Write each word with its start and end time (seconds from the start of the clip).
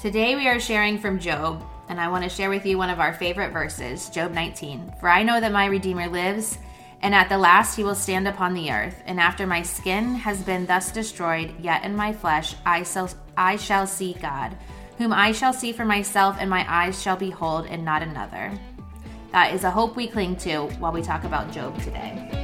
Today 0.00 0.36
we 0.36 0.46
are 0.46 0.60
sharing 0.60 0.96
from 0.96 1.18
Job, 1.18 1.66
and 1.88 2.00
I 2.00 2.06
want 2.06 2.22
to 2.22 2.30
share 2.30 2.50
with 2.50 2.64
you 2.64 2.78
one 2.78 2.88
of 2.88 3.00
our 3.00 3.12
favorite 3.12 3.50
verses, 3.50 4.08
Job 4.10 4.30
19. 4.30 4.92
For 5.00 5.08
I 5.08 5.24
know 5.24 5.40
that 5.40 5.50
my 5.50 5.66
Redeemer 5.66 6.06
lives, 6.06 6.56
and 7.02 7.12
at 7.12 7.28
the 7.28 7.36
last 7.36 7.74
he 7.74 7.82
will 7.82 7.96
stand 7.96 8.28
upon 8.28 8.54
the 8.54 8.70
earth. 8.70 9.02
And 9.06 9.18
after 9.18 9.44
my 9.44 9.62
skin 9.62 10.14
has 10.14 10.40
been 10.40 10.66
thus 10.66 10.92
destroyed, 10.92 11.52
yet 11.58 11.82
in 11.82 11.96
my 11.96 12.12
flesh 12.12 12.54
I 12.64 12.84
shall, 12.84 13.10
I 13.36 13.56
shall 13.56 13.88
see 13.88 14.12
God, 14.12 14.56
whom 14.98 15.12
I 15.12 15.32
shall 15.32 15.52
see 15.52 15.72
for 15.72 15.84
myself, 15.84 16.36
and 16.38 16.48
my 16.48 16.64
eyes 16.72 17.02
shall 17.02 17.16
behold, 17.16 17.66
and 17.66 17.84
not 17.84 18.04
another. 18.04 18.56
That 19.32 19.52
is 19.52 19.64
a 19.64 19.70
hope 19.72 19.96
we 19.96 20.06
cling 20.06 20.36
to 20.36 20.66
while 20.78 20.92
we 20.92 21.02
talk 21.02 21.24
about 21.24 21.50
Job 21.50 21.76
today. 21.82 22.37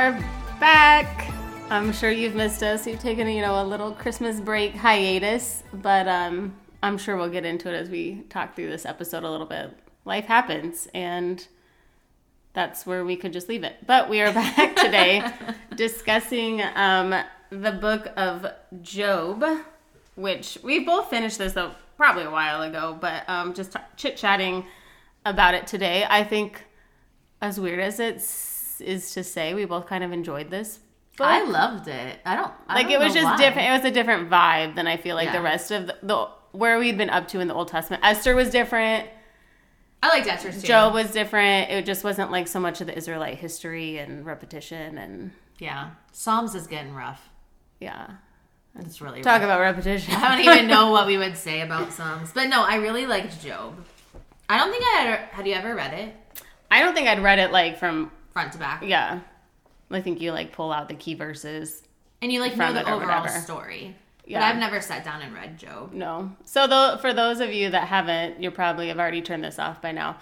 Are 0.00 0.18
back. 0.58 1.30
I'm 1.68 1.92
sure 1.92 2.10
you've 2.10 2.34
missed 2.34 2.62
us. 2.62 2.86
We've 2.86 2.98
taken, 2.98 3.28
you 3.28 3.42
know, 3.42 3.62
a 3.62 3.66
little 3.66 3.92
Christmas 3.92 4.40
break 4.40 4.74
hiatus, 4.74 5.62
but 5.74 6.08
um, 6.08 6.54
I'm 6.82 6.96
sure 6.96 7.18
we'll 7.18 7.28
get 7.28 7.44
into 7.44 7.68
it 7.68 7.76
as 7.76 7.90
we 7.90 8.22
talk 8.30 8.56
through 8.56 8.70
this 8.70 8.86
episode 8.86 9.24
a 9.24 9.30
little 9.30 9.44
bit. 9.44 9.76
Life 10.06 10.24
happens, 10.24 10.88
and 10.94 11.46
that's 12.54 12.86
where 12.86 13.04
we 13.04 13.14
could 13.14 13.34
just 13.34 13.46
leave 13.50 13.62
it. 13.62 13.76
But 13.86 14.08
we 14.08 14.22
are 14.22 14.32
back 14.32 14.74
today 14.82 15.22
discussing 15.76 16.62
um, 16.76 17.14
the 17.50 17.72
book 17.72 18.08
of 18.16 18.46
Job, 18.80 19.44
which 20.14 20.56
we 20.62 20.78
both 20.78 21.10
finished 21.10 21.36
this 21.36 21.52
though 21.52 21.72
probably 21.98 22.24
a 22.24 22.30
while 22.30 22.62
ago, 22.62 22.96
but 22.98 23.28
um, 23.28 23.52
just 23.52 23.76
chit 23.98 24.16
chatting 24.16 24.64
about 25.26 25.52
it 25.52 25.66
today. 25.66 26.06
I 26.08 26.24
think, 26.24 26.64
as 27.42 27.60
weird 27.60 27.80
as 27.80 28.00
it 28.00 28.22
is 28.80 29.12
to 29.14 29.24
say, 29.24 29.54
we 29.54 29.64
both 29.64 29.86
kind 29.86 30.02
of 30.04 30.12
enjoyed 30.12 30.50
this. 30.50 30.78
book. 31.16 31.26
I 31.26 31.42
loved 31.44 31.88
it. 31.88 32.18
I 32.24 32.34
don't 32.36 32.52
I 32.68 32.74
like 32.76 32.88
don't 32.88 33.00
it 33.00 33.04
was 33.04 33.14
just 33.14 33.24
why. 33.24 33.36
different. 33.36 33.68
It 33.68 33.72
was 33.72 33.84
a 33.84 33.90
different 33.90 34.30
vibe 34.30 34.74
than 34.74 34.86
I 34.86 34.96
feel 34.96 35.16
like 35.16 35.26
Yeah. 35.26 35.32
the 35.38 35.42
rest 35.42 35.70
of 35.70 35.86
the, 35.86 35.96
the 36.02 36.28
where 36.52 36.78
we'd 36.78 36.98
been 36.98 37.10
up 37.10 37.28
to 37.28 37.40
in 37.40 37.48
the 37.48 37.54
Old 37.54 37.68
Testament. 37.68 38.02
Esther 38.04 38.34
was 38.34 38.50
different. 38.50 39.08
I 40.02 40.08
liked 40.08 40.26
Esther's 40.26 40.60
too. 40.62 40.66
Job 40.66 40.94
was 40.94 41.10
different. 41.12 41.70
It 41.70 41.84
just 41.84 42.02
wasn't 42.04 42.30
like 42.30 42.48
so 42.48 42.58
much 42.58 42.80
of 42.80 42.86
the 42.86 42.96
Israelite 42.96 43.36
history 43.38 43.98
and 43.98 44.24
repetition 44.24 44.96
and 44.98 45.30
Yeah. 45.58 45.90
Psalms 46.12 46.54
is 46.54 46.66
getting 46.66 46.94
rough. 46.94 47.28
yeah. 47.80 48.06
It's 48.78 49.00
really 49.00 49.20
Talk 49.20 49.34
rough. 49.40 49.42
about 49.42 49.60
repetition. 49.60 50.14
I 50.14 50.36
don't 50.36 50.44
even 50.54 50.68
know 50.68 50.90
what 50.92 51.06
we 51.06 51.18
would 51.18 51.36
say 51.36 51.60
about 51.60 51.92
Psalms. 51.92 52.30
But 52.32 52.48
no, 52.48 52.62
I 52.62 52.76
really 52.76 53.04
liked 53.04 53.42
Job. 53.42 53.84
I 54.48 54.58
don't 54.58 54.70
think 54.70 54.84
I 54.84 55.00
had 55.02 55.18
had 55.32 55.46
you 55.46 55.54
ever 55.54 55.74
read 55.74 55.92
it 55.92 56.14
I 56.72 56.80
don't 56.80 56.94
think 56.94 57.08
I'd 57.08 57.20
read 57.22 57.38
it 57.40 57.50
like 57.52 57.78
from 57.78 58.10
front 58.40 58.52
to 58.52 58.58
back. 58.58 58.82
yeah. 58.84 59.20
I 59.90 60.00
think 60.00 60.20
you 60.20 60.32
like 60.32 60.52
pull 60.52 60.72
out 60.72 60.88
the 60.88 60.94
key 60.94 61.14
verses. 61.14 61.82
And 62.22 62.30
you 62.32 62.40
like 62.40 62.56
know 62.56 62.72
the 62.72 62.82
overall 62.82 63.22
whatever. 63.22 63.40
story. 63.40 63.96
But 64.26 64.42
I've 64.42 64.58
never 64.58 64.80
sat 64.80 65.04
down 65.04 65.22
and 65.22 65.34
read 65.34 65.58
Job. 65.58 65.92
No. 65.92 66.30
So 66.44 66.68
though 66.68 66.96
for 67.00 67.12
those 67.12 67.40
of 67.40 67.52
you 67.52 67.70
that 67.70 67.88
haven't, 67.88 68.40
you 68.40 68.52
probably 68.52 68.86
have 68.88 68.98
already 69.00 69.22
turned 69.22 69.42
this 69.42 69.58
off 69.58 69.82
by 69.82 69.90
now. 69.90 70.18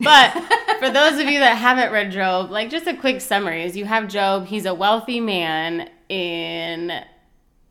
But 0.00 0.32
for 0.80 0.90
those 0.90 1.20
of 1.20 1.28
you 1.28 1.38
that 1.38 1.56
haven't 1.56 1.92
read 1.92 2.10
Job, 2.10 2.50
like 2.50 2.70
just 2.70 2.88
a 2.88 2.96
quick 2.96 3.20
summary 3.20 3.62
is 3.62 3.76
you 3.76 3.84
have 3.84 4.08
Job, 4.08 4.46
he's 4.46 4.66
a 4.66 4.74
wealthy 4.74 5.20
man 5.20 5.88
in 6.08 6.90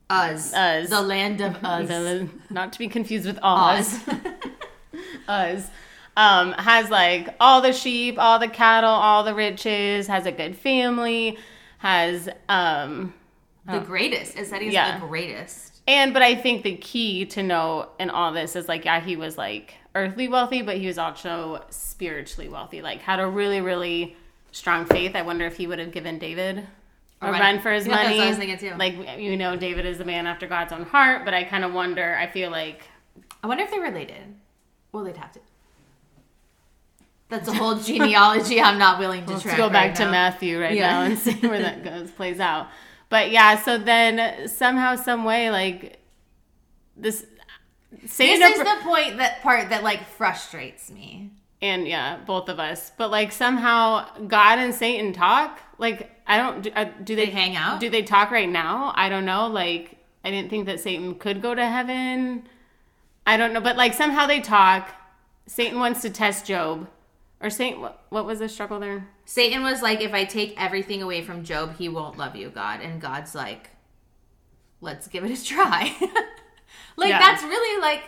Uz. 0.09 0.53
Uz. 0.56 0.90
The 0.90 1.01
land 1.01 1.41
of 1.41 1.56
Uz. 1.57 1.90
the, 1.90 2.29
not 2.50 2.72
to 2.72 2.79
be 2.79 2.88
confused 2.88 3.25
with 3.25 3.40
Oz. 3.44 4.00
Uz. 4.94 5.63
Uz. 5.63 5.69
Um, 6.17 6.51
has 6.53 6.89
like 6.89 7.29
all 7.39 7.61
the 7.61 7.72
sheep, 7.72 8.16
all 8.19 8.38
the 8.38 8.47
cattle, 8.49 8.89
all 8.89 9.23
the 9.23 9.33
riches, 9.33 10.07
has 10.07 10.25
a 10.25 10.31
good 10.31 10.55
family, 10.57 11.38
has 11.77 12.27
um 12.49 13.13
the 13.66 13.79
greatest. 13.79 14.38
Is 14.38 14.49
that 14.51 14.61
he's 14.61 14.73
Yeah. 14.73 14.99
the 14.99 15.05
greatest. 15.07 15.81
And 15.88 16.13
but 16.13 16.22
I 16.22 16.35
think 16.35 16.63
the 16.63 16.75
key 16.77 17.25
to 17.27 17.41
know 17.44 17.89
in 17.99 18.09
all 18.09 18.33
this 18.33 18.55
is 18.55 18.67
like 18.67 18.83
yeah, 18.85 18.99
he 18.99 19.16
was 19.16 19.38
like 19.38 19.75
earthly 19.95 20.27
wealthy, 20.27 20.61
but 20.61 20.77
he 20.77 20.88
was 20.88 20.97
also 20.97 21.63
spiritually 21.69 22.49
wealthy. 22.49 22.81
Like 22.81 22.99
had 23.01 23.19
a 23.19 23.28
really 23.28 23.61
really 23.61 24.16
strong 24.51 24.85
faith. 24.85 25.16
I 25.16 25.22
wonder 25.22 25.45
if 25.45 25.55
he 25.55 25.66
would 25.66 25.79
have 25.79 25.91
given 25.91 26.19
David 26.19 26.67
a, 27.22 27.28
A 27.28 27.31
run. 27.31 27.39
run. 27.39 27.59
for 27.61 27.72
his 27.72 27.88
Yeah, 27.88 27.95
money. 27.95 28.19
I 28.19 28.28
was 28.29 28.38
thinking 28.38 28.57
too. 28.57 28.75
Like 28.78 28.95
you 29.17 29.38
know, 29.38 29.55
David 29.55 29.85
is 29.85 30.01
a 30.01 30.05
man 30.05 30.28
after 30.28 30.45
God's 30.45 30.73
own 30.73 30.83
heart, 30.83 31.23
but 31.23 31.33
I 31.33 31.45
kind 31.45 31.63
of 31.63 31.72
wonder. 31.73 32.17
I 32.19 32.28
feel 32.28 32.51
like 32.51 32.81
I 33.43 33.47
wonder 33.47 33.63
if 33.63 33.72
they're 33.72 33.79
related. 33.81 34.35
Well, 34.91 35.05
they'd 35.05 35.16
have 35.16 35.31
to. 35.31 35.39
That's 37.31 37.47
a 37.47 37.53
whole 37.53 37.75
genealogy 37.75 38.61
I'm 38.61 38.77
not 38.77 38.99
willing 38.99 39.25
to 39.25 39.31
let's 39.33 39.45
go 39.57 39.69
back 39.69 39.87
right 39.87 39.95
to 39.95 40.05
now. 40.05 40.11
Matthew 40.11 40.59
right 40.61 40.75
Yeah. 40.77 40.91
now 40.91 41.01
and 41.03 41.17
see 41.17 41.33
where 41.47 41.59
that 41.59 41.83
goes 41.89 42.11
plays 42.11 42.39
out. 42.39 42.67
But 43.09 43.31
yeah, 43.31 43.57
so 43.61 43.77
then 43.79 44.47
somehow, 44.47 44.95
some 44.95 45.23
way, 45.23 45.49
like 45.49 45.99
this. 46.95 47.25
Satan 48.05 48.39
This 48.39 48.55
is 48.57 48.61
appro- 48.61 48.77
the 48.79 48.83
point 48.83 49.17
that 49.17 49.41
part 49.41 49.69
that 49.69 49.83
like 49.83 50.05
frustrates 50.07 50.89
me. 50.91 51.31
and 51.61 51.87
yeah, 51.87 52.17
both 52.25 52.47
of 52.49 52.59
us. 52.59 52.91
But 52.97 53.11
like 53.11 53.31
somehow 53.31 54.05
God 54.27 54.59
and 54.59 54.73
Satan 54.73 55.11
talk. 55.13 55.59
Like 55.77 56.09
I 56.27 56.37
don't 56.37 56.61
do, 56.63 56.71
uh, 56.75 56.85
do 57.03 57.15
they, 57.15 57.25
They 57.25 57.31
hang 57.31 57.55
out? 57.55 57.79
Do 57.79 57.89
they 57.89 58.03
talk 58.03 58.31
right 58.31 58.47
now? 58.49 58.93
I 58.95 59.09
don't 59.09 59.25
know. 59.25 59.47
Like 59.47 59.97
I 60.23 60.31
didn't 60.31 60.49
think 60.49 60.65
that 60.67 60.79
Satan 60.79 61.15
could 61.15 61.41
go 61.41 61.53
to 61.55 61.65
heaven. 61.65 62.43
I 63.27 63.37
don't 63.37 63.51
know, 63.53 63.61
but 63.61 63.75
like 63.77 63.93
somehow 63.93 64.25
they 64.27 64.39
talk. 64.41 64.89
Satan 65.47 65.79
wants 65.79 66.01
to 66.03 66.09
test 66.09 66.45
Job, 66.45 66.87
or 67.41 67.50
Satan. 67.50 67.81
What, 67.81 68.06
what 68.09 68.25
was 68.25 68.40
the 68.40 68.50
struggle 68.50 68.79
there? 68.79 69.07
Satan 69.25 69.63
was 69.63 69.81
like, 69.81 70.02
if 70.02 70.13
I 70.13 70.25
take 70.25 70.53
everything 70.62 71.02
away 71.02 71.22
from 71.22 71.44
Job, 71.44 71.75
he 71.78 71.90
won't 71.90 72.18
love 72.18 72.35
you, 72.35 72.50
God. 72.50 72.81
And 72.81 73.02
God's 73.02 73.34
like, 73.35 73.69
let's 74.79 75.07
give 75.07 75.24
it 75.24 75.38
a 75.38 75.44
try. 75.44 75.96
like, 76.96 77.09
Yeah. 77.09 77.19
that's 77.19 77.44
really 77.44 77.81
like, 77.81 78.03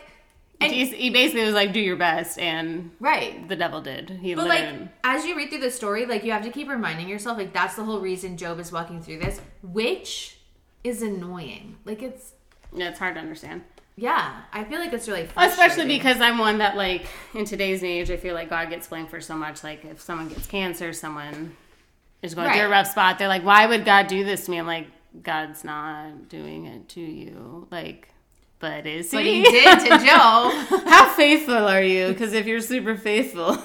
and, 0.62 0.72
he 0.72 1.10
basically 1.10 1.44
was 1.44 1.54
like, 1.54 1.74
"Do 1.74 1.80
your 1.80 1.98
best," 1.98 2.40
and 2.40 2.92
right. 3.00 3.48
the 3.50 3.56
devil 3.56 3.82
did. 3.82 4.10
He 4.10 4.34
But 4.34 4.48
like, 4.48 4.74
as 5.04 5.26
you 5.26 5.36
read 5.36 5.50
through 5.50 5.60
the 5.60 5.72
story, 5.72 6.06
like, 6.06 6.24
you 6.24 6.32
have 6.32 6.44
to 6.44 6.52
keep 6.52 6.70
reminding 6.70 7.10
yourself, 7.10 7.38
like, 7.38 7.52
that's 7.52 7.76
the 7.76 7.84
whole 7.84 8.00
reason 8.00 8.38
Job 8.38 8.60
is 8.60 8.72
walking 8.72 9.02
through 9.02 9.20
this, 9.20 9.42
which 9.62 10.38
is 10.84 11.02
annoying. 11.02 11.78
Like, 11.84 12.02
it's, 12.02 12.34
yeah, 12.74 12.90
it's 12.90 13.00
hard 13.00 13.16
to 13.16 13.22
understand. 13.22 13.64
Yeah, 13.96 14.42
I 14.52 14.64
feel 14.64 14.80
like 14.80 14.92
it's 14.92 15.08
really. 15.08 15.28
Especially 15.38 15.86
because 15.86 16.20
I'm 16.20 16.40
one 16.40 16.58
that 16.58 16.76
like 16.76 17.06
in 17.36 17.46
today's 17.46 17.84
age, 17.84 18.10
I 18.10 18.18
feel 18.18 18.34
like 18.34 18.50
God 18.50 18.70
gets 18.70 18.88
blamed 18.88 19.10
for 19.10 19.22
so 19.22 19.36
much. 19.36 19.64
Like 19.64 19.86
if 19.86 20.02
someone 20.02 20.30
gets 20.30 20.48
cancer, 20.48 20.94
someone 20.94 21.56
is 22.24 22.34
going 22.34 22.52
through 22.52 22.66
a 22.66 22.70
rough 22.70 22.88
spot. 22.88 23.20
They're 23.20 23.28
like, 23.28 23.44
"Why 23.44 23.68
would 23.68 23.86
God 23.86 24.08
do 24.08 24.24
this 24.24 24.46
to 24.46 24.52
me?" 24.52 24.58
I'm 24.58 24.66
like, 24.66 24.88
"God's 25.22 25.64
not 25.64 26.28
doing 26.28 26.66
it 26.66 26.90
to 26.90 27.02
you." 27.02 27.68
Like, 27.70 28.10
but 28.58 28.88
is 28.88 29.12
he? 29.12 29.18
But 29.18 29.26
he? 29.26 29.44
did 29.44 29.80
to 29.80 29.90
Job. 30.06 30.54
How 30.88 31.14
faithful 31.14 31.68
are 31.68 31.84
you? 31.84 32.08
Because 32.08 32.34
if 32.34 32.48
you're 32.48 32.62
super 32.62 32.98
faithful, 32.98 33.62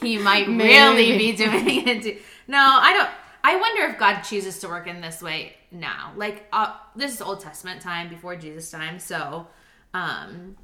he 0.00 0.16
might 0.18 0.46
really 0.48 1.18
be 1.18 1.32
doing 1.32 1.88
it. 1.88 2.02
To, 2.02 2.16
no, 2.46 2.58
I 2.58 2.92
don't. 2.92 3.08
I 3.46 3.56
wonder 3.56 3.82
if 3.82 3.98
God 3.98 4.22
chooses 4.22 4.58
to 4.60 4.68
work 4.68 4.86
in 4.86 5.02
this 5.02 5.20
way 5.20 5.54
now. 5.70 6.12
Like 6.16 6.46
uh, 6.50 6.76
this 6.96 7.12
is 7.12 7.20
Old 7.20 7.40
Testament 7.40 7.82
time 7.82 8.08
before 8.08 8.36
Jesus 8.36 8.70
time, 8.70 8.98
so 8.98 9.46
um, 9.92 10.56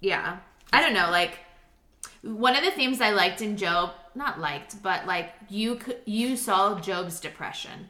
yeah. 0.00 0.36
I 0.70 0.82
don't 0.82 0.92
know. 0.92 1.10
Like 1.10 1.38
one 2.22 2.54
of 2.54 2.62
the 2.62 2.70
themes 2.70 3.00
I 3.00 3.12
liked 3.12 3.40
in 3.40 3.56
Job, 3.56 3.92
not 4.14 4.38
liked, 4.38 4.82
but 4.82 5.06
like 5.06 5.32
you 5.48 5.80
you 6.04 6.36
saw 6.36 6.78
Job's 6.78 7.18
depression, 7.18 7.88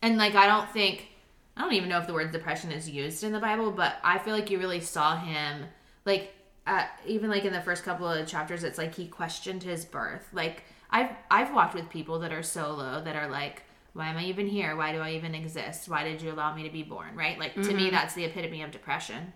and 0.00 0.16
like 0.16 0.36
I 0.36 0.46
don't 0.46 0.70
think 0.70 1.08
I 1.56 1.62
don't 1.62 1.72
even 1.72 1.88
know 1.88 1.98
if 1.98 2.06
the 2.06 2.14
word 2.14 2.30
depression 2.30 2.70
is 2.70 2.88
used 2.88 3.24
in 3.24 3.32
the 3.32 3.40
Bible, 3.40 3.72
but 3.72 3.96
I 4.04 4.18
feel 4.18 4.34
like 4.34 4.50
you 4.50 4.60
really 4.60 4.80
saw 4.80 5.16
him 5.18 5.64
like 6.04 6.32
uh, 6.66 6.84
even 7.06 7.28
like 7.28 7.44
in 7.44 7.52
the 7.52 7.60
first 7.60 7.82
couple 7.82 8.08
of 8.08 8.26
chapters, 8.26 8.62
it's 8.62 8.78
like 8.78 8.94
he 8.94 9.08
questioned 9.08 9.64
his 9.64 9.84
birth. 9.84 10.28
Like 10.32 10.62
I've 10.90 11.10
I've 11.30 11.52
walked 11.54 11.74
with 11.74 11.88
people 11.90 12.18
that 12.20 12.32
are 12.32 12.42
so 12.42 12.72
low 12.72 13.02
that 13.02 13.16
are 13.16 13.28
like, 13.28 13.62
why 13.92 14.08
am 14.08 14.16
I 14.16 14.24
even 14.24 14.46
here? 14.46 14.76
Why 14.76 14.92
do 14.92 14.98
I 15.00 15.12
even 15.12 15.34
exist? 15.34 15.88
Why 15.88 16.04
did 16.04 16.20
you 16.22 16.32
allow 16.32 16.54
me 16.54 16.62
to 16.64 16.70
be 16.70 16.82
born? 16.82 17.14
Right? 17.14 17.38
Like 17.38 17.54
to 17.54 17.72
me, 17.74 17.90
that's 17.90 18.14
the 18.14 18.24
epitome 18.24 18.62
of 18.62 18.70
depression. 18.70 19.32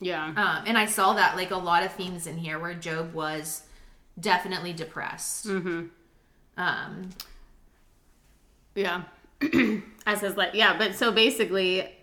yeah, 0.00 0.26
Um, 0.26 0.64
and 0.66 0.76
I 0.76 0.86
saw 0.86 1.14
that 1.14 1.36
like 1.36 1.50
a 1.50 1.56
lot 1.56 1.82
of 1.84 1.92
themes 1.92 2.26
in 2.26 2.36
here 2.36 2.58
where 2.58 2.74
Job 2.74 3.14
was 3.14 3.62
definitely 4.18 4.72
depressed. 4.72 5.46
Mm-hmm. 5.46 5.86
Um, 6.56 7.10
yeah. 8.74 9.02
As 10.06 10.20
his 10.20 10.36
like, 10.36 10.54
yeah. 10.54 10.76
But 10.76 10.94
so 10.94 11.10
basically, 11.12 11.93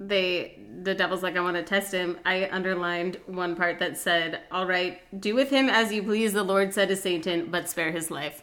they 0.00 0.56
the 0.82 0.94
devil's 0.94 1.22
like, 1.22 1.36
I 1.36 1.40
want 1.40 1.56
to 1.58 1.62
test 1.62 1.92
him. 1.92 2.18
I 2.24 2.48
underlined 2.50 3.18
one 3.26 3.54
part 3.54 3.78
that 3.80 3.98
said, 3.98 4.40
All 4.50 4.64
right, 4.66 4.98
do 5.20 5.34
with 5.34 5.50
him 5.50 5.68
as 5.68 5.92
you 5.92 6.02
please, 6.02 6.32
the 6.32 6.42
Lord 6.42 6.72
said 6.72 6.88
to 6.88 6.96
Satan, 6.96 7.50
but 7.50 7.68
spare 7.68 7.92
his 7.92 8.10
life. 8.10 8.42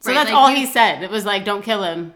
So 0.00 0.10
Right, 0.10 0.14
that's 0.16 0.30
like 0.30 0.36
all 0.38 0.50
you- 0.50 0.56
he 0.56 0.66
said. 0.66 1.02
It 1.02 1.10
was 1.10 1.24
like, 1.24 1.44
Don't 1.44 1.62
kill 1.62 1.82
him. 1.82 2.12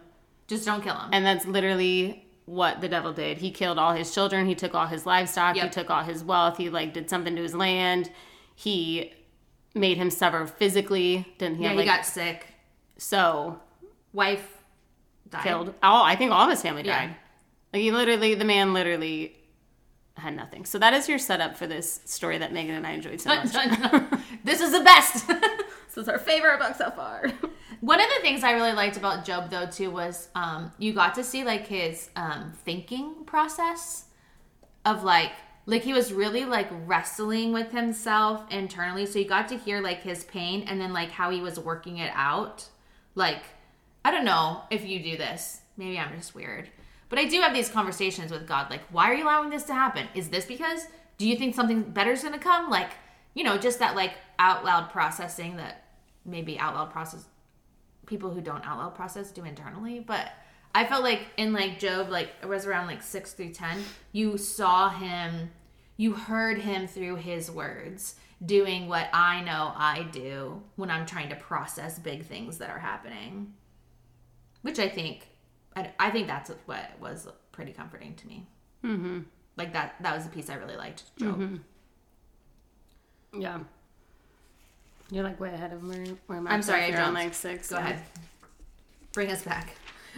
Just 0.47 0.67
don't 0.67 0.83
kill 0.83 0.95
him. 0.95 1.09
And 1.13 1.25
that's 1.25 1.47
literally 1.47 2.27
what 2.45 2.83
the 2.83 2.89
devil 2.89 3.15
did. 3.15 3.39
He 3.39 3.51
killed 3.51 3.79
all 3.79 3.95
his 3.95 4.13
children. 4.15 4.47
He 4.47 4.55
took 4.55 4.75
all 4.75 4.87
his 4.87 5.07
livestock. 5.07 5.57
He 5.57 5.67
took 5.71 5.89
all 5.89 6.03
his 6.05 6.23
wealth. 6.23 6.59
He 6.59 6.69
like 6.69 6.93
did 6.93 7.09
something 7.09 7.35
to 7.37 7.43
his 7.43 7.55
land. 7.55 8.11
He 8.55 9.15
made 9.75 9.97
him 9.97 10.11
suffer 10.11 10.47
physically. 10.47 11.27
Didn't 11.39 11.57
he? 11.57 11.63
yeah, 11.63 11.71
have, 11.71 11.79
he 11.81 11.87
like, 11.87 11.97
got 12.01 12.05
sick. 12.07 12.47
so 12.99 13.59
Wife 14.13 14.59
died. 15.31 15.43
killed. 15.43 15.75
All 15.83 16.05
I 16.05 16.17
think 16.17 16.33
all 16.33 16.45
of 16.45 16.51
his 16.51 16.61
family 16.61 16.83
Yeah. 16.85 17.15
Like 17.75 17.83
he 17.83 17.91
literally, 17.91 18.37
the 18.37 18.45
man 18.45 18.73
literally 18.73 19.35
had 20.17 20.37
nothing. 20.37 20.65
So 20.65 20.79
that 20.79 20.95
is 20.95 21.09
your 21.09 21.19
setup 21.19 21.57
for 21.57 21.67
this 21.67 22.03
story 22.05 22.39
that 22.39 22.53
Megan 22.53 22.77
and 22.77 22.87
I 22.87 22.93
enjoyed 22.93 23.21
so 23.21 23.31
much. 23.35 23.53
this 24.45 24.61
is 24.61 24.71
the 24.71 24.81
best. 24.81 25.27
this 25.29 25.97
is 25.97 26.09
our 26.09 26.21
favorite 26.21 26.61
book 26.61 26.77
so 26.77 26.93
far. 26.93 27.33
One 27.81 28.01
of 28.01 28.07
the 28.15 28.23
things 28.23 28.45
I 28.45 28.53
really 28.53 28.75
liked 28.75 28.97
about 28.97 29.25
Job 29.25 29.51
though 29.51 29.67
too 29.67 29.91
was 29.91 30.29
um, 30.37 30.71
you 30.79 30.93
got 30.93 31.17
to 31.17 31.25
see 31.25 31.43
like 31.43 31.67
his 31.67 32.11
um, 32.15 32.53
thinking 32.65 33.25
process 33.27 34.05
of 34.85 35.03
like 35.03 35.33
like 35.67 35.83
he 35.83 35.93
was 35.93 36.13
really 36.13 36.45
like 36.45 36.69
wrestling 36.87 37.53
with 37.53 37.73
himself 37.73 38.45
internally. 38.53 39.05
So 39.05 39.19
you 39.19 39.25
got 39.25 39.49
to 39.49 39.59
hear 39.59 39.81
like 39.81 40.01
his 40.01 40.23
pain 40.23 40.63
and 40.69 40.81
then 40.81 40.93
like 40.93 41.11
how 41.11 41.31
he 41.31 41.41
was 41.41 41.59
working 41.59 41.99
it 41.99 42.13
out. 42.15 42.69
Like 43.17 43.43
I 44.05 44.13
don't 44.13 44.25
know 44.25 44.63
if 44.71 44.87
you 44.87 45.03
do 45.03 45.17
this. 45.17 45.63
Maybe 45.77 45.99
I'm 45.99 46.17
just 46.17 46.37
weird. 46.37 46.71
But 47.15 47.23
I 47.23 47.27
do 47.27 47.41
have 47.43 47.55
these 47.55 47.69
conversations 47.69 48.33
with 48.33 48.45
God 48.45 48.71
like 48.71 48.81
why 48.91 49.09
are 49.09 49.15
you 49.15 49.23
allowing 49.23 49.49
this 49.49 49.63
to 49.65 49.73
happen? 49.73 50.09
Is 50.17 50.31
this 50.31 50.47
because 50.47 50.89
do 51.17 51.29
you 51.29 51.37
think 51.37 51.55
something 51.55 51.85
better 51.85 52.11
is 52.11 52.23
going 52.23 52.35
to 52.35 52.41
come? 52.41 52.69
Like, 52.69 52.91
you 53.35 53.45
know, 53.45 53.57
just 53.57 53.79
that 53.79 53.95
like 53.95 54.15
out 54.41 54.65
loud 54.65 54.91
processing 54.91 55.55
that 55.59 55.85
maybe 56.25 56.59
out 56.59 56.75
loud 56.75 56.91
process 56.91 57.27
people 58.07 58.31
who 58.31 58.41
don't 58.41 58.67
out 58.67 58.79
loud 58.79 58.97
process 58.97 59.31
do 59.31 59.45
internally 59.45 60.01
but 60.01 60.33
i 60.75 60.85
felt 60.85 61.03
like 61.03 61.27
in 61.37 61.53
like 61.53 61.79
job 61.79 62.11
like 62.11 62.31
it 62.43 62.49
was 62.49 62.67
around 62.67 62.87
like 62.87 63.03
6 63.03 63.33
through 63.33 63.51
10 63.51 63.79
you 64.13 64.37
saw 64.37 64.91
him 64.91 65.51
you 65.97 66.13
heard 66.13 66.59
him 66.59 66.87
through 66.87 67.17
his 67.17 67.51
words 67.51 68.17
doing 68.45 68.89
what 68.89 69.09
i 69.13 69.41
know 69.41 69.73
i 69.77 70.03
do 70.13 70.63
when 70.77 70.91
i'm 70.91 71.07
trying 71.07 71.31
to 71.31 71.37
process 71.37 71.99
big 71.99 72.25
things 72.25 72.59
that 72.59 72.71
are 72.71 72.79
happening 72.79 73.55
which 74.63 74.79
i 74.79 74.89
think 74.89 75.29
i, 75.77 75.91
I 75.99 76.11
think 76.11 76.27
that's 76.27 76.51
what 76.67 76.91
was 77.01 77.29
pretty 77.53 77.73
comforting 77.73 78.15
to 78.17 78.27
me 78.27 78.47
mm-hmm. 78.85 79.21
like 79.57 79.73
that 79.73 79.97
that 80.01 80.17
was 80.17 80.27
a 80.27 80.29
piece 80.29 80.51
i 80.51 80.55
really 80.55 80.77
liked 80.77 81.05
job 81.19 81.61
yeah. 83.39 83.59
You're 85.11 85.25
like 85.25 85.39
way 85.39 85.53
ahead 85.53 85.73
of 85.73 85.87
where, 85.87 86.05
where 86.27 86.41
my 86.41 86.51
I'm 86.51 86.63
sorry, 86.63 86.85
I 86.85 86.89
You're 86.89 86.99
on 86.99 87.15
jumped. 87.15 87.21
like 87.21 87.35
six. 87.35 87.71
Go 87.71 87.77
yeah. 87.77 87.89
ahead. 87.89 88.03
Bring 89.13 89.31
us 89.31 89.43
back. 89.43 89.77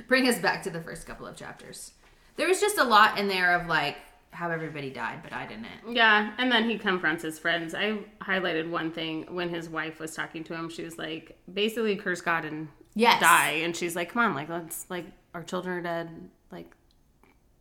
Bring 0.09 0.29
us 0.29 0.39
back 0.39 0.63
to 0.65 0.71
the 0.71 0.81
first 0.81 1.07
couple 1.07 1.27
of 1.27 1.37
chapters. 1.37 1.93
There 2.37 2.49
was 2.49 2.61
just 2.61 2.79
a 2.79 2.85
lot 2.85 3.19
in 3.19 3.29
there 3.29 3.59
of 3.59 3.67
like 3.67 3.97
how 4.31 4.51
everybody 4.51 4.91
died, 4.91 5.21
but 5.23 5.33
I 5.33 5.47
didn't. 5.47 5.67
Yeah, 5.91 6.33
and 6.39 6.53
then 6.53 6.69
he 6.69 6.79
confronts 6.79 7.23
his 7.23 7.39
friends. 7.39 7.75
I 7.75 7.99
highlighted 8.21 8.71
one 8.71 8.93
thing 8.93 9.27
when 9.35 9.49
his 9.49 9.69
wife 9.69 9.99
was 9.99 10.15
talking 10.15 10.45
to 10.45 10.55
him. 10.55 10.69
She 10.69 10.83
was 10.83 10.99
like, 10.99 11.39
basically, 11.53 11.97
curse 11.97 12.21
God 12.21 12.45
and 12.45 12.69
Yes. 12.95 13.21
die. 13.21 13.61
And 13.63 13.77
she's 13.77 13.97
like, 13.97 14.13
come 14.13 14.23
on, 14.23 14.35
like 14.35 14.49
let's 14.49 14.87
like 14.89 15.07
our 15.37 15.43
children 15.43 15.79
are 15.79 15.83
dead. 15.83 16.31
Like 16.51 16.75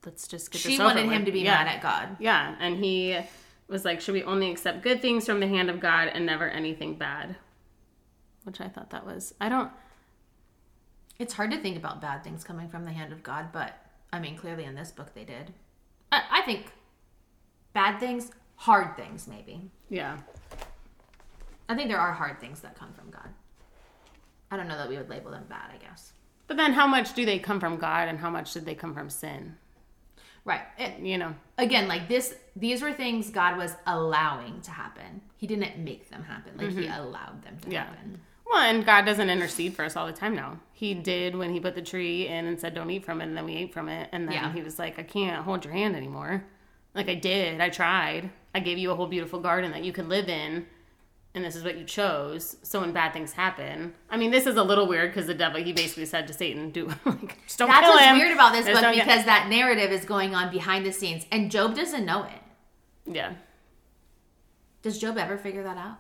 let's 0.05 0.27
just 0.27 0.49
get 0.49 0.61
She 0.61 0.79
wanted 0.79 1.03
him 1.03 1.09
with. 1.09 1.25
to 1.25 1.31
be 1.31 1.41
yeah. 1.41 1.63
mad 1.63 1.67
at 1.67 1.81
God. 1.81 2.15
Yeah, 2.19 2.55
and 2.59 2.77
he 2.83 3.19
was 3.67 3.83
like, 3.83 3.99
should 3.99 4.13
we 4.13 4.23
only 4.23 4.49
accept 4.49 4.81
good 4.81 5.01
things 5.01 5.25
from 5.25 5.41
the 5.41 5.47
hand 5.47 5.69
of 5.69 5.81
God 5.81 6.07
and 6.07 6.25
never 6.25 6.49
anything 6.49 6.95
bad? 6.95 7.35
Which 8.43 8.61
I 8.61 8.69
thought 8.69 8.91
that 8.91 9.05
was. 9.05 9.33
I 9.41 9.49
don't. 9.49 9.69
It's 11.19 11.33
hard 11.33 11.51
to 11.51 11.57
think 11.57 11.75
about 11.75 11.99
bad 12.01 12.23
things 12.23 12.43
coming 12.45 12.69
from 12.69 12.85
the 12.85 12.91
hand 12.91 13.11
of 13.11 13.23
God, 13.23 13.47
but 13.51 13.73
I 14.13 14.19
mean, 14.19 14.37
clearly 14.37 14.63
in 14.63 14.75
this 14.75 14.91
book 14.91 15.13
they 15.13 15.25
did. 15.25 15.53
I, 16.13 16.21
I 16.31 16.41
think 16.43 16.71
bad 17.73 17.99
things, 17.99 18.31
hard 18.55 18.95
things, 18.95 19.27
maybe. 19.27 19.69
Yeah. 19.89 20.17
I 21.67 21.75
think 21.75 21.89
there 21.89 21.99
are 21.99 22.13
hard 22.13 22.39
things 22.39 22.61
that 22.61 22.77
come 22.77 22.93
from 22.93 23.09
God. 23.09 23.29
I 24.49 24.55
don't 24.55 24.67
know 24.69 24.77
that 24.77 24.87
we 24.87 24.95
would 24.95 25.09
label 25.09 25.31
them 25.31 25.45
bad, 25.49 25.71
I 25.73 25.77
guess. 25.77 26.13
But 26.47 26.57
then, 26.57 26.73
how 26.73 26.87
much 26.87 27.13
do 27.13 27.25
they 27.25 27.39
come 27.39 27.59
from 27.59 27.77
God, 27.77 28.07
and 28.07 28.19
how 28.19 28.29
much 28.29 28.53
did 28.53 28.65
they 28.65 28.75
come 28.75 28.93
from 28.93 29.09
sin? 29.09 29.55
Right. 30.45 30.61
It, 30.77 30.99
You 30.99 31.17
know. 31.17 31.35
again, 31.57 31.87
like 31.87 32.07
this, 32.07 32.35
these 32.55 32.81
were 32.83 32.93
things 32.93 33.31
God 33.31 33.57
was 33.57 33.73
allowing 33.87 34.61
to 34.61 34.71
happen. 34.71 35.21
He 35.37 35.47
didn't 35.47 35.83
make 35.83 36.09
them 36.09 36.23
happen. 36.23 36.53
Like 36.57 36.69
He 36.69 36.85
mm-hmm. 36.85 37.01
allowed 37.01 37.43
them 37.43 37.57
to 37.61 37.71
Yeah. 37.71 37.85
happen. 37.85 38.19
Well, 38.45 38.61
and 38.61 38.85
God 38.85 39.05
doesn't 39.05 39.29
intercede 39.31 39.73
for 39.73 39.83
us 39.83 39.95
all 39.95 40.05
the 40.05 40.13
time 40.13 40.35
now. 40.35 40.59
He 40.71 40.93
did 40.93 41.35
when 41.35 41.51
he 41.51 41.59
put 41.59 41.73
the 41.73 41.81
tree 41.81 42.27
in 42.27 42.45
and 42.45 42.59
said, 42.59 42.75
don't 42.75 42.91
eat 42.91 43.03
from 43.03 43.21
it, 43.21 43.25
and 43.25 43.35
then 43.35 43.45
we 43.45 43.55
ate 43.55 43.73
from 43.73 43.89
it. 43.89 44.07
And 44.11 44.27
then 44.27 44.33
Yeah. 44.35 44.53
he 44.53 44.61
was 44.61 44.77
like, 44.77 44.99
I 44.99 45.03
can't 45.03 45.43
hold 45.43 45.65
your 45.65 45.73
hand 45.73 45.95
anymore. 45.95 46.45
Like, 46.93 47.09
I 47.09 47.15
did. 47.15 47.59
I 47.59 47.69
tried. 47.69 48.29
I 48.53 48.59
gave 48.59 48.77
you 48.77 48.91
a 48.91 48.95
whole 48.95 49.07
beautiful 49.07 49.39
garden 49.39 49.71
that 49.71 49.83
you 49.83 49.91
could 49.91 50.07
live 50.07 50.29
in, 50.29 50.67
and 51.35 51.45
this 51.45 51.55
is 51.55 51.63
what 51.63 51.77
you 51.77 51.83
chose. 51.83 52.55
So 52.63 52.81
when 52.81 52.91
bad 52.93 53.13
things 53.13 53.33
happen, 53.33 53.93
I 54.09 54.17
mean, 54.17 54.31
this 54.31 54.47
is 54.47 54.55
a 54.55 54.63
little 54.63 54.87
weird 54.87 55.11
because 55.11 55.27
the 55.27 55.33
devil, 55.35 55.61
he 55.61 55.73
basically 55.73 56.05
said 56.05 56.25
to 56.27 56.33
Satan, 56.33 56.71
do, 56.71 56.87
like, 57.05 57.43
just 57.45 57.59
don't 57.59 57.67
That's 57.69 57.81
kill 57.81 57.91
what's 57.93 58.05
him. 58.05 58.17
weird 58.17 58.31
about 58.31 58.53
this 58.53 58.65
Just 58.65 58.73
book 58.75 58.81
don't 58.81 58.95
get- 58.95 59.05
because 59.05 59.25
that 59.25 59.47
narrative 59.49 59.91
is 59.91 60.05
going 60.05 60.33
on 60.33 60.49
behind 60.51 60.85
the 60.85 60.91
scenes, 60.93 61.25
and 61.31 61.51
Job 61.51 61.75
doesn't 61.75 62.05
know 62.05 62.23
it. 62.23 62.41
Yeah. 63.13 63.33
Does 64.81 64.97
Job 64.99 65.17
ever 65.17 65.37
figure 65.37 65.63
that 65.63 65.77
out? 65.77 65.97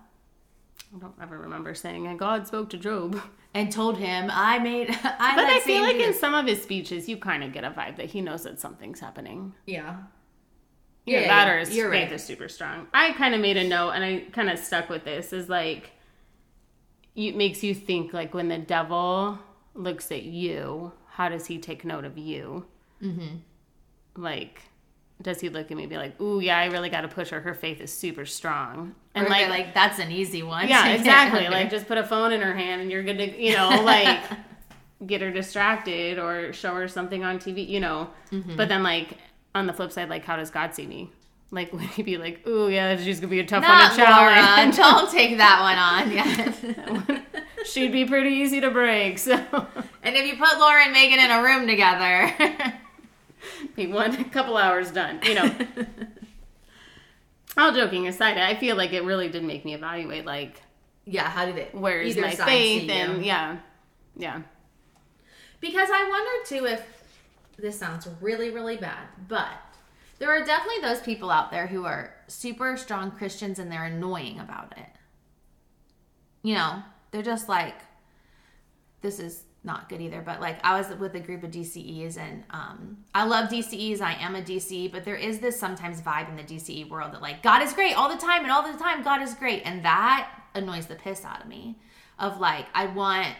I 0.95 0.99
don't 0.99 1.15
ever 1.21 1.37
remember 1.39 1.73
saying, 1.73 2.07
and 2.07 2.17
God 2.17 2.47
spoke 2.47 2.69
to 2.69 2.77
Job. 2.77 3.19
And 3.53 3.71
told 3.71 3.97
him, 3.97 4.29
"I 4.33 4.59
made." 4.59 4.89
I 5.03 5.35
But 5.35 5.45
I 5.45 5.59
feel 5.61 5.81
like 5.81 5.95
in 5.95 6.13
some 6.13 6.33
of 6.33 6.45
his 6.45 6.61
speeches, 6.61 7.07
you 7.07 7.15
kind 7.17 7.41
of 7.41 7.53
get 7.53 7.63
a 7.63 7.69
vibe 7.71 7.95
that 7.95 8.07
he 8.07 8.19
knows 8.19 8.43
that 8.43 8.59
something's 8.59 8.99
happening. 8.99 9.53
yeah, 9.65 9.95
Either 11.07 11.21
Yeah, 11.21 11.27
that 11.27 11.47
yeah, 11.47 11.53
or 11.53 11.59
his 11.59 11.75
you're 11.75 11.91
faith 11.91 12.03
right. 12.05 12.11
is 12.13 12.23
super 12.23 12.47
strong. 12.49 12.87
I 12.93 13.11
kind 13.13 13.35
of 13.35 13.41
made 13.41 13.57
a 13.57 13.67
note 13.67 13.91
and 13.91 14.03
I 14.03 14.23
kind 14.31 14.49
of 14.49 14.57
stuck 14.59 14.89
with 14.89 15.03
this 15.05 15.33
is 15.33 15.49
like, 15.49 15.91
it 17.15 17.35
makes 17.35 17.63
you 17.63 17.73
think 17.73 18.13
like 18.13 18.33
when 18.33 18.47
the 18.49 18.57
devil 18.57 19.39
looks 19.73 20.11
at 20.11 20.23
you, 20.23 20.91
how 21.09 21.29
does 21.29 21.45
he 21.45 21.59
take 21.59 21.85
note 21.85 22.05
of 22.05 22.17
you? 22.17 22.65
Mm-hmm. 23.01 24.21
Like, 24.21 24.61
does 25.21 25.39
he 25.39 25.47
look 25.49 25.71
at 25.71 25.77
me 25.77 25.83
and 25.83 25.89
be 25.89 25.97
like, 25.97 26.19
ooh, 26.19 26.39
yeah, 26.41 26.57
I 26.57 26.65
really 26.65 26.89
got 26.89 27.01
to 27.01 27.07
push 27.07 27.29
her. 27.29 27.39
Her 27.39 27.53
faith 27.53 27.79
is 27.79 27.91
super 27.91 28.25
strong. 28.25 28.95
And 29.13 29.29
like, 29.29 29.47
like, 29.49 29.73
that's 29.73 29.99
an 29.99 30.11
easy 30.11 30.43
one. 30.43 30.67
yeah, 30.67 30.87
exactly. 30.93 31.47
Like, 31.47 31.69
just 31.69 31.87
put 31.87 31.97
a 31.97 32.03
phone 32.03 32.33
in 32.33 32.41
her 32.41 32.53
hand 32.53 32.81
and 32.81 32.91
you're 32.91 33.03
good 33.03 33.17
to, 33.17 33.41
you 33.41 33.55
know, 33.55 33.81
like 33.83 34.19
get 35.05 35.21
her 35.21 35.31
distracted 35.31 36.19
or 36.19 36.51
show 36.51 36.73
her 36.75 36.87
something 36.89 37.23
on 37.23 37.39
TV, 37.39 37.67
you 37.67 37.79
know. 37.79 38.09
Mm-hmm. 38.31 38.57
But 38.57 38.67
then, 38.67 38.83
like, 38.83 39.17
on 39.55 39.65
the 39.65 39.73
flip 39.73 39.91
side, 39.91 40.09
like, 40.09 40.25
how 40.25 40.35
does 40.35 40.51
God 40.51 40.75
see 40.75 40.85
me? 40.85 41.09
Like, 41.49 41.71
would 41.73 41.81
he 41.81 42.03
be 42.03 42.17
like, 42.17 42.45
ooh, 42.45 42.69
yeah, 42.69 42.95
she's 42.97 43.19
gonna 43.19 43.31
be 43.31 43.39
a 43.39 43.45
tough 43.45 43.63
one 43.63 43.71
not 43.71 43.95
to 43.95 44.03
Laura. 44.03 44.35
challenge? 44.35 44.75
Don't 44.77 45.09
take 45.11 45.37
that 45.37 45.61
one 45.61 45.77
on. 45.79 47.17
Yeah. 47.17 47.21
She'd 47.65 47.91
be 47.91 48.05
pretty 48.05 48.29
easy 48.29 48.61
to 48.61 48.69
break. 48.69 49.17
So, 49.17 49.33
and 50.03 50.15
if 50.15 50.27
you 50.27 50.37
put 50.37 50.59
Laura 50.59 50.83
and 50.83 50.93
Megan 50.93 51.17
in 51.17 51.31
a 51.31 51.41
room 51.41 51.65
together, 51.65 52.31
be 53.75 53.87
one 53.87 54.23
couple 54.25 54.55
hours 54.55 54.91
done, 54.91 55.19
you 55.23 55.33
know. 55.33 55.55
All 57.57 57.71
joking 57.71 58.07
aside, 58.07 58.37
I 58.37 58.53
feel 58.53 58.75
like 58.75 58.93
it 58.93 59.03
really 59.03 59.29
did 59.29 59.43
make 59.43 59.65
me 59.65 59.73
evaluate, 59.73 60.25
like, 60.25 60.61
yeah, 61.05 61.27
how 61.27 61.45
did 61.47 61.57
it? 61.57 61.73
where's 61.73 62.15
my 62.17 62.35
faith? 62.35 62.87
And 62.89 63.25
yeah, 63.25 63.57
yeah. 64.15 64.41
Because 65.59 65.89
I 65.91 66.07
wonder 66.07 66.47
too 66.47 66.67
if 66.67 66.94
this 67.57 67.77
sounds 67.77 68.07
really, 68.21 68.49
really 68.49 68.77
bad, 68.77 69.07
but 69.27 69.47
there 70.19 70.29
are 70.29 70.45
definitely 70.45 70.81
those 70.81 71.01
people 71.01 71.29
out 71.29 71.51
there 71.51 71.67
who 71.67 71.85
are 71.85 72.13
super 72.27 72.77
strong 72.77 73.11
Christians 73.11 73.59
and 73.59 73.71
they're 73.71 73.85
annoying 73.85 74.39
about 74.39 74.73
it. 74.77 74.87
You 76.41 76.55
know, 76.55 76.83
they're 77.11 77.21
just 77.21 77.49
like, 77.49 77.75
this 79.01 79.19
is 79.19 79.43
not 79.63 79.89
good 79.89 79.99
either. 79.99 80.21
But 80.21 80.39
like, 80.39 80.63
I 80.63 80.77
was 80.77 80.95
with 80.97 81.15
a 81.15 81.19
group 81.19 81.43
of 81.43 81.51
DCEs 81.51 82.17
and 82.17 82.43
um, 82.51 82.97
I 83.13 83.25
love 83.25 83.49
DCEs. 83.49 83.99
I 83.99 84.13
am 84.13 84.35
a 84.35 84.41
DCE, 84.41 84.91
but 84.91 85.03
there 85.03 85.15
is 85.15 85.39
this 85.39 85.59
sometimes 85.59 86.01
vibe 86.01 86.29
in 86.29 86.35
the 86.35 86.43
DCE 86.43 86.89
world 86.89 87.11
that 87.13 87.21
like, 87.21 87.43
God 87.43 87.61
is 87.61 87.73
great 87.73 87.93
all 87.93 88.09
the 88.09 88.21
time 88.21 88.43
and 88.43 88.51
all 88.51 88.71
the 88.71 88.77
time, 88.77 89.03
God 89.03 89.21
is 89.21 89.33
great. 89.33 89.63
And 89.65 89.83
that 89.83 90.29
annoys 90.53 90.85
the 90.85 90.95
piss 90.95 91.25
out 91.25 91.41
of 91.41 91.47
me. 91.47 91.77
Of 92.17 92.39
like, 92.39 92.67
I 92.73 92.85
want 92.85 93.35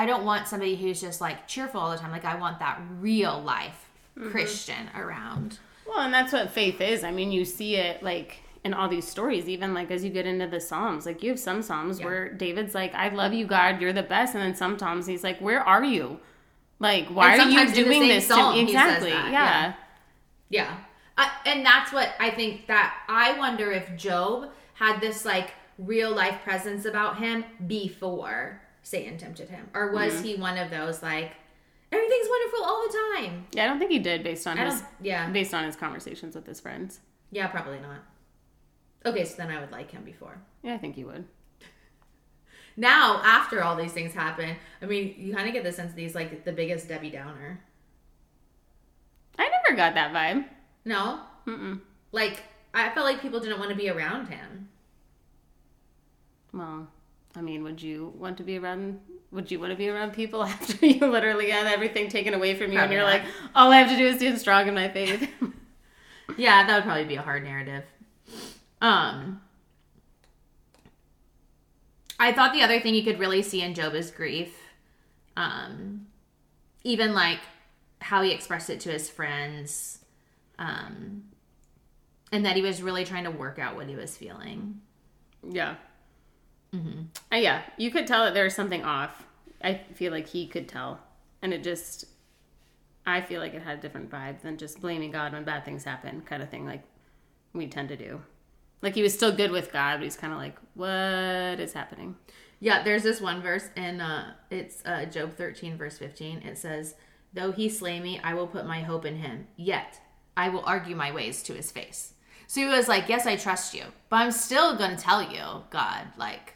I 0.00 0.06
don't 0.06 0.24
want 0.24 0.48
somebody 0.48 0.76
who's 0.76 0.98
just 0.98 1.20
like 1.20 1.46
cheerful 1.46 1.78
all 1.78 1.90
the 1.90 1.98
time. 1.98 2.10
Like 2.10 2.24
I 2.24 2.36
want 2.36 2.58
that 2.60 2.80
real 3.00 3.38
life 3.38 3.90
mm-hmm. 4.18 4.30
Christian 4.30 4.88
around. 4.96 5.58
Well, 5.86 5.98
and 5.98 6.14
that's 6.14 6.32
what 6.32 6.48
faith 6.50 6.80
is. 6.80 7.04
I 7.04 7.10
mean, 7.10 7.30
you 7.30 7.44
see 7.44 7.76
it 7.76 8.02
like 8.02 8.38
in 8.64 8.72
all 8.72 8.88
these 8.88 9.06
stories, 9.06 9.46
even 9.46 9.74
like 9.74 9.90
as 9.90 10.02
you 10.02 10.08
get 10.08 10.24
into 10.24 10.46
the 10.46 10.58
Psalms. 10.58 11.04
Like 11.04 11.22
you 11.22 11.28
have 11.28 11.38
some 11.38 11.60
Psalms 11.60 12.00
Yeah. 12.00 12.06
where 12.06 12.32
David's 12.32 12.74
like, 12.74 12.94
I 12.94 13.10
love 13.10 13.34
you, 13.34 13.46
God, 13.46 13.82
you're 13.82 13.92
the 13.92 14.02
best. 14.02 14.34
And 14.34 14.42
then 14.42 14.54
some 14.54 14.78
Psalms 14.78 15.04
he's 15.06 15.22
like, 15.22 15.38
Where 15.38 15.60
are 15.60 15.84
you? 15.84 16.18
Like, 16.78 17.08
why 17.08 17.34
are 17.34 17.36
you 17.36 17.42
sometimes 17.42 17.74
doing 17.74 18.08
this 18.08 18.26
psalm 18.26 18.54
to 18.54 18.62
me? 18.62 18.70
Exactly. 18.70 19.10
yeah. 19.10 19.30
yeah. 19.30 19.72
Yeah. 20.48 20.76
I, 21.18 21.30
and 21.44 21.66
that's 21.66 21.92
what 21.92 22.14
I 22.18 22.30
think 22.30 22.68
that 22.68 22.94
I 23.06 23.38
wonder 23.38 23.70
if 23.70 23.94
Job 23.98 24.48
had 24.72 24.98
this 25.02 25.26
like 25.26 25.50
real 25.76 26.10
life 26.10 26.38
presence 26.42 26.86
about 26.86 27.18
him 27.18 27.44
before 27.66 28.62
Satan 28.82 29.18
tempted 29.18 29.48
him, 29.50 29.68
or 29.74 29.92
was 29.92 30.14
Mm-hmm. 30.14 30.22
he 30.24 30.34
one 30.36 30.56
of 30.58 30.70
those 30.70 31.02
like 31.02 31.32
everything's 31.92 32.28
wonderful 32.28 32.64
all 32.64 32.82
the 32.86 32.98
time? 33.16 33.46
Yeah, 33.52 33.64
I 33.64 33.66
don't 33.66 33.78
think 33.78 33.90
he 33.90 33.98
did 33.98 34.22
based 34.22 34.46
on 34.46 34.58
I 34.58 34.70
his. 34.70 34.82
Yeah. 35.00 35.28
based 35.30 35.52
on 35.54 35.64
his 35.64 35.76
conversations 35.76 36.34
with 36.34 36.46
his 36.46 36.60
friends. 36.60 37.00
Yeah, 37.30 37.46
probably 37.48 37.78
not. 37.80 38.00
Okay, 39.06 39.24
so 39.24 39.36
then 39.36 39.50
I 39.50 39.60
would 39.60 39.70
like 39.72 39.90
him 39.90 40.02
before. 40.04 40.38
Yeah, 40.62 40.74
I 40.74 40.78
think 40.78 40.94
he 40.94 41.04
would. 41.04 41.24
Now, 42.76 43.20
after 43.24 43.62
all 43.62 43.76
these 43.76 43.92
things 43.92 44.12
happen, 44.14 44.56
I 44.80 44.86
mean, 44.86 45.14
you 45.18 45.34
kind 45.34 45.46
of 45.48 45.52
get 45.54 45.64
the 45.64 45.72
sense 45.72 45.92
that 45.92 46.00
he's 46.00 46.14
like 46.14 46.44
the 46.44 46.52
biggest 46.52 46.88
Debbie 46.88 47.10
Downer. 47.10 47.60
I 49.38 49.48
never 49.48 49.76
got 49.76 49.94
that 49.94 50.12
vibe. 50.12 50.44
No, 50.84 51.20
Mm-mm. 51.46 51.80
like 52.12 52.42
I 52.72 52.90
felt 52.90 53.06
like 53.06 53.20
people 53.20 53.40
didn't 53.40 53.58
want 53.58 53.70
to 53.70 53.76
be 53.76 53.90
around 53.90 54.28
him. 54.28 54.68
Well, 56.52 56.88
I 57.36 57.40
mean, 57.40 57.62
would 57.62 57.80
you 57.80 58.12
want 58.16 58.36
to 58.38 58.42
be 58.42 58.58
around? 58.58 59.00
Would 59.30 59.50
you 59.50 59.60
want 59.60 59.70
to 59.70 59.76
be 59.76 59.88
around 59.88 60.12
people 60.12 60.42
after 60.44 60.84
you 60.84 61.06
literally 61.06 61.50
had 61.50 61.66
everything 61.66 62.08
taken 62.08 62.34
away 62.34 62.54
from 62.54 62.72
you, 62.72 62.78
Probably 62.78 62.96
and 62.96 63.04
you're 63.06 63.18
not. 63.18 63.24
like, 63.24 63.32
all 63.54 63.70
I 63.72 63.76
have 63.78 63.88
to 63.90 63.96
do 63.96 64.06
is 64.06 64.16
stand 64.16 64.38
strong 64.40 64.66
in 64.68 64.74
my 64.74 64.88
faith? 64.88 65.28
Yeah, 66.36 66.64
that 66.64 66.74
would 66.76 66.84
probably 66.84 67.04
be 67.06 67.16
a 67.16 67.22
hard 67.22 67.42
narrative. 67.42 67.82
Um, 68.80 69.40
I 72.20 72.32
thought 72.32 72.52
the 72.52 72.62
other 72.62 72.78
thing 72.80 72.94
you 72.94 73.02
could 73.02 73.18
really 73.18 73.42
see 73.42 73.62
in 73.62 73.74
Job 73.74 73.94
is 73.94 74.12
grief. 74.12 74.54
Um, 75.36 76.06
even 76.84 77.14
like 77.14 77.40
how 78.00 78.22
he 78.22 78.30
expressed 78.30 78.70
it 78.70 78.78
to 78.80 78.90
his 78.90 79.10
friends, 79.10 79.98
um, 80.58 81.24
and 82.30 82.46
that 82.46 82.54
he 82.56 82.62
was 82.62 82.80
really 82.80 83.04
trying 83.04 83.24
to 83.24 83.30
work 83.30 83.58
out 83.58 83.74
what 83.74 83.88
he 83.88 83.96
was 83.96 84.16
feeling. 84.16 84.80
yeah. 85.42 85.74
Uh, 86.72 87.36
yeah, 87.36 87.62
you 87.76 87.90
could 87.90 88.06
tell 88.06 88.24
that 88.24 88.34
there 88.34 88.44
was 88.44 88.54
something 88.54 88.84
off. 88.84 89.24
I 89.62 89.80
feel 89.94 90.12
like 90.12 90.28
he 90.28 90.46
could 90.46 90.68
tell, 90.68 91.00
and 91.42 91.52
it 91.52 91.62
just. 91.62 92.06
I 93.06 93.22
feel 93.22 93.40
like 93.40 93.54
it 93.54 93.62
had 93.62 93.78
a 93.78 93.80
different 93.80 94.10
vibe 94.10 94.42
than 94.42 94.58
just 94.58 94.80
blaming 94.80 95.10
God 95.10 95.32
when 95.32 95.42
bad 95.42 95.64
things 95.64 95.84
happen, 95.84 96.20
kind 96.20 96.42
of 96.42 96.50
thing. 96.50 96.66
Like 96.66 96.82
we 97.52 97.66
tend 97.66 97.88
to 97.88 97.96
do. 97.96 98.20
Like 98.82 98.94
he 98.94 99.02
was 99.02 99.14
still 99.14 99.32
good 99.32 99.50
with 99.50 99.72
God, 99.72 99.96
but 99.96 100.04
he's 100.04 100.16
kind 100.16 100.32
of 100.32 100.38
like, 100.38 100.56
what 100.74 101.60
is 101.60 101.72
happening? 101.72 102.16
Yeah, 102.60 102.82
there's 102.82 103.02
this 103.02 103.20
one 103.20 103.40
verse 103.42 103.68
in 103.74 104.00
uh 104.00 104.34
it's 104.50 104.82
uh 104.84 105.06
Job 105.06 105.34
13 105.34 105.76
verse 105.76 105.98
15. 105.98 106.42
It 106.42 106.58
says, 106.58 106.94
"Though 107.32 107.52
he 107.52 107.68
slay 107.68 108.00
me, 108.00 108.20
I 108.22 108.34
will 108.34 108.46
put 108.46 108.66
my 108.66 108.80
hope 108.80 109.04
in 109.04 109.16
him. 109.16 109.46
Yet 109.56 110.00
I 110.36 110.48
will 110.50 110.64
argue 110.64 110.94
my 110.94 111.10
ways 111.10 111.42
to 111.44 111.54
his 111.54 111.70
face." 111.72 112.12
So 112.46 112.60
he 112.60 112.66
was 112.66 112.88
like, 112.88 113.08
"Yes, 113.08 113.26
I 113.26 113.36
trust 113.36 113.74
you, 113.74 113.84
but 114.08 114.16
I'm 114.16 114.30
still 114.32 114.76
going 114.76 114.94
to 114.96 115.02
tell 115.02 115.22
you, 115.22 115.64
God, 115.70 116.06
like 116.18 116.54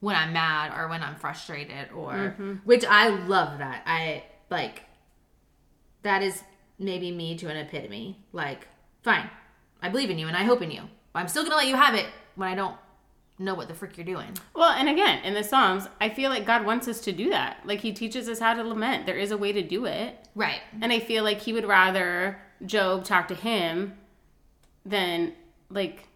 when 0.00 0.16
I'm 0.16 0.32
mad 0.32 0.72
or 0.76 0.88
when 0.88 1.02
I'm 1.02 1.16
frustrated 1.16 1.90
or 1.94 2.12
mm-hmm. 2.12 2.54
which 2.64 2.84
I 2.84 3.08
love 3.08 3.58
that. 3.58 3.82
I 3.86 4.24
like 4.50 4.82
that 6.02 6.22
is 6.22 6.42
maybe 6.78 7.10
me 7.10 7.36
to 7.38 7.48
an 7.48 7.56
epitome. 7.56 8.24
Like, 8.32 8.68
fine. 9.02 9.28
I 9.82 9.88
believe 9.88 10.10
in 10.10 10.18
you 10.18 10.28
and 10.28 10.36
I 10.36 10.44
hope 10.44 10.62
in 10.62 10.70
you. 10.70 10.82
But 11.12 11.20
I'm 11.20 11.28
still 11.28 11.42
going 11.42 11.52
to 11.52 11.56
let 11.56 11.66
you 11.66 11.76
have 11.76 11.94
it 11.94 12.06
when 12.34 12.48
I 12.48 12.54
don't 12.54 12.76
know 13.38 13.54
what 13.54 13.68
the 13.68 13.74
frick 13.74 13.96
you're 13.96 14.06
doing." 14.06 14.28
Well, 14.54 14.70
and 14.70 14.88
again, 14.88 15.22
in 15.24 15.34
the 15.34 15.44
Psalms, 15.44 15.88
I 16.00 16.08
feel 16.08 16.30
like 16.30 16.46
God 16.46 16.64
wants 16.64 16.88
us 16.88 17.00
to 17.02 17.12
do 17.12 17.30
that. 17.30 17.58
Like 17.64 17.80
He 17.80 17.92
teaches 17.92 18.28
us 18.28 18.38
how 18.38 18.54
to 18.54 18.62
lament. 18.62 19.06
There 19.06 19.16
is 19.16 19.30
a 19.30 19.38
way 19.38 19.52
to 19.52 19.62
do 19.62 19.86
it. 19.86 20.28
Right. 20.34 20.60
And 20.80 20.92
I 20.92 21.00
feel 21.00 21.24
like 21.24 21.40
He 21.40 21.52
would 21.52 21.66
rather 21.66 22.40
Job 22.64 23.04
talk 23.04 23.28
to 23.28 23.34
Him 23.34 23.94
than, 24.84 25.34
like. 25.70 26.08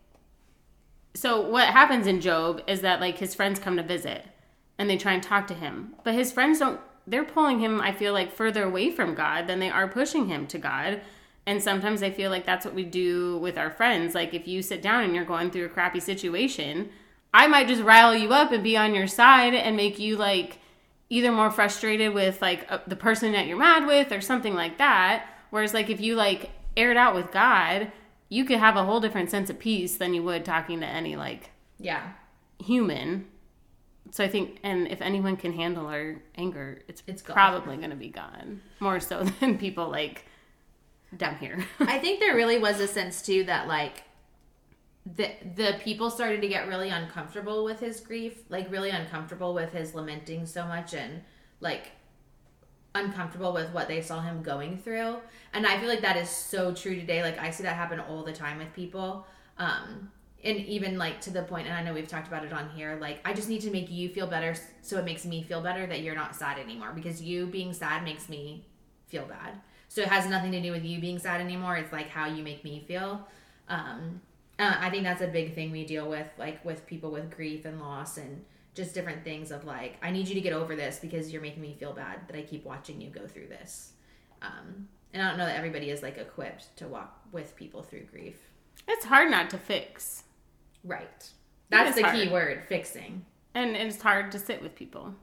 So, 1.14 1.40
what 1.40 1.69
happens 1.69 2.07
in 2.07 2.21
Job 2.21 2.62
is 2.67 2.83
that, 2.83 3.00
like, 3.00 3.19
his 3.19 3.35
friends 3.35 3.59
come 3.59 3.76
to 3.76 3.83
visit 3.83 4.25
and 4.79 4.88
they 4.88 4.97
try 4.97 5.12
and 5.12 5.23
talk 5.23 5.47
to 5.49 5.55
him. 5.55 5.95
But 6.05 6.14
his 6.14 6.33
friends 6.33 6.61
don't, 6.61 6.81
they're 7.07 7.25
pulling 7.25 7.59
him, 7.59 7.81
I 7.81 7.93
feel 7.93 8.12
like, 8.12 8.33
further 8.33 8.64
away 8.64 8.90
from 8.90 9.14
God 9.14 9.47
than 9.47 9.59
they 9.59 9.71
are 9.71 9.88
pushing 9.88 10.29
him 10.29 10.47
to 10.49 10.59
God. 10.59 11.00
And 11.47 11.62
sometimes 11.62 12.02
I 12.02 12.11
feel 12.11 12.31
like 12.31 12.47
that's 12.47 12.64
what 12.64 12.75
we 12.75 12.85
do 12.85 13.38
with 13.38 13.59
our 13.59 13.71
friends. 13.71 14.14
Like, 14.14 14.35
if 14.35 14.47
you 14.47 14.62
sit 14.62 14.83
down 14.83 15.05
and 15.05 15.14
you're 15.14 15.25
going 15.25 15.50
through 15.50 15.67
a 15.67 15.71
crappy 15.71 16.00
situation, 16.00 16.90
I 17.33 17.47
might 17.47 17.69
just 17.69 17.83
rile 17.83 18.14
you 18.14 18.33
up 18.33 18.52
and 18.52 18.62
be 18.62 18.76
on 18.76 18.95
your 18.95 19.07
side 19.07 19.55
and 19.55 19.76
make 19.76 19.99
you 19.99 20.17
like 20.17 20.59
either 21.09 21.33
more 21.33 21.50
frustrated 21.50 22.14
with 22.14 22.40
like 22.43 22.67
uh, 22.71 22.79
the 22.87 22.97
person 22.97 23.33
that 23.33 23.47
you're 23.47 23.59
mad 23.59 23.87
with 23.87 24.12
or 24.12 24.21
something 24.21 24.55
like 24.55 24.79
that. 24.79 25.26
Whereas 25.50 25.75
like 25.75 25.90
if 25.90 26.00
you 26.00 26.14
like 26.17 26.50
air 26.76 26.90
it 26.90 26.97
out 26.97 27.14
with 27.14 27.31
God, 27.33 27.93
you 28.31 28.45
could 28.47 28.59
have 28.59 28.77
a 28.77 28.85
whole 28.85 29.01
different 29.01 29.29
sense 29.31 29.51
of 29.51 29.59
peace 29.59 29.97
than 29.99 30.15
you 30.15 30.23
would 30.23 30.45
talking 30.45 30.81
to 30.81 30.87
any 30.87 31.17
like 31.17 31.51
Yeah. 31.79 32.13
human. 32.59 33.27
So 34.13 34.25
I 34.25 34.29
think, 34.29 34.59
and 34.63 34.89
if 34.89 35.03
anyone 35.03 35.37
can 35.37 35.53
handle 35.53 35.87
our 35.87 36.17
anger, 36.37 36.81
it's, 36.89 37.03
It's 37.07 37.23
God. 37.23 37.35
probably 37.35 37.77
going 37.77 37.91
to 37.91 37.97
be 37.97 38.09
God 38.09 38.59
more 38.81 38.99
so 39.01 39.23
than 39.41 39.59
people 39.59 39.89
like 39.91 40.25
down 41.17 41.37
here. 41.37 41.65
I 41.81 41.99
think 41.99 42.19
there 42.21 42.35
really 42.35 42.59
was 42.59 42.81
a 42.81 42.89
sense 42.89 43.21
too 43.23 43.45
that 43.45 43.69
like 43.69 44.05
the 45.07 45.31
the 45.57 45.77
people 45.83 46.11
started 46.11 46.41
to 46.43 46.49
get 46.49 46.69
really 46.69 46.89
uncomfortable 46.91 47.65
with 47.65 47.81
his 47.81 48.01
grief, 48.01 48.39
like 48.49 48.71
really 48.71 48.91
uncomfortable 48.91 49.55
with 49.55 49.73
his 49.73 49.95
lamenting 49.95 50.47
so 50.47 50.67
much 50.67 50.93
and 50.95 51.23
like 51.61 51.93
uncomfortable 52.94 53.52
with 53.52 53.70
what 53.70 53.88
they 53.88 54.00
saw 54.00 54.20
him 54.20 54.42
going 54.42 54.78
through. 54.78 55.16
And 55.52 55.66
I 55.66 55.78
feel 55.78 55.88
like 55.88 56.02
that 56.02 56.16
is 56.16 56.28
so 56.28 56.75
true 56.75 56.94
today. 56.94 57.23
Like 57.23 57.38
I 57.38 57.50
see 57.50 57.62
that 57.62 57.76
happen 57.76 58.00
all 58.00 58.25
the 58.25 58.32
time 58.32 58.59
with 58.59 58.73
people. 58.75 59.26
Um 59.59 60.11
and 60.42 60.56
even 60.56 60.97
like 60.97 61.20
to 61.20 61.30
the 61.30 61.42
point 61.42 61.66
and 61.66 61.76
I 61.76 61.82
know 61.82 61.92
we've 61.92 62.09
talked 62.09 62.26
about 62.26 62.44
it 62.44 62.52
on 62.52 62.70
here, 62.70 62.97
like 63.00 63.20
I 63.25 63.35
just 63.35 63.49
need 63.49 63.61
to 63.62 63.70
make 63.70 63.90
you 63.90 64.09
feel 64.09 64.26
better 64.26 64.54
so 64.80 64.99
it 64.99 65.04
makes 65.04 65.25
me 65.25 65.42
feel 65.42 65.61
better 65.61 65.87
that 65.87 66.00
you're 66.00 66.14
not 66.14 66.35
sad 66.35 66.59
anymore 66.59 66.92
because 66.94 67.20
you 67.20 67.47
being 67.47 67.73
sad 67.73 68.04
makes 68.04 68.28
me 68.28 68.64
feel 69.09 69.25
bad. 69.25 69.61
So 69.88 70.02
it 70.02 70.09
has 70.09 70.26
nothing 70.26 70.52
to 70.52 70.61
do 70.62 70.73
with 70.73 70.85
you 70.85 71.00
being 71.00 71.18
sad 71.18 71.40
anymore. 71.40 71.76
It's 71.76 71.92
like 71.92 72.09
how 72.09 72.26
you 72.26 72.42
make 72.42 72.64
me 72.64 72.85
feel. 72.87 73.26
Um, 73.68 74.20
uh, 74.59 74.76
I 74.78 74.90
think 74.90 75.04
that's 75.04 75.23
a 75.23 75.26
big 75.26 75.54
thing 75.54 75.73
we 75.73 75.85
deal 75.85 76.09
with, 76.09 76.26
like 76.38 76.64
with 76.64 76.87
people 76.87 77.11
with 77.11 77.35
grief 77.35 77.64
and 77.64 77.80
loss 77.80 78.16
and 78.16 78.44
just 78.81 78.95
different 78.95 79.23
things 79.25 79.51
of 79.51 79.65
like, 79.65 79.97
I 80.03 80.11
need 80.11 80.27
you 80.27 80.35
to 80.35 80.41
get 80.41 80.55
over 80.55 80.75
this 80.75 80.99
because 80.99 81.31
you're 81.31 81.43
making 81.43 81.61
me 81.61 81.77
feel 81.79 81.93
bad 81.93 82.27
that 82.29 82.37
I 82.37 82.43
keep 82.43 82.65
watching 82.65 83.01
you 83.01 83.11
go 83.11 83.27
through 83.27 83.49
this. 83.49 83.93
Um, 84.41 84.89
and 85.13 85.23
I 85.23 85.29
don't 85.29 85.39
know 85.39 85.45
that 85.45 85.57
everybody 85.57 85.91
is 85.91 86.03
like 86.03 86.17
equipped 86.17 86.75
to 86.79 86.89
walk 86.89 87.21
with 87.31 87.55
people 87.57 87.83
through 87.83 88.05
grief. 88.05 88.37
it's 88.89 89.05
hard 89.05 89.31
not 89.31 89.51
to 89.51 89.59
fix. 89.59 90.25
Right. 90.83 91.31
That's 91.69 91.95
the 91.95 92.03
hard. 92.03 92.15
key 92.17 92.29
word, 92.29 92.63
fixing. 92.69 93.25
And 93.55 93.77
it's 93.77 94.01
hard 94.01 94.33
to 94.33 94.39
sit 94.39 94.63
with 94.63 94.75
people. 94.75 95.15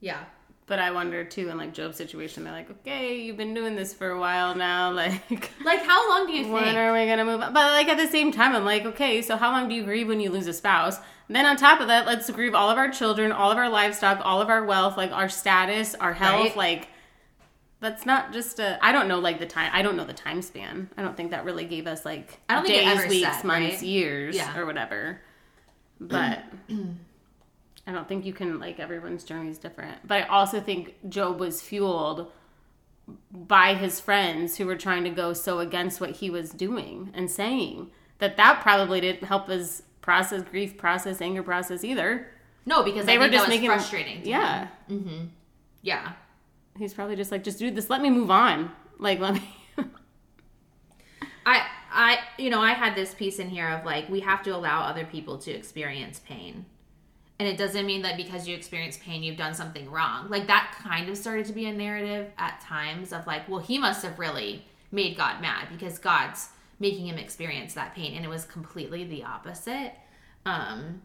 Yeah. 0.00 0.24
But 0.68 0.80
I 0.80 0.90
wonder 0.90 1.22
too, 1.24 1.48
in 1.48 1.56
like 1.58 1.72
Job's 1.72 1.96
situation, 1.96 2.42
they're 2.42 2.52
like, 2.52 2.68
okay, 2.70 3.20
you've 3.20 3.36
been 3.36 3.54
doing 3.54 3.76
this 3.76 3.94
for 3.94 4.10
a 4.10 4.18
while 4.18 4.54
now. 4.56 4.90
Like, 4.94 5.50
Like, 5.64 5.84
how 5.84 6.08
long 6.10 6.26
do 6.26 6.32
you 6.32 6.48
when 6.52 6.64
think? 6.64 6.76
are 6.76 6.92
we 6.92 7.06
gonna 7.06 7.24
move 7.24 7.40
on? 7.40 7.52
But 7.52 7.70
like 7.72 7.88
at 7.88 7.96
the 7.98 8.08
same 8.08 8.32
time, 8.32 8.54
I'm 8.54 8.64
like, 8.64 8.84
okay, 8.84 9.22
so 9.22 9.36
how 9.36 9.52
long 9.52 9.68
do 9.68 9.74
you 9.76 9.84
grieve 9.84 10.08
when 10.08 10.18
you 10.20 10.30
lose 10.30 10.46
a 10.48 10.52
spouse? 10.52 10.98
then 11.28 11.44
on 11.46 11.56
top 11.56 11.80
of 11.80 11.88
that, 11.88 12.06
let's 12.06 12.28
grieve 12.30 12.54
all 12.54 12.70
of 12.70 12.78
our 12.78 12.88
children, 12.88 13.30
all 13.32 13.50
of 13.52 13.58
our 13.58 13.68
livestock, 13.68 14.20
all 14.24 14.40
of 14.40 14.48
our 14.48 14.64
wealth, 14.64 14.96
like 14.96 15.10
our 15.12 15.28
status, 15.28 15.94
our 15.96 16.12
health. 16.12 16.46
Right. 16.48 16.56
Like, 16.56 16.88
that's 17.80 18.04
not 18.06 18.32
just 18.32 18.58
a. 18.58 18.78
I 18.84 18.90
don't 18.92 19.06
know 19.08 19.18
like 19.20 19.38
the 19.38 19.46
time. 19.46 19.70
I 19.72 19.82
don't 19.82 19.96
know 19.96 20.04
the 20.04 20.12
time 20.12 20.40
span. 20.42 20.88
I 20.96 21.02
don't 21.02 21.16
think 21.16 21.30
that 21.32 21.44
really 21.44 21.64
gave 21.64 21.86
us 21.86 22.04
like 22.04 22.38
I 22.48 22.54
don't 22.54 22.66
think 22.66 22.78
it 22.82 22.84
days, 22.86 22.98
ever 22.98 23.08
weeks, 23.08 23.36
said, 23.36 23.44
months, 23.44 23.74
right? 23.76 23.82
years, 23.82 24.34
Yeah. 24.36 24.56
or 24.58 24.66
whatever. 24.66 25.20
But. 26.00 26.42
I 27.86 27.92
don't 27.92 28.08
think 28.08 28.24
you 28.24 28.32
can 28.32 28.58
like 28.58 28.80
everyone's 28.80 29.22
journey 29.24 29.50
is 29.50 29.58
different. 29.58 30.06
But 30.06 30.22
I 30.24 30.26
also 30.26 30.60
think 30.60 30.94
Job 31.08 31.38
was 31.38 31.62
fueled 31.62 32.30
by 33.30 33.74
his 33.74 34.00
friends 34.00 34.56
who 34.56 34.66
were 34.66 34.76
trying 34.76 35.04
to 35.04 35.10
go 35.10 35.32
so 35.32 35.60
against 35.60 36.00
what 36.00 36.10
he 36.16 36.28
was 36.28 36.50
doing 36.50 37.10
and 37.14 37.30
saying 37.30 37.90
that 38.18 38.36
that 38.36 38.60
probably 38.62 39.00
didn't 39.00 39.24
help 39.24 39.48
his 39.48 39.84
process 40.02 40.42
grief 40.42 40.76
process 40.76 41.20
anger 41.20 41.42
process 41.42 41.84
either 41.84 42.28
No, 42.64 42.82
because 42.82 43.06
they 43.06 43.14
I 43.14 43.18
were 43.18 43.24
think 43.24 43.34
just 43.34 43.44
that 43.44 43.50
was 43.52 43.56
making 43.56 43.70
frustrating. 43.70 44.26
yeah 44.26 44.68
him. 44.88 45.32
Yeah. 45.82 46.12
he's 46.76 46.94
probably 46.94 47.14
just 47.14 47.30
like 47.30 47.44
just 47.44 47.58
do 47.60 47.70
this 47.70 47.88
let 47.90 48.00
me 48.02 48.10
move 48.10 48.30
on 48.30 48.72
like 48.98 49.20
let 49.20 49.34
me 49.34 49.54
I 51.46 51.64
I 51.92 52.18
you 52.38 52.50
know, 52.50 52.60
I 52.60 52.72
had 52.72 52.94
this 52.96 53.14
piece 53.14 53.38
in 53.38 53.48
here 53.50 53.68
of 53.68 53.84
like 53.84 54.08
we 54.08 54.20
have 54.20 54.42
to 54.44 54.50
allow 54.50 54.80
other 54.82 55.04
people 55.04 55.38
to 55.38 55.50
experience 55.52 56.20
pain. 56.26 56.66
And 57.38 57.46
it 57.46 57.58
doesn't 57.58 57.84
mean 57.84 58.02
that 58.02 58.16
because 58.16 58.48
you 58.48 58.56
experience 58.56 58.98
pain 59.02 59.22
you've 59.22 59.36
done 59.36 59.54
something 59.54 59.90
wrong. 59.90 60.30
Like 60.30 60.46
that 60.46 60.74
kind 60.82 61.08
of 61.08 61.18
started 61.18 61.46
to 61.46 61.52
be 61.52 61.66
a 61.66 61.72
narrative 61.72 62.32
at 62.38 62.60
times 62.62 63.12
of 63.12 63.26
like, 63.26 63.48
well, 63.48 63.60
he 63.60 63.78
must 63.78 64.02
have 64.02 64.18
really 64.18 64.64
made 64.90 65.16
God 65.16 65.42
mad 65.42 65.68
because 65.70 65.98
God's 65.98 66.48
making 66.78 67.06
him 67.06 67.18
experience 67.18 67.74
that 67.74 67.94
pain 67.94 68.14
and 68.14 68.24
it 68.24 68.28
was 68.28 68.44
completely 68.44 69.04
the 69.04 69.24
opposite. 69.24 69.92
Um 70.44 71.02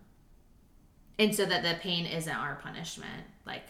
and 1.20 1.36
so 1.36 1.46
that 1.46 1.64
the 1.64 1.80
pain 1.82 2.06
isn't 2.06 2.34
our 2.34 2.56
punishment. 2.56 3.26
Like 3.46 3.66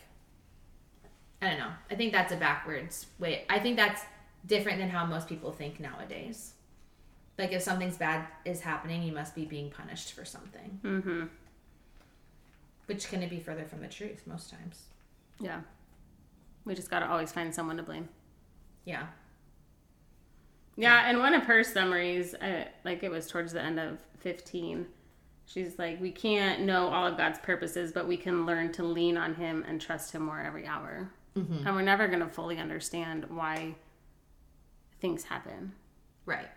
I 1.41 1.50
don't 1.50 1.60
know. 1.60 1.72
I 1.89 1.96
think 1.96 2.13
that's 2.13 2.32
a 2.32 2.36
backwards 2.36 3.08
way. 3.18 3.46
I 3.50 3.58
think 3.58 3.75
that's 3.75 4.03
different 4.46 4.77
than 4.77 4.89
how 4.89 5.06
most 5.06 5.27
people 5.27 5.51
think 5.51 5.80
nowadays. 5.80 6.53
Like 7.39 7.53
if 7.53 7.63
something's 7.63 7.98
bad 7.98 8.27
is 8.46 8.62
happening, 8.62 9.01
you 9.01 9.12
must 9.12 9.34
be 9.34 9.46
being 9.46 9.72
punished 9.72 10.13
for 10.13 10.25
something. 10.25 10.80
Mm-hmm. 10.84 11.24
Which 12.88 13.08
can 13.10 13.28
be 13.28 13.40
further 13.40 13.66
from 13.66 13.82
the 13.82 13.88
truth 13.88 14.24
most 14.26 14.50
times. 14.50 14.84
Yeah. 15.40 15.62
We 16.66 16.76
just 16.76 16.90
gotta 16.90 17.10
always 17.10 17.32
find 17.32 17.54
someone 17.54 17.78
to 17.78 17.84
blame. 17.84 18.10
Yeah. 18.86 19.08
Yeah, 20.76 21.10
and 21.10 21.20
one 21.20 21.34
of 21.34 21.44
her 21.44 21.64
summaries, 21.64 22.34
uh, 22.34 22.66
like 22.84 23.04
it 23.04 23.12
was 23.12 23.28
towards 23.28 23.54
the 23.54 23.62
end 23.62 23.80
of 23.80 24.00
15, 24.20 24.88
she's 25.46 25.78
like, 25.78 26.00
We 26.02 26.12
can't 26.12 26.62
know 26.62 26.88
all 26.88 27.06
of 27.06 27.18
God's 27.18 27.40
purposes, 27.40 27.92
but 27.92 28.08
we 28.08 28.18
can 28.18 28.46
learn 28.46 28.72
to 28.74 28.84
lean 28.84 29.18
on 29.18 29.36
Him 29.36 29.66
and 29.68 29.80
trust 29.80 30.14
Him 30.14 30.24
more 30.24 30.40
every 30.40 30.66
hour. 30.66 31.12
Mm-hmm. 31.38 31.68
And 31.68 31.76
we're 31.76 31.82
never 31.82 32.08
going 32.08 32.20
to 32.20 32.28
fully 32.28 32.58
understand 32.58 33.26
why 33.30 33.76
things 35.00 35.24
happen. 35.24 35.74
Right. 36.26 36.50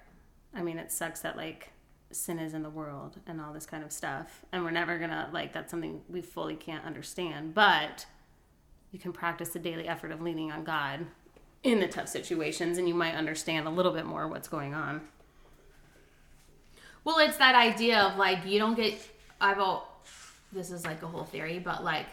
I 0.54 0.62
mean, 0.62 0.78
it 0.78 0.92
sucks 0.92 1.20
that 1.20 1.36
like 1.36 1.70
sin 2.10 2.38
is 2.38 2.54
in 2.54 2.62
the 2.62 2.70
world 2.70 3.18
and 3.26 3.40
all 3.40 3.52
this 3.52 3.66
kind 3.66 3.84
of 3.84 3.92
stuff. 3.92 4.44
And 4.52 4.64
we're 4.64 4.70
never 4.70 4.98
to, 4.98 5.28
like, 5.32 5.52
that's 5.52 5.70
something 5.70 6.02
we 6.08 6.20
fully 6.20 6.56
can't 6.56 6.84
understand. 6.84 7.54
But 7.54 8.06
you 8.92 8.98
can 8.98 9.12
practice 9.12 9.48
the 9.50 9.58
daily 9.58 9.88
effort 9.88 10.12
of 10.12 10.22
leaning 10.22 10.52
on 10.52 10.64
God 10.64 11.06
in 11.64 11.80
the 11.80 11.88
tough 11.88 12.08
situations 12.08 12.78
and 12.78 12.86
you 12.86 12.94
might 12.94 13.14
understand 13.14 13.66
a 13.66 13.70
little 13.70 13.92
bit 13.92 14.04
more 14.04 14.28
what's 14.28 14.48
going 14.48 14.74
on. 14.74 15.00
Well, 17.02 17.18
it's 17.18 17.38
that 17.38 17.54
idea 17.54 18.00
of 18.00 18.16
like 18.16 18.46
you 18.46 18.58
don't 18.58 18.76
get. 18.76 18.98
I've 19.40 19.58
all. 19.58 20.02
This 20.52 20.70
is 20.70 20.84
like 20.84 21.02
a 21.02 21.06
whole 21.06 21.24
theory, 21.24 21.58
but 21.58 21.84
like 21.84 22.06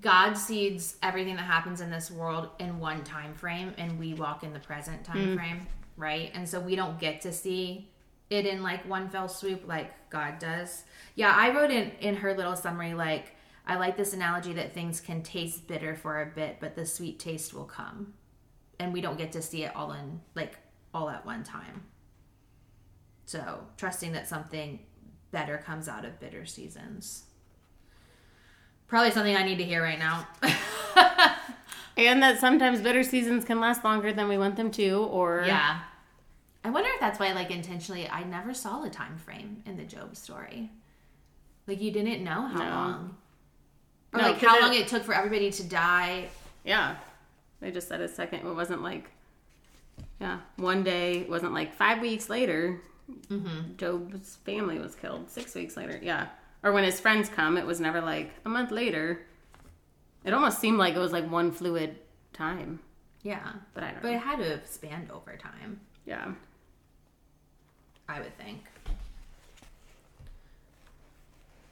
God 0.00 0.34
sees 0.34 0.96
everything 1.02 1.36
that 1.36 1.42
happens 1.42 1.80
in 1.80 1.90
this 1.90 2.10
world 2.10 2.48
in 2.58 2.78
one 2.78 3.04
time 3.04 3.34
frame, 3.34 3.72
and 3.78 3.98
we 3.98 4.14
walk 4.14 4.42
in 4.42 4.52
the 4.52 4.58
present 4.58 5.04
time 5.04 5.28
mm. 5.28 5.36
frame, 5.36 5.66
right? 5.96 6.30
And 6.34 6.48
so 6.48 6.60
we 6.60 6.76
don't 6.76 6.98
get 6.98 7.20
to 7.22 7.32
see 7.32 7.88
it 8.30 8.46
in 8.46 8.62
like 8.62 8.88
one 8.88 9.08
fell 9.08 9.28
swoop 9.28 9.66
like 9.66 10.10
God 10.10 10.38
does. 10.38 10.84
Yeah, 11.14 11.34
I 11.34 11.54
wrote 11.54 11.70
in 11.70 11.92
in 12.00 12.16
her 12.16 12.34
little 12.34 12.56
summary 12.56 12.94
like 12.94 13.32
I 13.66 13.76
like 13.76 13.96
this 13.96 14.12
analogy 14.12 14.52
that 14.54 14.74
things 14.74 15.00
can 15.00 15.22
taste 15.22 15.66
bitter 15.66 15.94
for 15.94 16.20
a 16.22 16.26
bit, 16.26 16.58
but 16.60 16.76
the 16.76 16.84
sweet 16.84 17.18
taste 17.18 17.54
will 17.54 17.64
come, 17.64 18.14
and 18.78 18.92
we 18.92 19.00
don't 19.00 19.18
get 19.18 19.32
to 19.32 19.42
see 19.42 19.64
it 19.64 19.74
all 19.74 19.92
in 19.92 20.20
like 20.34 20.58
all 20.92 21.08
at 21.08 21.24
one 21.24 21.44
time. 21.44 21.82
So 23.26 23.66
trusting 23.76 24.12
that 24.12 24.28
something 24.28 24.80
better 25.30 25.58
comes 25.58 25.88
out 25.88 26.04
of 26.04 26.20
bitter 26.20 26.44
seasons. 26.44 27.24
Probably 28.86 29.10
something 29.10 29.34
I 29.34 29.44
need 29.44 29.58
to 29.58 29.64
hear 29.64 29.82
right 29.82 29.98
now. 29.98 30.28
And 31.96 32.22
that 32.22 32.40
sometimes 32.40 32.80
bitter 32.80 33.04
seasons 33.04 33.44
can 33.44 33.60
last 33.60 33.84
longer 33.84 34.12
than 34.12 34.28
we 34.28 34.36
want 34.36 34.56
them 34.56 34.70
to, 34.72 35.04
or 35.04 35.44
yeah. 35.46 35.80
I 36.64 36.70
wonder 36.70 36.88
if 36.94 37.00
that's 37.00 37.18
why, 37.20 37.32
like, 37.32 37.50
intentionally, 37.50 38.08
I 38.08 38.24
never 38.24 38.54
saw 38.54 38.80
the 38.80 38.88
time 38.90 39.18
frame 39.18 39.62
in 39.66 39.76
the 39.76 39.84
Job 39.84 40.16
story. 40.16 40.70
Like, 41.66 41.80
you 41.80 41.90
didn't 41.90 42.24
know 42.24 42.46
how 42.46 42.58
No. 42.58 42.70
long, 42.70 43.16
or 44.14 44.20
No, 44.20 44.28
like 44.30 44.38
how 44.40 44.56
it- 44.56 44.62
long 44.62 44.74
it 44.74 44.88
took 44.88 45.02
for 45.02 45.14
everybody 45.14 45.50
to 45.50 45.62
die. 45.64 46.28
yeah. 46.64 46.96
They 47.60 47.70
just 47.70 47.88
said 47.88 48.00
a 48.00 48.08
second. 48.08 48.46
It 48.46 48.54
wasn't 48.54 48.82
like, 48.82 49.10
yeah, 50.20 50.40
one 50.56 50.82
day. 50.84 51.20
It 51.20 51.30
wasn't 51.30 51.54
like 51.54 51.74
five 51.74 52.00
weeks 52.00 52.28
later. 52.28 52.80
Mm-hmm. 53.28 53.76
Job's 53.76 54.36
family 54.36 54.78
was 54.78 54.94
killed. 54.94 55.30
Six 55.30 55.54
weeks 55.54 55.76
later, 55.76 55.98
yeah. 56.02 56.28
Or 56.62 56.72
when 56.72 56.84
his 56.84 57.00
friends 57.00 57.28
come, 57.30 57.56
it 57.56 57.64
was 57.64 57.80
never 57.80 58.00
like 58.02 58.32
a 58.44 58.48
month 58.50 58.70
later. 58.70 59.24
It 60.24 60.32
almost 60.34 60.58
seemed 60.58 60.78
like 60.78 60.94
it 60.94 60.98
was 60.98 61.12
like 61.12 61.30
one 61.30 61.52
fluid 61.52 61.98
time, 62.34 62.80
Yeah, 63.22 63.52
but 63.74 63.82
I 63.84 63.90
don't 63.92 64.02
but 64.02 64.08
know. 64.10 64.16
it 64.16 64.20
had 64.20 64.38
to 64.38 64.48
have 64.50 64.66
spanned 64.66 65.10
over 65.10 65.36
time. 65.36 65.80
Yeah. 66.06 66.32
I 68.08 68.20
would 68.20 68.36
think. 68.36 68.64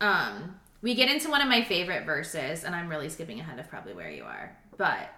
Um, 0.00 0.56
we 0.80 0.94
get 0.94 1.08
into 1.08 1.30
one 1.30 1.40
of 1.40 1.48
my 1.48 1.62
favorite 1.62 2.04
verses, 2.04 2.64
and 2.64 2.74
I'm 2.74 2.88
really 2.88 3.08
skipping 3.08 3.38
ahead 3.38 3.58
of 3.58 3.68
probably 3.68 3.94
where 3.94 4.10
you 4.10 4.24
are, 4.24 4.56
but 4.76 5.10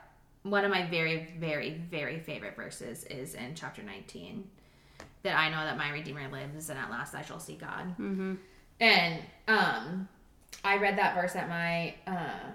one 0.43 0.65
of 0.65 0.71
my 0.71 0.87
very, 0.87 1.33
very, 1.39 1.81
very 1.91 2.21
favorite 2.21 2.55
verses 2.55 3.05
is 3.05 3.35
in 3.35 3.55
chapter 3.55 3.83
19 3.83 4.45
that 5.23 5.39
I 5.39 5.49
know 5.49 5.65
that 5.65 5.79
my 5.79 5.91
Redeemer 5.91 6.29
lives, 6.31 6.69
and 6.69 6.79
at 6.79 6.91
last 6.91 7.15
I 7.15 7.23
shall 7.23 7.41
see 7.41 7.55
God. 7.55 7.97
Mm-hmm. 7.99 8.35
And 8.79 9.23
um, 9.49 10.09
I 10.63 10.77
read 10.77 10.99
that 10.99 11.15
verse 11.15 11.35
at 11.35 11.49
my 11.49 11.95
uh, 12.07 12.51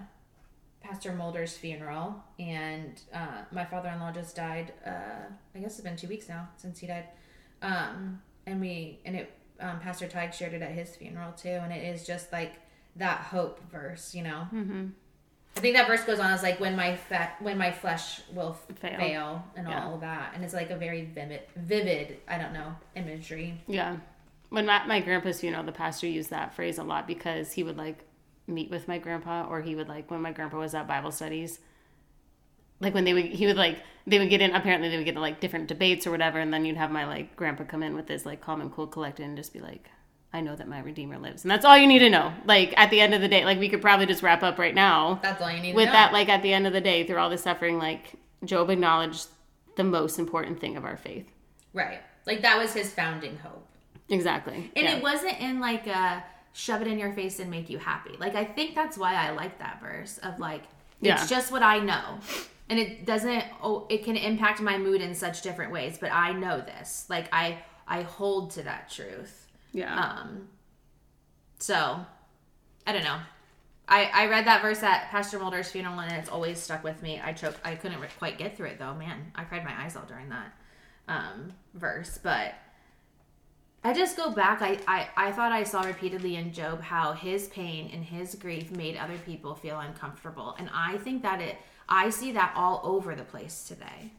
Pastor 0.82 1.14
Mulder's 1.14 1.58
funeral, 1.58 2.24
and 2.38 3.02
uh, 3.12 3.42
my 3.52 3.66
father-in-law 3.66 4.12
just 4.12 4.36
died. 4.36 4.72
Uh, 4.86 5.26
I 5.56 5.60
guess 5.60 5.74
it's 5.74 5.82
been 5.82 5.96
two 5.96 6.08
weeks 6.08 6.30
now 6.30 6.48
since 6.58 6.78
he 6.78 6.86
died. 6.86 7.06
Um, 7.64 8.22
and 8.50 8.60
we 8.62 9.00
and 9.06 9.16
it 9.16 9.32
um, 9.60 9.80
Pastor 9.80 10.08
Tige 10.08 10.34
shared 10.34 10.54
it 10.54 10.62
at 10.62 10.72
his 10.72 10.96
funeral 10.96 11.32
too, 11.34 11.50
and 11.50 11.72
it 11.72 11.84
is 11.84 12.06
just 12.06 12.32
like 12.32 12.54
that 12.96 13.20
hope 13.22 13.60
verse, 13.72 14.14
you 14.16 14.24
know. 14.24 14.48
Mm-hmm. 14.54 14.88
I 15.58 15.60
think 15.62 15.76
that 15.76 15.88
verse 15.88 16.04
goes 16.04 16.20
on 16.20 16.32
as 16.32 16.44
like 16.44 16.60
when 16.60 16.76
my 16.76 16.98
when 17.42 17.58
my 17.58 17.72
flesh 17.72 18.22
will 18.34 18.54
Fail. 18.80 18.98
fail. 18.98 19.44
and 19.56 19.68
Yeah. 19.68 19.86
all 19.86 19.96
of 19.96 20.02
that, 20.02 20.32
and 20.36 20.44
it's 20.44 20.54
like 20.54 20.70
a 20.70 20.76
very 20.78 21.06
vivid, 21.06 21.42
vivid 21.56 22.18
I 22.28 22.38
don't 22.38 22.54
know 22.54 22.76
imagery. 22.96 23.62
Yeah. 23.68 23.98
When 24.50 24.66
my, 24.66 24.86
my 24.88 25.00
grandpa's 25.00 25.42
funeral, 25.42 25.64
the 25.64 25.72
pastor 25.72 26.08
used 26.08 26.32
that 26.32 26.56
phrase 26.56 26.78
a 26.80 26.84
lot 26.84 27.06
because 27.08 27.52
he 27.52 27.62
would 27.64 27.78
like 27.78 28.04
meet 28.48 28.72
with 28.72 28.88
my 28.88 28.98
grandpa, 28.98 29.46
or 29.48 29.62
he 29.62 29.76
would 29.76 29.88
like 29.88 30.10
when 30.10 30.22
my 30.22 30.32
grandpa 30.32 30.58
was 30.60 30.74
at 30.74 30.88
Bible 30.88 31.12
studies. 31.12 31.60
Like 32.82 32.94
when 32.94 33.04
they 33.04 33.14
would, 33.14 33.26
he 33.26 33.46
would 33.48 33.58
like 33.58 33.78
they 34.08 34.20
would 34.20 34.30
get 34.30 34.42
in. 34.42 34.56
Apparently, 34.56 34.90
they 34.90 34.96
would 34.98 35.06
get 35.06 35.16
in 35.16 35.22
like 35.22 35.40
different 35.40 35.68
debates 35.68 36.08
or 36.08 36.12
whatever, 36.12 36.40
and 36.40 36.54
then 36.54 36.66
you'd 36.66 36.78
have 36.78 36.92
my 36.92 37.06
like 37.06 37.36
grandpa 37.36 37.64
come 37.66 37.84
in 37.84 37.96
with 37.96 38.08
this 38.08 38.26
like 38.26 38.42
calm 38.42 38.62
and 38.62 38.72
cool, 38.72 38.88
collected, 38.88 39.24
and 39.26 39.36
just 39.38 39.52
be 39.54 39.60
like, 39.60 39.90
"I 40.34 40.42
know 40.42 40.56
that 40.56 40.68
my 40.68 40.80
Redeemer 40.80 41.18
lives," 41.20 41.44
and 41.44 41.52
that's 41.52 41.66
all 41.66 41.78
you 41.78 41.88
need 41.88 42.00
to 42.00 42.10
know. 42.10 42.34
Like 42.46 42.74
at 42.78 42.90
the 42.90 43.02
end 43.02 43.14
of 43.14 43.22
the 43.22 43.28
day, 43.28 43.44
like 43.46 43.60
we 43.60 43.68
could 43.70 43.82
probably 43.82 44.06
just 44.06 44.24
wrap 44.24 44.44
up 44.44 44.58
right 44.58 44.74
now 44.74 45.20
That's 45.22 45.42
all 45.42 45.52
you 45.52 45.62
need 45.62 45.76
with 45.76 45.86
to 45.86 45.92
know. 45.92 45.94
that. 45.94 46.14
Like 46.14 46.30
at 46.30 46.42
the 46.42 46.54
end 46.54 46.66
of 46.68 46.74
the 46.74 46.82
day, 46.82 47.06
through 47.06 47.18
all 47.18 47.30
the 47.30 47.38
suffering, 47.38 47.78
like 47.78 48.14
Job 48.46 48.70
acknowledged 48.70 49.28
the 49.76 49.84
most 49.84 50.18
important 50.20 50.60
thing 50.62 50.78
of 50.78 50.86
our 50.86 50.98
faith. 50.98 51.28
right? 51.74 52.00
Like 52.26 52.42
that 52.42 52.58
was 52.58 52.74
his 52.74 52.92
founding 52.94 53.38
hope. 53.38 53.66
Exactly. 54.10 54.72
And 54.76 54.86
Yeah. 54.86 54.96
it 54.98 55.04
wasn't 55.04 55.40
in 55.40 55.60
like 55.60 55.86
a 55.88 56.24
shove 56.54 56.82
it 56.82 56.88
in 56.88 56.98
your 57.00 57.14
face 57.14 57.40
and 57.40 57.50
make 57.52 57.70
you 57.70 57.78
happy. 57.78 58.16
Like 58.18 58.36
I 58.36 58.44
think 58.46 58.74
that's 58.76 58.98
why 58.98 59.14
I 59.16 59.32
like 59.32 59.60
that 59.60 59.80
verse 59.82 60.18
of 60.20 60.40
like 60.40 60.64
it's 61.02 61.08
Yeah. 61.08 61.26
just 61.28 61.52
what 61.52 61.64
I 61.64 61.80
know. 61.80 62.20
And 62.70 62.78
it 62.80 63.06
doesn't 63.06 63.44
oh 63.64 63.88
it 63.90 64.04
can 64.04 64.16
impact 64.16 64.62
my 64.62 64.78
mood 64.78 65.02
in 65.02 65.16
such 65.16 65.42
different 65.42 65.72
ways, 65.72 65.98
but 66.00 66.12
I 66.12 66.34
know 66.34 66.60
this. 66.60 67.06
Like 67.10 67.28
I 67.34 67.60
I 67.88 68.04
hold 68.04 68.52
to 68.52 68.64
that 68.64 68.90
truth. 68.90 69.48
yeah. 69.74 70.00
Um 70.00 70.48
so 71.58 72.00
I 72.86 72.92
don't 72.94 73.04
know. 73.04 73.20
I, 73.92 74.06
I 74.14 74.28
read 74.28 74.46
that 74.46 74.62
verse 74.62 74.84
at 74.84 75.10
Pastor 75.10 75.40
Mulder's 75.40 75.72
funeral 75.72 76.00
and 76.00 76.12
it's 76.12 76.30
always 76.30 76.60
stuck 76.60 76.84
with 76.84 77.02
me. 77.02 77.20
I 77.24 77.34
choked. 77.34 77.58
I 77.66 77.74
couldn't 77.74 78.00
quite 78.20 78.38
get 78.38 78.56
through 78.56 78.68
it 78.68 78.80
though. 78.80 78.94
Man, 78.94 79.32
I 79.36 79.44
cried 79.44 79.66
my 79.66 79.74
eyes 79.84 79.96
out 79.96 80.08
during 80.08 80.30
that 80.30 80.54
um, 81.10 81.52
verse. 81.74 82.20
But 82.22 82.54
I 83.84 83.94
just 83.94 84.16
go 84.16 84.30
back. 84.30 84.62
I, 84.62 84.78
I, 84.88 85.08
I 85.18 85.32
thought 85.32 85.52
I 85.52 85.64
saw 85.64 85.82
repeatedly 85.82 86.36
in 86.36 86.54
Job 86.54 86.82
how 86.82 87.14
his 87.14 87.48
pain 87.48 87.90
and 87.92 88.04
his 88.04 88.36
grief 88.36 88.72
made 88.72 88.96
other 88.96 89.18
people 89.26 89.56
feel 89.56 89.80
uncomfortable. 89.80 90.56
And 90.60 90.70
I 90.74 90.98
think 90.98 91.24
that 91.24 91.42
it, 91.42 91.58
I 91.90 92.12
see 92.12 92.32
that 92.34 92.54
all 92.56 92.82
over 92.84 93.16
the 93.16 93.24
place 93.24 93.66
today. 93.68 94.14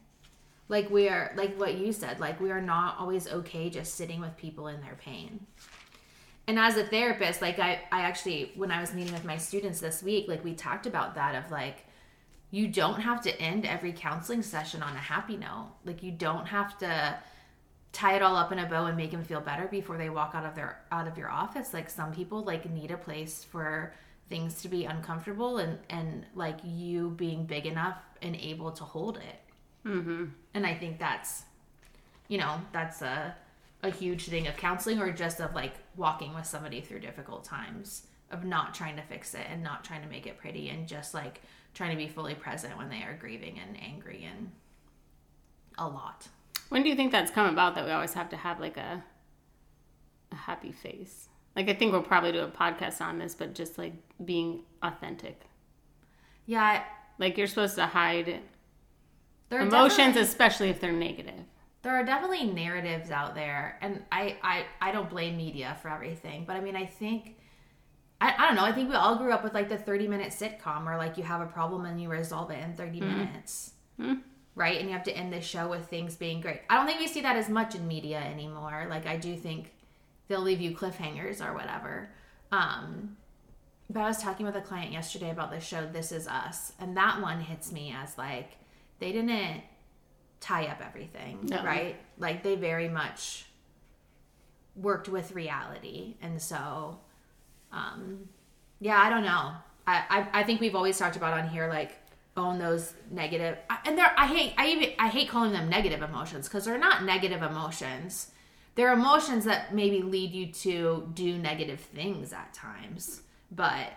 Like 0.67 0.89
we 0.89 1.09
are, 1.09 1.33
like 1.35 1.59
what 1.59 1.75
you 1.75 1.91
said, 1.91 2.19
like 2.19 2.39
we 2.39 2.51
are 2.51 2.61
not 2.61 2.97
always 2.99 3.27
okay 3.27 3.69
just 3.69 3.95
sitting 3.95 4.19
with 4.19 4.37
people 4.37 4.67
in 4.67 4.81
their 4.81 4.95
pain. 4.95 5.45
And 6.47 6.59
as 6.59 6.75
a 6.75 6.83
therapist, 6.83 7.41
like 7.41 7.59
I, 7.59 7.81
I 7.91 8.01
actually, 8.01 8.51
when 8.55 8.71
I 8.71 8.81
was 8.81 8.93
meeting 8.93 9.13
with 9.13 9.25
my 9.25 9.37
students 9.37 9.79
this 9.79 10.03
week, 10.03 10.27
like 10.27 10.43
we 10.43 10.53
talked 10.53 10.85
about 10.85 11.15
that 11.15 11.35
of 11.35 11.49
like, 11.49 11.85
you 12.51 12.67
don't 12.67 12.99
have 12.99 13.21
to 13.21 13.41
end 13.41 13.65
every 13.65 13.93
counseling 13.93 14.43
session 14.43 14.83
on 14.83 14.93
a 14.93 14.99
happy 14.99 15.37
note. 15.37 15.71
Like 15.85 16.03
you 16.03 16.11
don't 16.11 16.45
have 16.45 16.77
to 16.79 17.17
tie 17.93 18.15
it 18.15 18.21
all 18.21 18.35
up 18.35 18.51
in 18.51 18.59
a 18.59 18.65
bow 18.65 18.85
and 18.85 18.97
make 18.97 19.11
them 19.11 19.23
feel 19.23 19.41
better 19.41 19.67
before 19.67 19.97
they 19.97 20.09
walk 20.09 20.31
out 20.33 20.45
of 20.45 20.55
their 20.55 20.81
out 20.91 21.07
of 21.07 21.17
your 21.17 21.29
office. 21.29 21.73
Like 21.73 21.89
some 21.89 22.11
people 22.13 22.43
like 22.43 22.69
need 22.69 22.91
a 22.91 22.97
place 22.97 23.43
for 23.43 23.93
things 24.31 24.61
to 24.63 24.67
be 24.67 24.85
uncomfortable 24.85 25.59
and 25.59 25.77
and 25.89 26.25
like 26.33 26.57
you 26.63 27.11
being 27.11 27.45
big 27.45 27.67
enough 27.67 27.97
and 28.23 28.35
able 28.35 28.71
to 28.71 28.83
hold 28.83 29.17
it. 29.17 29.39
mm-hmm. 29.87 30.25
And 30.55 30.65
I 30.65 30.73
think 30.73 30.97
that's 30.97 31.43
you 32.27 32.37
know, 32.37 32.61
that's 32.71 33.01
a 33.01 33.35
a 33.83 33.89
huge 33.89 34.27
thing 34.27 34.47
of 34.47 34.55
counseling 34.57 34.99
or 34.99 35.11
just 35.11 35.39
of 35.39 35.53
like 35.53 35.73
walking 35.95 36.33
with 36.33 36.45
somebody 36.45 36.81
through 36.81 36.99
difficult 36.99 37.43
times 37.43 38.07
of 38.31 38.45
not 38.45 38.73
trying 38.73 38.95
to 38.95 39.01
fix 39.01 39.33
it 39.33 39.45
and 39.49 39.61
not 39.61 39.83
trying 39.83 40.01
to 40.01 40.07
make 40.07 40.25
it 40.25 40.37
pretty 40.37 40.69
and 40.69 40.87
just 40.87 41.13
like 41.13 41.41
trying 41.73 41.91
to 41.91 41.97
be 41.97 42.07
fully 42.07 42.35
present 42.35 42.77
when 42.77 42.89
they 42.89 43.03
are 43.03 43.17
grieving 43.19 43.59
and 43.59 43.77
angry 43.81 44.27
and 44.31 44.51
a 45.77 45.87
lot. 45.87 46.27
When 46.69 46.83
do 46.83 46.89
you 46.89 46.95
think 46.95 47.11
that's 47.11 47.31
come 47.31 47.47
about 47.47 47.75
that 47.75 47.85
we 47.85 47.91
always 47.91 48.13
have 48.13 48.29
to 48.29 48.37
have 48.37 48.59
like 48.59 48.77
a 48.77 49.03
a 50.31 50.35
happy 50.35 50.71
face? 50.71 51.27
Like 51.55 51.67
I 51.67 51.73
think 51.73 51.91
we'll 51.91 52.01
probably 52.01 52.31
do 52.31 52.39
a 52.39 52.47
podcast 52.47 53.01
on 53.01 53.19
this, 53.19 53.35
but 53.35 53.53
just 53.53 53.77
like 53.77 53.93
being 54.25 54.63
authentic. 54.81 55.41
Yeah, 56.45 56.83
Like 57.19 57.37
you're 57.37 57.47
supposed 57.47 57.75
to 57.75 57.85
hide 57.85 58.39
emotions, 59.51 60.15
especially 60.17 60.69
if 60.69 60.79
they're 60.79 60.91
negative. 60.91 61.45
there 61.83 61.93
are 61.95 62.03
definitely 62.05 62.45
narratives 62.45 63.09
out 63.11 63.33
there 63.35 63.77
and 63.81 64.01
I, 64.11 64.37
I 64.43 64.65
i 64.79 64.91
don't 64.91 65.09
blame 65.09 65.35
media 65.35 65.75
for 65.81 65.89
everything 65.89 66.45
but 66.45 66.55
i 66.55 66.61
mean 66.61 66.75
i 66.75 66.85
think 66.85 67.35
I, 68.21 68.33
I 68.37 68.47
don't 68.47 68.55
know 68.55 68.63
i 68.63 68.71
think 68.71 68.89
we 68.89 68.95
all 68.95 69.15
grew 69.17 69.31
up 69.33 69.43
with 69.43 69.53
like 69.53 69.67
the 69.67 69.77
30 69.77 70.07
minute 70.07 70.31
sitcom 70.31 70.85
where 70.85 70.97
like 70.97 71.17
you 71.17 71.23
have 71.23 71.41
a 71.41 71.47
problem 71.47 71.85
and 71.85 71.99
you 72.01 72.07
resolve 72.09 72.51
it 72.51 72.63
in 72.63 72.75
30 72.75 73.01
minutes. 73.01 73.71
Right? 74.53 74.79
And 74.79 74.87
you 74.89 74.93
have 74.93 75.03
to 75.05 75.11
end 75.15 75.31
the 75.31 75.39
show 75.41 75.69
with 75.69 75.87
things 75.87 76.15
being 76.17 76.41
great. 76.41 76.59
I 76.69 76.75
don't 76.75 76.85
think 76.85 76.99
we 76.99 77.07
see 77.07 77.21
that 77.21 77.37
as 77.37 77.47
much 77.49 77.73
in 77.73 77.87
media 77.87 78.19
anymore. 78.19 78.85
Like 78.89 79.05
i 79.07 79.15
do 79.17 79.35
think 79.35 79.71
they'll 80.27 80.41
leave 80.41 80.61
you 80.61 80.75
cliffhangers 80.75 81.37
or 81.45 81.53
whatever. 81.53 82.09
Um 82.51 83.17
but 83.91 83.99
i 84.01 84.07
was 84.07 84.17
talking 84.21 84.45
with 84.45 84.55
a 84.55 84.61
client 84.61 84.91
yesterday 84.91 85.29
about 85.31 85.51
the 85.51 85.59
show 85.59 85.85
this 85.91 86.11
is 86.11 86.27
us 86.27 86.73
and 86.79 86.95
that 86.97 87.21
one 87.21 87.39
hits 87.41 87.71
me 87.71 87.93
as 88.03 88.17
like 88.17 88.51
they 88.99 89.11
didn't 89.11 89.61
tie 90.39 90.65
up 90.67 90.81
everything, 90.83 91.37
No. 91.43 91.63
right? 91.63 91.95
Like 92.17 92.41
they 92.43 92.55
very 92.55 92.89
much 92.89 93.45
worked 94.75 95.07
with 95.09 95.33
reality. 95.33 96.15
And 96.21 96.41
so 96.41 96.99
um 97.71 98.27
yeah, 98.79 98.97
I 98.99 99.09
don't 99.09 99.23
know. 99.23 99.51
I 99.87 100.03
I, 100.09 100.27
I 100.41 100.43
think 100.43 100.61
we've 100.61 100.75
always 100.75 100.97
talked 100.97 101.15
about 101.15 101.33
on 101.39 101.47
here 101.49 101.67
like 101.67 101.91
own 102.37 102.57
those 102.59 102.93
negative 103.11 103.57
I- 103.69 103.79
and 103.85 103.97
there 103.97 104.11
I 104.17 104.25
hate 104.27 104.53
I 104.57 104.67
even 104.69 104.89
I 104.99 105.09
hate 105.09 105.29
calling 105.29 105.51
them 105.51 105.69
negative 105.69 106.01
emotions 106.01 106.47
because 106.47 106.65
they're 106.65 106.77
not 106.77 107.03
negative 107.03 107.41
emotions. 107.41 108.31
They're 108.75 108.93
emotions 108.93 109.45
that 109.45 109.75
maybe 109.75 110.01
lead 110.01 110.31
you 110.31 110.47
to 110.47 111.09
do 111.13 111.37
negative 111.37 111.81
things 111.81 112.31
at 112.33 112.53
times. 112.53 113.21
But 113.51 113.93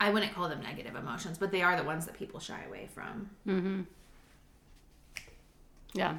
I 0.00 0.10
wouldn't 0.10 0.34
call 0.34 0.48
them 0.48 0.62
negative 0.62 0.94
emotions, 0.94 1.36
but 1.38 1.50
they 1.50 1.62
are 1.62 1.76
the 1.76 1.84
ones 1.84 2.06
that 2.06 2.14
people 2.14 2.40
shy 2.40 2.62
away 2.66 2.88
from. 2.94 3.28
Yeah. 5.92 6.16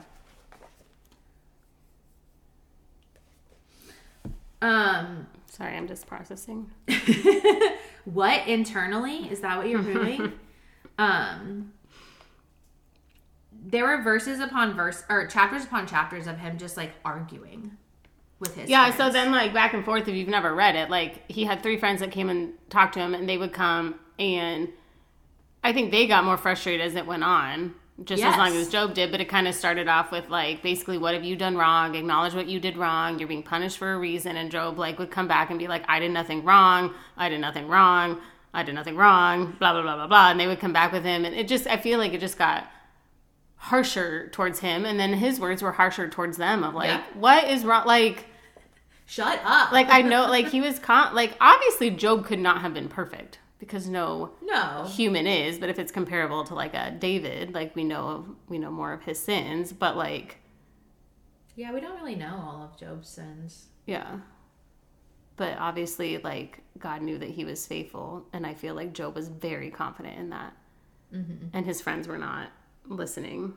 Um, 4.61 5.27
Sorry, 5.51 5.75
I'm 5.75 5.87
just 5.87 6.07
processing. 6.07 6.71
what 8.05 8.47
internally 8.47 9.29
is 9.29 9.41
that 9.41 9.57
what 9.57 9.67
you're 9.67 9.83
doing? 9.83 10.31
um, 10.97 11.73
there 13.51 13.85
were 13.85 14.01
verses 14.01 14.39
upon 14.39 14.73
verse 14.73 15.03
or 15.09 15.27
chapters 15.27 15.65
upon 15.65 15.87
chapters 15.87 16.25
of 16.25 16.37
him 16.37 16.57
just 16.57 16.77
like 16.77 16.93
arguing 17.03 17.77
with 18.41 18.55
his 18.55 18.69
Yeah, 18.69 18.93
so 18.93 19.09
then 19.09 19.31
like 19.31 19.53
back 19.53 19.73
and 19.73 19.85
forth 19.85 20.07
if 20.09 20.15
you've 20.15 20.27
never 20.27 20.53
read 20.53 20.75
it, 20.75 20.89
like 20.89 21.29
he 21.31 21.45
had 21.45 21.63
three 21.63 21.77
friends 21.77 22.01
that 22.01 22.11
came 22.11 22.29
and 22.29 22.53
talked 22.69 22.95
to 22.95 22.99
him 22.99 23.13
and 23.13 23.29
they 23.29 23.37
would 23.37 23.53
come 23.53 23.95
and 24.19 24.67
I 25.63 25.71
think 25.73 25.91
they 25.91 26.07
got 26.07 26.23
more 26.25 26.37
frustrated 26.37 26.81
as 26.85 26.95
it 26.95 27.05
went 27.05 27.23
on. 27.23 27.75
Just 28.03 28.23
as 28.23 28.35
long 28.35 28.55
as 28.55 28.67
Job 28.67 28.95
did, 28.95 29.11
but 29.11 29.21
it 29.21 29.25
kind 29.29 29.47
of 29.47 29.53
started 29.53 29.87
off 29.87 30.11
with 30.11 30.27
like 30.27 30.63
basically 30.63 30.97
what 30.97 31.13
have 31.13 31.23
you 31.23 31.35
done 31.35 31.55
wrong? 31.55 31.93
Acknowledge 31.93 32.33
what 32.33 32.47
you 32.47 32.59
did 32.59 32.75
wrong. 32.75 33.19
You're 33.19 33.27
being 33.27 33.43
punished 33.43 33.77
for 33.77 33.93
a 33.93 33.99
reason 33.99 34.37
and 34.37 34.49
Job 34.49 34.79
like 34.79 34.97
would 34.97 35.11
come 35.11 35.27
back 35.27 35.51
and 35.51 35.59
be 35.59 35.67
like 35.67 35.83
I 35.87 35.99
did 35.99 36.09
nothing 36.11 36.43
wrong. 36.43 36.95
I 37.15 37.29
did 37.29 37.39
nothing 37.41 37.67
wrong. 37.67 38.19
I 38.55 38.63
did 38.63 38.73
nothing 38.73 38.95
wrong. 38.95 39.55
blah 39.59 39.73
blah 39.73 39.83
blah 39.83 39.95
blah 39.97 40.07
blah 40.07 40.31
and 40.31 40.39
they 40.39 40.47
would 40.47 40.59
come 40.59 40.73
back 40.73 40.91
with 40.91 41.03
him 41.03 41.25
and 41.25 41.35
it 41.35 41.47
just 41.47 41.67
I 41.67 41.77
feel 41.77 41.99
like 41.99 42.13
it 42.13 42.19
just 42.21 42.39
got 42.39 42.67
harsher 43.55 44.29
towards 44.29 44.59
him 44.59 44.85
and 44.85 44.99
then 44.99 45.13
his 45.13 45.39
words 45.39 45.61
were 45.61 45.73
harsher 45.73 46.09
towards 46.09 46.37
them 46.37 46.63
of 46.63 46.73
like 46.73 46.87
Yeah. 46.89 47.03
what 47.13 47.43
is 47.47 47.63
wrong 47.63 47.85
like 47.85 48.25
shut 49.11 49.41
up. 49.43 49.71
like 49.71 49.87
I 49.89 50.01
know, 50.01 50.27
like 50.27 50.47
he 50.47 50.61
was 50.61 50.79
con- 50.79 51.13
like 51.13 51.35
obviously 51.41 51.89
Job 51.89 52.25
could 52.25 52.39
not 52.39 52.61
have 52.61 52.73
been 52.73 52.87
perfect 52.87 53.39
because 53.59 53.87
no 53.87 54.31
no, 54.41 54.85
human 54.89 55.27
is. 55.27 55.59
But 55.59 55.69
if 55.69 55.77
it's 55.77 55.91
comparable 55.91 56.43
to 56.45 56.55
like 56.55 56.73
a 56.73 56.91
David, 56.91 57.53
like 57.53 57.75
we 57.75 57.83
know 57.83 58.07
of, 58.07 58.29
we 58.47 58.57
know 58.57 58.71
more 58.71 58.93
of 58.93 59.03
his 59.03 59.19
sins. 59.19 59.73
But 59.73 59.97
like 59.97 60.37
yeah, 61.55 61.73
we 61.73 61.81
don't 61.81 61.99
really 61.99 62.15
know 62.15 62.41
all 62.41 62.63
of 62.63 62.79
Job's 62.79 63.09
sins. 63.09 63.67
yeah, 63.85 64.19
but 65.35 65.57
obviously 65.57 66.17
like 66.17 66.63
God 66.79 67.01
knew 67.01 67.17
that 67.17 67.29
he 67.29 67.43
was 67.43 67.67
faithful, 67.67 68.25
and 68.31 68.47
I 68.47 68.53
feel 68.53 68.75
like 68.75 68.93
Job 68.93 69.15
was 69.15 69.27
very 69.27 69.69
confident 69.69 70.17
in 70.17 70.29
that, 70.29 70.53
mm-hmm. 71.13 71.47
and 71.53 71.65
his 71.65 71.81
friends 71.81 72.07
were 72.07 72.17
not 72.17 72.49
listening. 72.85 73.53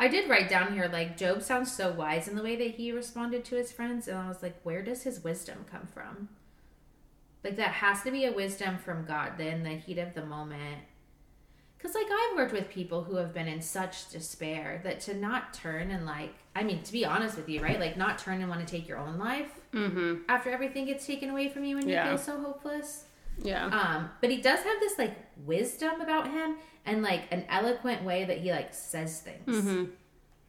I 0.00 0.08
did 0.08 0.28
write 0.30 0.48
down 0.48 0.72
here 0.72 0.88
like 0.92 1.16
Job 1.18 1.42
sounds 1.42 1.70
so 1.70 1.92
wise 1.92 2.26
in 2.26 2.34
the 2.34 2.42
way 2.42 2.56
that 2.56 2.74
he 2.76 2.90
responded 2.90 3.44
to 3.44 3.54
his 3.56 3.70
friends, 3.70 4.08
and 4.08 4.16
I 4.18 4.28
was 4.28 4.42
like, 4.42 4.56
where 4.62 4.82
does 4.82 5.02
his 5.02 5.22
wisdom 5.22 5.64
come 5.70 5.86
from? 5.86 6.30
Like 7.44 7.56
that 7.56 7.72
has 7.72 8.02
to 8.02 8.10
be 8.10 8.24
a 8.24 8.32
wisdom 8.32 8.78
from 8.78 9.04
God. 9.04 9.32
Then 9.36 9.62
the 9.62 9.70
heat 9.70 9.98
of 9.98 10.14
the 10.14 10.24
moment, 10.24 10.80
because 11.76 11.94
like 11.94 12.06
I've 12.10 12.36
worked 12.36 12.52
with 12.52 12.70
people 12.70 13.04
who 13.04 13.16
have 13.16 13.32
been 13.34 13.46
in 13.48 13.60
such 13.62 14.08
despair 14.10 14.80
that 14.84 15.00
to 15.00 15.14
not 15.14 15.52
turn 15.54 15.90
and 15.90 16.04
like, 16.06 16.34
I 16.56 16.62
mean, 16.62 16.82
to 16.82 16.92
be 16.92 17.04
honest 17.04 17.36
with 17.36 17.48
you, 17.48 17.62
right? 17.62 17.78
Like 17.80 17.96
not 17.96 18.18
turn 18.18 18.40
and 18.40 18.48
want 18.50 18.66
to 18.66 18.70
take 18.70 18.88
your 18.88 18.98
own 18.98 19.18
life 19.18 19.50
Mm-hmm. 19.72 20.22
after 20.28 20.50
everything 20.50 20.86
gets 20.86 21.06
taken 21.06 21.30
away 21.30 21.48
from 21.48 21.62
you 21.64 21.76
and 21.78 21.86
you 21.86 21.92
Yeah. 21.94 22.08
feel 22.08 22.18
so 22.18 22.40
hopeless. 22.40 23.04
Yeah. 23.42 23.66
Um, 23.66 24.10
but 24.20 24.30
he 24.30 24.40
does 24.40 24.60
have 24.60 24.80
this 24.80 24.98
like 24.98 25.16
wisdom 25.44 26.00
about 26.00 26.30
him 26.30 26.56
and 26.86 27.02
like 27.02 27.22
an 27.30 27.44
eloquent 27.48 28.04
way 28.04 28.24
that 28.24 28.38
he 28.38 28.52
like 28.52 28.74
says 28.74 29.20
things. 29.20 29.46
Mm-hmm. 29.46 29.84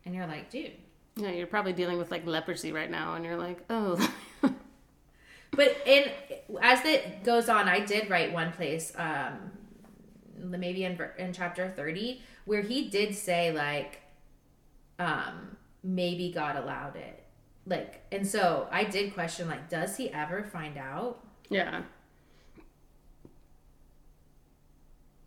And 0.06 0.16
you're 0.16 0.28
like, 0.28 0.50
dude. 0.50 0.72
Yeah, 1.16 1.32
you're 1.32 1.48
probably 1.48 1.74
dealing 1.74 1.98
with 1.98 2.10
like 2.10 2.26
leprosy 2.26 2.72
right 2.72 2.90
now, 2.90 3.16
and 3.16 3.26
you're 3.26 3.38
like, 3.38 3.64
oh, 3.70 3.98
But 5.52 5.78
in 5.86 6.10
as 6.62 6.84
it 6.86 7.24
goes 7.24 7.50
on, 7.50 7.68
I 7.68 7.82
did 7.82 8.10
write 8.10 8.32
one 8.32 8.52
place, 8.54 8.94
um, 8.96 9.52
maybe 10.38 10.86
in 10.86 11.00
in 11.18 11.34
chapter 11.34 11.70
thirty, 11.70 12.22
where 12.46 12.62
he 12.62 12.90
did 12.90 13.16
say 13.16 13.52
like, 13.52 14.02
um, 14.98 15.58
maybe 15.84 16.32
God 16.32 16.56
allowed 16.56 16.96
it, 16.96 17.24
like, 17.66 18.02
and 18.14 18.26
so 18.26 18.70
I 18.72 18.86
did 18.86 19.14
question 19.14 19.50
like, 19.50 19.70
does 19.70 19.98
he 19.98 20.10
ever 20.12 20.44
find 20.44 20.78
out? 20.78 21.26
yeah, 21.50 21.82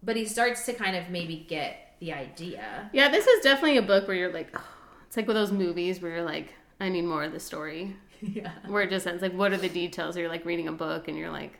But 0.04 0.16
he 0.16 0.24
starts 0.26 0.66
to 0.66 0.74
kind 0.74 0.96
of 0.96 1.08
maybe 1.08 1.46
get 1.48 1.96
the 2.00 2.12
idea. 2.12 2.90
Yeah, 2.92 3.08
this 3.08 3.26
is 3.26 3.42
definitely 3.42 3.78
a 3.78 3.82
book 3.82 4.06
where 4.06 4.16
you're 4.16 4.32
like, 4.32 4.48
oh, 4.54 4.64
it's 5.06 5.16
like 5.16 5.26
with 5.26 5.36
those 5.36 5.52
movies 5.52 6.00
where 6.00 6.12
you're 6.12 6.24
like, 6.24 6.52
I 6.80 6.88
need 6.88 7.02
more 7.02 7.24
of 7.24 7.32
the 7.32 7.40
story. 7.40 7.96
yeah. 8.20 8.52
Where 8.66 8.82
it 8.82 8.90
just 8.90 9.06
ends 9.06 9.22
like, 9.22 9.32
what 9.32 9.52
are 9.52 9.56
the 9.56 9.68
details? 9.68 10.16
You're 10.16 10.28
like 10.28 10.44
reading 10.44 10.68
a 10.68 10.72
book 10.72 11.08
and 11.08 11.16
you're 11.16 11.30
like, 11.30 11.58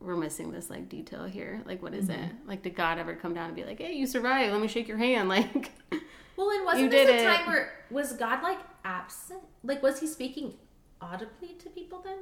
we're 0.00 0.16
missing 0.16 0.50
this 0.50 0.70
like 0.70 0.88
detail 0.88 1.24
here. 1.24 1.62
Like, 1.64 1.82
what 1.82 1.94
is 1.94 2.08
mm-hmm. 2.08 2.22
it? 2.22 2.32
Like, 2.46 2.62
did 2.62 2.74
God 2.74 2.98
ever 2.98 3.14
come 3.14 3.34
down 3.34 3.46
and 3.46 3.56
be 3.56 3.64
like, 3.64 3.78
hey, 3.80 3.92
you 3.92 4.06
survived? 4.06 4.52
Let 4.52 4.60
me 4.60 4.68
shake 4.68 4.88
your 4.88 4.98
hand. 4.98 5.28
Like, 5.36 5.70
Well, 6.36 6.50
and 6.50 6.64
wasn't 6.64 6.84
You 6.84 6.90
this 6.90 7.06
did 7.06 7.16
a 7.16 7.22
it. 7.22 7.24
time 7.24 7.46
where 7.46 7.72
was 7.90 8.12
God 8.12 8.42
like 8.42 8.58
absent? 8.84 9.40
Like, 9.64 9.82
was 9.82 10.00
he 10.00 10.06
speaking 10.06 10.54
audibly 11.00 11.54
to 11.58 11.70
people 11.70 12.02
then? 12.02 12.18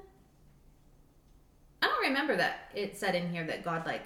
I 1.83 1.87
don't 1.87 2.03
remember 2.03 2.37
that 2.37 2.70
it 2.74 2.96
said 2.96 3.14
in 3.14 3.31
here 3.31 3.44
that 3.44 3.64
God 3.64 3.85
like 3.87 4.03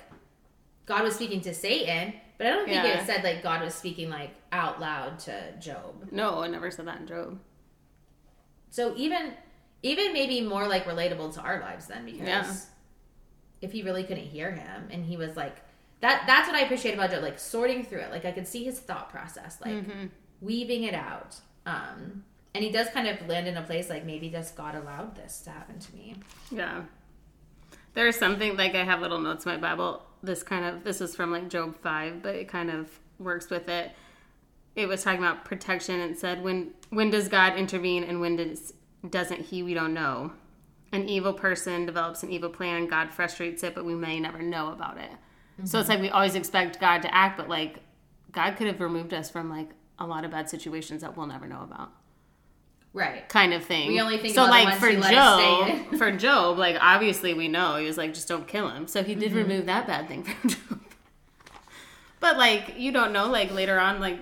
God 0.89 1.05
was 1.05 1.15
speaking 1.15 1.41
to 1.43 1.55
Satan, 1.55 2.15
but 2.39 2.47
I 2.49 2.51
don't 2.51 2.65
think 2.65 2.83
Yeah. 2.83 2.99
it 3.01 3.07
said 3.07 3.23
like 3.23 3.43
God 3.43 3.63
was 3.63 3.75
speaking 3.75 4.09
like 4.11 4.31
out 4.51 4.81
loud 4.81 5.19
to 5.21 5.53
Job. 5.61 6.09
no, 6.11 6.41
I 6.43 6.49
never 6.49 6.71
said 6.71 6.87
that 6.87 7.01
in 7.01 7.07
Job. 7.07 7.39
So 8.71 8.95
even 8.97 9.35
even 9.83 10.13
maybe 10.13 10.41
more 10.41 10.67
like 10.67 10.85
relatable 10.85 11.33
to 11.35 11.41
our 11.41 11.61
lives 11.61 11.87
then 11.87 12.05
because 12.05 12.27
Yeah. 12.27 12.53
if 13.61 13.71
he 13.73 13.83
really 13.83 14.03
couldn't 14.03 14.25
hear 14.27 14.51
him 14.51 14.89
and 14.91 15.05
he 15.05 15.17
was 15.17 15.37
like 15.37 15.57
that 16.01 16.25
that's 16.27 16.49
what 16.49 16.57
I 16.57 16.63
appreciate 16.63 16.95
about 16.95 17.11
Job, 17.11 17.23
like 17.23 17.39
sorting 17.39 17.85
through 17.85 18.01
it. 18.01 18.11
Like 18.11 18.25
I 18.25 18.33
could 18.33 18.47
see 18.49 18.65
his 18.65 18.79
thought 18.81 19.11
process, 19.11 19.61
like 19.65 19.85
weaving 20.41 20.85
it 20.85 20.95
out. 20.95 21.37
Um 21.67 22.25
and 22.55 22.65
he 22.65 22.71
does 22.73 22.89
kind 22.89 23.07
of 23.07 23.29
land 23.29 23.47
in 23.47 23.57
a 23.57 23.63
place 23.63 23.89
like 23.91 24.05
maybe 24.05 24.31
just 24.31 24.57
God 24.57 24.75
allowed 24.75 25.15
this 25.17 25.41
to 25.43 25.51
happen 25.51 25.79
to 25.79 25.95
me. 25.95 26.17
Yeah. 26.51 26.83
There's 27.99 28.15
something 28.15 28.57
like 28.57 28.77
I 28.77 28.85
have 28.85 29.01
little 29.01 29.19
notes 29.19 29.45
in 29.45 29.51
my 29.51 29.59
Bible. 29.59 30.07
This 30.23 30.45
kind 30.45 30.65
of 30.65 30.85
this 30.85 31.01
is 31.01 31.17
from 31.17 31.33
like 31.33 31.49
Job 31.49 31.75
five, 31.83 32.23
but 32.23 32.37
it 32.37 32.47
kind 32.47 32.71
of 32.71 32.97
works 33.19 33.51
with 33.51 33.69
it. 33.69 33.91
It 34.77 34.87
was 34.87 35.03
talking 35.03 35.19
about 35.19 35.45
protection 35.45 35.99
and 35.99 36.17
said 36.17 36.45
when 36.45 36.75
when 36.91 37.11
does 37.11 37.27
God 37.27 37.57
intervene 37.57 38.05
and 38.05 38.21
when 38.21 38.37
does 38.37 38.73
doesn't 39.11 39.47
he 39.47 39.65
we 39.65 39.75
don't 39.75 39.95
know. 39.95 40.31
An 40.93 41.09
evil 41.09 41.33
person 41.33 41.87
develops 41.87 42.23
an 42.23 42.31
evil 42.31 42.51
plan, 42.51 42.87
God 42.87 43.13
frustrates 43.13 43.65
it, 43.65 43.75
but 43.75 43.85
we 43.85 43.97
may 43.97 44.21
never 44.21 44.43
know 44.43 44.71
about 44.71 44.99
it. 44.99 45.11
So 45.65 45.81
it's 45.81 45.89
mm-hmm. 45.89 45.95
like 45.95 46.01
we 46.01 46.11
always 46.11 46.37
expect 46.37 46.79
God 46.79 47.03
to 47.03 47.13
act, 47.13 47.37
but 47.37 47.49
like 47.49 47.81
God 48.31 48.55
could 48.57 48.69
have 48.69 48.81
removed 48.81 49.13
us 49.13 49.29
from 49.29 49.51
like 49.51 49.71
a 49.99 50.07
lot 50.07 50.25
of 50.25 50.31
bad 50.31 50.49
situations 50.49 51.01
that 51.01 51.17
we'll 51.17 51.27
never 51.27 51.49
know 51.49 51.63
about 51.65 51.91
Right. 52.99 53.29
kind 53.29 53.55
of 53.55 53.65
thing. 53.65 53.89
We 53.89 54.01
only 54.01 54.19
think 54.19 54.35
so 54.35 54.45
like 54.45 54.77
for 54.79 54.89
he 54.89 54.97
let 54.97 55.15
us 55.15 55.41
stay 55.41 55.79
Job, 55.91 55.95
for 55.99 56.11
Job, 56.13 56.59
like 56.59 56.77
obviously 56.81 57.33
we 57.35 57.49
know 57.49 57.77
he 57.77 57.87
was 57.87 57.97
like 57.97 58.13
just 58.13 58.27
don't 58.29 58.47
kill 58.49 58.69
him. 58.69 58.87
So 58.89 59.03
he 59.03 59.15
did 59.15 59.31
Mm-hmm. 59.31 59.39
remove 59.39 59.67
that 59.67 59.87
bad 59.87 60.09
thing 60.09 60.23
from 60.25 60.51
Job. 60.51 60.81
But 62.21 62.37
like 62.37 62.75
you 62.79 62.91
don't 62.93 63.13
know 63.13 63.29
like 63.29 63.53
later 63.53 63.79
on 63.79 64.01
like 64.01 64.19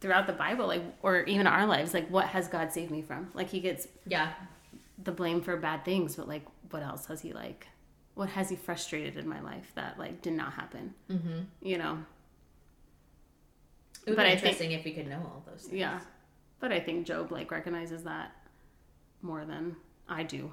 throughout 0.00 0.26
the 0.26 0.32
Bible 0.32 0.66
like 0.66 0.82
or 1.02 1.22
even 1.24 1.46
our 1.46 1.66
lives 1.66 1.92
like 1.94 2.08
what 2.08 2.26
has 2.26 2.48
God 2.48 2.72
saved 2.72 2.90
me 2.90 3.02
from? 3.02 3.30
Like 3.34 3.48
he 3.48 3.60
gets 3.60 3.88
Yeah. 4.06 4.32
the 5.02 5.12
blame 5.12 5.40
for 5.42 5.56
bad 5.56 5.84
things, 5.84 6.16
but 6.16 6.28
like 6.28 6.46
what 6.70 6.82
else 6.82 7.06
has 7.06 7.20
he 7.20 7.32
like 7.32 7.66
what 8.14 8.28
has 8.28 8.48
he 8.48 8.54
frustrated 8.54 9.16
in 9.16 9.28
my 9.28 9.40
life 9.40 9.72
that 9.74 9.98
like 9.98 10.22
did 10.22 10.34
not 10.34 10.52
happen? 10.52 10.94
Mm-hmm. 11.10 11.38
You 11.62 11.78
know. 11.78 11.98
It 14.06 14.10
would 14.10 14.16
But 14.16 14.24
be 14.24 14.28
I 14.28 14.30
think- 14.36 14.42
interesting 14.60 14.72
if 14.72 14.84
we 14.84 14.92
could 14.92 15.08
know 15.08 15.16
all 15.18 15.42
those 15.50 15.62
things. 15.62 15.74
Yeah. 15.80 15.98
But 16.64 16.72
I 16.72 16.80
think 16.80 17.04
Job 17.06 17.30
like 17.30 17.50
recognizes 17.50 18.04
that 18.04 18.32
more 19.20 19.44
than 19.44 19.76
I 20.08 20.22
do. 20.22 20.50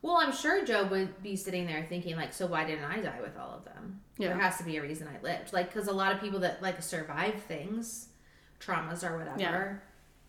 Well, 0.00 0.16
I'm 0.16 0.32
sure 0.32 0.64
Job 0.64 0.90
would 0.90 1.22
be 1.22 1.36
sitting 1.36 1.66
there 1.66 1.84
thinking, 1.86 2.16
like, 2.16 2.32
so 2.32 2.46
why 2.46 2.64
didn't 2.64 2.86
I 2.86 3.00
die 3.02 3.20
with 3.20 3.36
all 3.38 3.50
of 3.54 3.66
them? 3.66 4.00
Yeah. 4.16 4.28
There 4.28 4.38
has 4.38 4.56
to 4.56 4.64
be 4.64 4.78
a 4.78 4.82
reason 4.82 5.06
I 5.08 5.22
lived. 5.22 5.52
Like, 5.52 5.70
because 5.70 5.88
a 5.88 5.92
lot 5.92 6.10
of 6.14 6.22
people 6.22 6.40
that, 6.40 6.62
like, 6.62 6.82
survive 6.82 7.34
things, 7.42 8.08
traumas 8.60 9.04
or 9.08 9.18
whatever, 9.18 9.38
Yeah. 9.38 9.72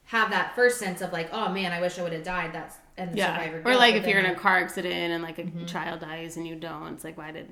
have 0.08 0.30
that 0.32 0.56
first 0.56 0.78
sense 0.78 1.00
of, 1.02 1.14
like, 1.14 1.30
oh 1.32 1.48
man, 1.50 1.72
I 1.72 1.80
wish 1.80 1.98
I 1.98 2.04
would 2.04 2.12
have 2.12 2.24
died. 2.26 2.52
That's, 2.52 2.76
and 2.98 3.14
the 3.14 3.22
survivor. 3.22 3.62
Or 3.64 3.76
like 3.78 3.96
if 3.96 4.06
you're 4.06 4.20
in 4.20 4.26
a 4.26 4.36
car 4.36 4.58
accident 4.58 4.94
and 4.94 5.24
like 5.24 5.40
a 5.40 5.44
Mm-hmm. 5.44 5.68
child 5.68 6.02
dies 6.02 6.36
and 6.36 6.46
you 6.46 6.56
don't, 6.58 6.94
it's 6.96 7.06
like 7.06 7.18
why 7.18 7.32
did 7.32 7.48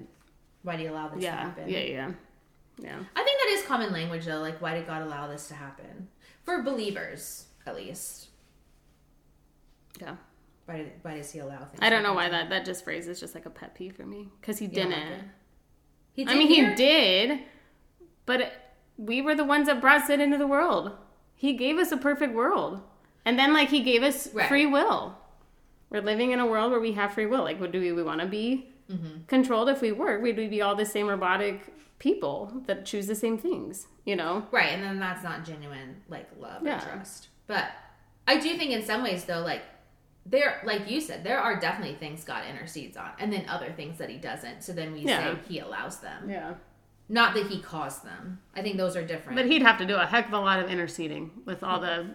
Why 0.64 0.76
do 0.76 0.84
you 0.84 0.92
allow 0.92 1.08
this 1.08 1.24
to 1.24 1.32
happen? 1.32 1.70
yeah 1.70 1.80
yeah 1.80 2.12
yeah 2.78 3.00
I 3.16 3.24
think 3.24 3.40
that 3.42 3.50
is 3.54 3.64
common 3.66 3.92
language, 3.94 4.26
though. 4.26 4.40
Like, 4.42 4.62
why 4.62 4.74
did 4.76 4.86
God 4.88 5.02
allow 5.04 5.28
this 5.28 5.48
to 5.48 5.54
happen? 5.56 6.08
For 6.44 6.62
believers, 6.62 7.46
at 7.66 7.76
least. 7.76 8.30
yeah. 10.00 10.16
Why, 10.66 10.86
why 11.02 11.16
does 11.18 11.32
he 11.32 11.40
allow 11.40 11.60
things 11.66 11.80
I 11.82 11.90
don't 11.90 12.04
know 12.04 12.14
why 12.14 12.30
that 12.30 12.50
that 12.50 12.66
just 12.66 12.84
phrase 12.84 13.08
is 13.08 13.20
just 13.20 13.36
like 13.36 13.46
a 13.46 13.50
pet 13.50 13.76
peeve 13.76 13.96
for 13.96 14.06
me 14.06 14.30
because 14.40 14.58
he 14.60 14.68
didn't. 14.68 14.92
like? 14.92 15.20
He 16.14 16.26
I 16.28 16.36
mean, 16.36 16.48
here? 16.48 16.70
he 16.70 16.76
did, 16.76 17.40
but 18.26 18.52
we 18.98 19.22
were 19.22 19.36
the 19.36 19.44
ones 19.44 19.68
that 19.68 19.82
brought 19.82 20.06
sin 20.08 20.22
into 20.22 20.38
the 20.38 20.48
world. 20.48 20.92
He 21.36 21.54
gave 21.54 21.78
us 21.78 21.92
a 21.92 21.98
perfect 21.98 22.34
world, 22.34 22.82
and 23.26 23.38
then 23.40 23.54
like 23.54 23.70
he 23.70 23.82
gave 23.82 24.04
us 24.04 24.32
Right. 24.34 24.48
free 24.48 24.66
will. 24.66 25.18
We're 25.90 26.02
living 26.02 26.32
in 26.32 26.40
a 26.40 26.46
world 26.46 26.72
where 26.72 26.80
we 26.80 26.94
have 26.94 27.14
free 27.14 27.26
will. 27.26 27.44
Like, 27.44 27.60
what 27.60 27.72
do 27.72 27.80
we, 27.82 27.92
we 27.92 28.04
want 28.04 28.22
to 28.22 28.28
be 28.28 28.68
Mm-hmm. 28.90 29.24
controlled? 29.28 29.70
If 29.70 29.82
we 29.82 29.92
were, 29.94 30.20
would 30.20 30.38
we'd 30.38 30.50
be 30.50 30.62
all 30.62 30.76
the 30.76 30.86
same 30.86 31.08
robotic 31.08 31.62
people 32.02 32.52
that 32.66 32.84
choose 32.84 33.06
the 33.06 33.14
same 33.14 33.38
things. 33.38 33.88
You 34.06 34.16
know? 34.16 34.48
Right, 34.50 34.70
and 34.74 34.84
then 34.84 35.00
that's 35.00 35.24
not 35.24 35.46
genuine 35.46 35.98
like 36.10 36.28
love 36.40 36.64
Yeah. 36.66 36.74
and 36.74 36.82
trust. 36.82 37.28
But 37.46 37.66
I 38.28 38.40
do 38.40 38.58
think 38.58 38.72
in 38.72 38.84
some 38.84 39.04
ways 39.04 39.26
though, 39.26 39.42
like 39.42 39.62
there 40.26 40.62
like 40.66 40.90
you 40.90 41.00
said, 41.00 41.24
there 41.24 41.40
are 41.40 41.60
definitely 41.60 41.96
things 41.96 42.24
God 42.24 42.44
intercedes 42.50 42.98
on, 42.98 43.12
and 43.20 43.32
then 43.32 43.46
other 43.48 43.72
things 43.72 44.00
that 44.00 44.10
he 44.10 44.18
doesn't. 44.18 44.64
So 44.64 44.74
then 44.74 44.94
we 44.94 45.02
Yeah. 45.02 45.36
say 45.36 45.40
he 45.48 45.60
allows 45.60 46.00
them. 46.00 46.28
Yeah. 46.28 46.56
Not 47.08 47.36
that 47.36 47.48
he 47.48 47.62
caused 47.62 48.04
them. 48.04 48.40
I 48.56 48.64
think 48.64 48.78
those 48.78 48.96
are 48.96 49.06
different. 49.06 49.36
But 49.38 49.46
he'd 49.46 49.62
have 49.62 49.78
to 49.78 49.86
do 49.86 49.96
a 49.96 50.06
heck 50.06 50.28
of 50.28 50.34
a 50.34 50.40
lot 50.40 50.60
of 50.60 50.72
interceding 50.72 51.30
with 51.46 51.62
all 51.62 51.80
the 51.80 52.08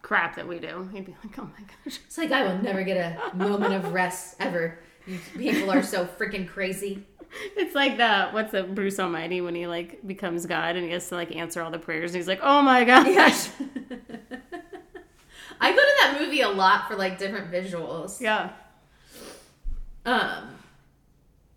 crap 0.00 0.36
that 0.36 0.48
we 0.48 0.58
do. 0.58 0.88
He'd 0.92 1.04
be 1.04 1.14
like, 1.22 1.38
oh 1.38 1.44
my 1.58 1.64
gosh. 1.84 1.98
it's 2.06 2.16
like 2.16 2.32
I 2.32 2.44
will 2.44 2.58
never 2.62 2.82
get 2.82 2.96
a 3.32 3.36
moment 3.36 3.74
of 3.74 3.92
rest 3.92 4.36
ever. 4.40 4.78
You 5.06 5.18
people 5.36 5.70
are 5.70 5.82
so 5.82 6.06
freaking 6.06 6.48
crazy. 6.48 7.04
It's 7.56 7.74
like 7.74 7.96
the 7.96 8.28
what's 8.30 8.52
the 8.52 8.62
Bruce 8.62 8.98
Almighty 8.98 9.40
when 9.40 9.54
he 9.54 9.66
like 9.66 10.06
becomes 10.06 10.46
God 10.46 10.76
and 10.76 10.84
he 10.84 10.92
has 10.92 11.08
to 11.08 11.14
like 11.14 11.34
answer 11.34 11.60
all 11.62 11.70
the 11.70 11.78
prayers 11.78 12.10
and 12.12 12.16
he's 12.16 12.28
like, 12.28 12.40
oh 12.42 12.62
my 12.62 12.84
gosh. 12.84 13.06
Yes. 13.06 13.50
I 15.60 15.70
go 15.70 15.76
to 15.76 15.92
that 16.00 16.18
movie 16.20 16.40
a 16.40 16.48
lot 16.48 16.88
for 16.88 16.96
like 16.96 17.18
different 17.18 17.50
visuals. 17.50 18.20
Yeah. 18.20 18.50
Um. 20.04 20.50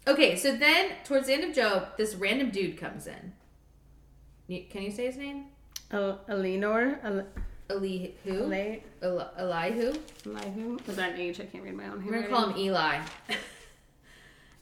Okay, 0.07 0.35
so 0.37 0.55
then 0.55 0.91
towards 1.03 1.27
the 1.27 1.33
end 1.33 1.43
of 1.43 1.53
Job, 1.53 1.89
this 1.97 2.15
random 2.15 2.49
dude 2.49 2.77
comes 2.77 3.07
in. 3.07 3.33
You- 4.47 4.63
Can 4.69 4.83
you 4.83 4.91
say 4.91 5.07
his 5.07 5.17
name? 5.17 5.45
El- 5.91 6.21
Elinor, 6.29 6.99
El- 7.03 7.25
Elihu? 7.69 8.13
Eli- 8.25 8.79
Eli- 9.03 9.25
Elihu? 9.37 9.93
Elihu? 10.25 10.77
Was 10.87 10.95
that 10.95 11.13
an 11.13 11.19
H? 11.19 11.41
I 11.41 11.45
can't 11.45 11.63
read 11.63 11.75
my 11.75 11.87
own 11.89 12.01
hair. 12.01 12.11
We're 12.11 12.21
gonna 12.21 12.33
call 12.33 12.49
him 12.49 12.57
Eli. 12.57 12.99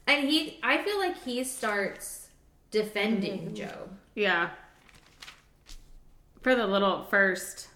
and 0.06 0.28
he, 0.28 0.58
I 0.62 0.78
feel 0.78 0.98
like 0.98 1.22
he 1.22 1.42
starts 1.44 2.28
defending 2.70 3.54
Job. 3.54 3.90
Yeah. 4.14 4.50
For 6.42 6.54
the 6.54 6.66
little 6.66 7.04
first 7.04 7.68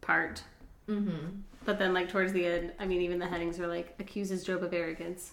part. 0.00 0.42
Mm-hmm. 0.88 1.40
But 1.64 1.78
then, 1.78 1.92
like, 1.92 2.08
towards 2.08 2.32
the 2.32 2.46
end, 2.46 2.72
I 2.78 2.86
mean, 2.86 3.02
even 3.02 3.18
the 3.18 3.26
headings 3.26 3.60
are 3.60 3.66
like, 3.66 3.94
accuses 3.98 4.44
Job 4.44 4.62
of 4.62 4.72
arrogance, 4.72 5.32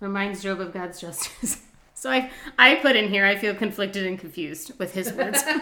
reminds 0.00 0.42
Job 0.42 0.60
of 0.60 0.72
God's 0.72 1.00
justice. 1.00 1.62
so 1.94 2.10
I, 2.10 2.30
I 2.58 2.76
put 2.76 2.96
in 2.96 3.08
here, 3.08 3.24
I 3.24 3.36
feel 3.36 3.54
conflicted 3.54 4.06
and 4.06 4.18
confused 4.18 4.72
with 4.78 4.94
his 4.94 5.12
words. 5.12 5.42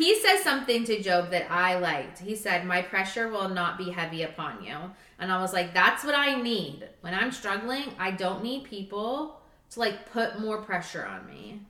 He 0.00 0.18
says 0.18 0.42
something 0.42 0.84
to 0.84 1.02
Job 1.02 1.30
that 1.30 1.50
I 1.50 1.78
liked. 1.78 2.20
He 2.20 2.34
said, 2.34 2.64
My 2.64 2.80
pressure 2.80 3.28
will 3.28 3.50
not 3.50 3.76
be 3.76 3.90
heavy 3.90 4.22
upon 4.22 4.64
you. 4.64 4.74
And 5.20 5.30
I 5.30 5.40
was 5.40 5.52
like, 5.52 5.74
That's 5.74 6.02
what 6.04 6.14
I 6.14 6.40
need. 6.40 6.88
When 7.02 7.14
I'm 7.14 7.30
struggling, 7.30 7.84
I 7.98 8.10
don't 8.10 8.42
need 8.42 8.64
people 8.64 9.40
to 9.70 9.80
like 9.80 10.10
put 10.10 10.40
more 10.40 10.58
pressure 10.62 11.04
on 11.06 11.26
me. 11.26 11.62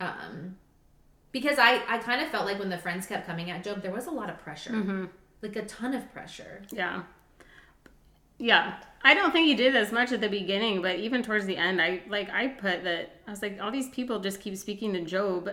Um, 0.00 0.56
because 1.32 1.58
I, 1.58 1.82
I 1.88 1.98
kind 1.98 2.20
of 2.20 2.28
felt 2.28 2.44
like 2.44 2.58
when 2.58 2.68
the 2.68 2.78
friends 2.78 3.06
kept 3.06 3.26
coming 3.26 3.50
at 3.50 3.64
Job, 3.64 3.82
there 3.82 3.92
was 3.92 4.06
a 4.06 4.10
lot 4.10 4.28
of 4.28 4.38
pressure. 4.38 5.08
Like 5.40 5.56
a 5.56 5.64
ton 5.64 5.94
of 5.94 6.12
pressure. 6.12 6.62
yeah. 6.70 7.02
Yeah. 8.38 8.74
I 9.04 9.14
don't 9.14 9.32
think 9.32 9.46
he 9.46 9.54
did 9.54 9.74
as 9.76 9.90
much 9.92 10.12
at 10.12 10.20
the 10.20 10.28
beginning, 10.28 10.82
but 10.82 10.96
even 10.96 11.22
towards 11.22 11.46
the 11.46 11.56
end, 11.56 11.80
I 11.82 12.02
like 12.08 12.30
I 12.30 12.48
put 12.48 12.84
that 12.84 13.20
I 13.26 13.30
was 13.30 13.42
like, 13.42 13.58
all 13.60 13.70
these 13.70 13.88
people 13.88 14.20
just 14.20 14.40
keep 14.40 14.56
speaking 14.56 14.92
to 14.92 15.00
Job 15.02 15.50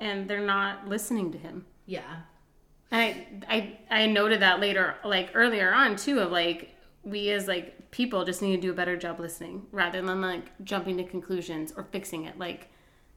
and 0.00 0.28
they're 0.28 0.46
not 0.46 0.88
listening 0.88 1.32
to 1.32 1.38
him. 1.38 1.66
Yeah. 1.86 2.22
And 2.90 3.44
I, 3.48 3.78
I, 3.90 4.02
I 4.02 4.06
noted 4.06 4.40
that 4.40 4.60
later, 4.60 4.96
like 5.04 5.30
earlier 5.34 5.72
on 5.72 5.96
too, 5.96 6.20
of 6.20 6.30
like 6.30 6.74
we 7.06 7.30
as 7.30 7.46
like 7.46 7.90
people 7.92 8.24
just 8.24 8.42
need 8.42 8.56
to 8.56 8.60
do 8.60 8.70
a 8.70 8.74
better 8.74 8.96
job 8.96 9.20
listening 9.20 9.66
rather 9.72 10.02
than 10.02 10.20
like 10.20 10.50
jumping 10.64 10.96
to 10.98 11.04
conclusions 11.04 11.72
or 11.76 11.84
fixing 11.84 12.24
it. 12.24 12.36
Like 12.38 12.68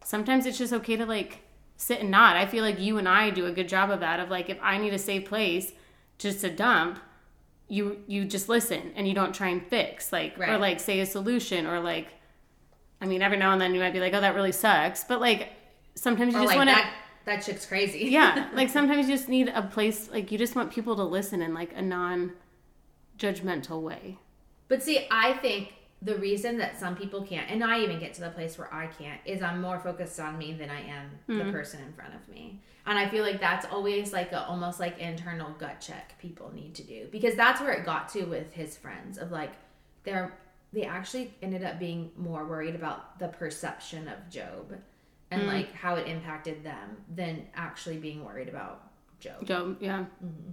sometimes 0.04 0.46
it's 0.46 0.58
just 0.60 0.72
okay 0.74 0.96
to 0.96 1.06
like 1.06 1.40
sit 1.76 2.02
and 2.02 2.12
nod. 2.12 2.38
I 2.38 2.46
feel 2.46 2.64
like 2.64 2.80
you 2.80 2.98
and 3.00 3.10
I 3.10 3.32
do 3.32 3.46
a 3.48 3.52
good 3.52 3.68
job 3.68 3.90
of 3.90 4.00
that. 4.02 4.20
Of 4.20 4.30
like 4.30 4.50
if 4.50 4.60
I 4.62 4.78
need 4.78 4.94
a 4.94 5.00
safe 5.00 5.26
place 5.28 5.74
just 6.20 6.42
to 6.42 6.50
dump, 6.50 7.00
you 7.68 7.98
you 8.08 8.26
just 8.26 8.48
listen 8.48 8.92
and 8.96 9.08
you 9.08 9.14
don't 9.14 9.34
try 9.34 9.48
and 9.50 9.66
fix 9.66 10.14
like 10.14 10.40
or 10.40 10.58
like 10.60 10.80
say 10.80 11.00
a 11.00 11.06
solution 11.06 11.66
or 11.66 11.80
like. 11.80 12.08
I 13.02 13.06
mean, 13.06 13.22
every 13.22 13.38
now 13.38 13.54
and 13.54 13.62
then 13.62 13.74
you 13.74 13.80
might 13.80 13.94
be 13.94 14.02
like, 14.02 14.14
"Oh, 14.14 14.20
that 14.20 14.36
really 14.36 14.52
sucks," 14.52 15.06
but 15.06 15.22
like 15.22 15.54
sometimes 15.96 16.34
you 16.34 16.40
Or 16.40 16.44
just 16.44 16.50
like 16.50 16.58
want 16.58 16.70
to 16.70 16.76
that, 16.76 16.94
that 17.26 17.44
chick's 17.46 17.66
crazy. 17.66 18.06
yeah 18.10 18.50
like 18.54 18.70
sometimes 18.78 19.08
you 19.10 19.16
just 19.16 19.30
need 19.30 19.48
a 19.50 19.62
place 19.64 20.10
like 20.12 20.32
you 20.32 20.38
just 20.38 20.56
want 20.56 20.72
people 20.72 20.96
to 20.98 21.04
listen 21.04 21.42
in 21.42 21.54
like 21.54 21.72
a 21.76 21.82
non 21.82 22.34
judgmental 23.20 23.82
way. 23.82 24.18
But 24.68 24.82
see, 24.82 25.08
I 25.12 25.34
think 25.34 25.74
the 26.02 26.16
reason 26.16 26.58
that 26.60 26.80
some 26.80 26.96
people 26.96 27.24
can't, 27.24 27.50
and 27.52 27.64
I 27.64 27.82
even 27.82 28.00
get 28.00 28.14
to 28.16 28.22
the 28.22 28.30
place 28.30 28.58
where 28.58 28.74
I 28.74 28.88
can't, 28.88 29.20
is 29.26 29.42
I'm 29.42 29.62
more 29.62 29.80
focused 29.80 30.20
on 30.20 30.38
me 30.38 30.54
than 30.54 30.70
I 30.70 30.82
am 30.82 31.12
the 31.28 31.44
hmm. 31.44 31.52
person 31.52 31.82
in 31.82 31.92
front 31.94 32.14
of 32.16 32.28
me. 32.30 32.62
And 32.86 32.98
I 32.98 33.10
feel 33.10 33.24
like 33.24 33.42
that's 33.42 33.66
always 33.66 34.14
like 34.14 34.32
a 34.32 34.46
almost 34.46 34.80
like 34.80 34.98
internal 35.00 35.52
gut 35.60 35.82
check 35.82 36.18
people 36.20 36.52
need 36.54 36.74
to 36.76 36.84
do. 36.84 37.08
Because 37.12 37.36
that's 37.36 37.60
where 37.60 37.74
it 37.74 37.86
got 37.86 38.10
to 38.10 38.24
with 38.24 38.54
his 38.54 38.78
friends 38.78 39.18
of 39.18 39.32
like 39.32 39.52
they're 40.04 40.34
they 40.72 40.84
actually 40.84 41.34
ended 41.42 41.64
up 41.64 41.80
being 41.80 42.12
more 42.16 42.46
worried 42.46 42.76
about 42.76 43.18
the 43.18 43.28
perception 43.28 44.08
of 44.08 44.30
Job 44.30 44.78
and 45.32 45.42
hmm. 45.42 45.48
like 45.48 45.74
how 45.74 45.96
it 45.96 46.08
impacted 46.08 46.64
them 46.64 46.98
than 47.14 47.48
actually 47.56 47.98
being 47.98 48.24
worried 48.24 48.48
about 48.48 48.88
Job. 49.20 49.46
Job, 49.46 49.78
yeah. 49.82 50.06
Mm-hmm. 50.24 50.52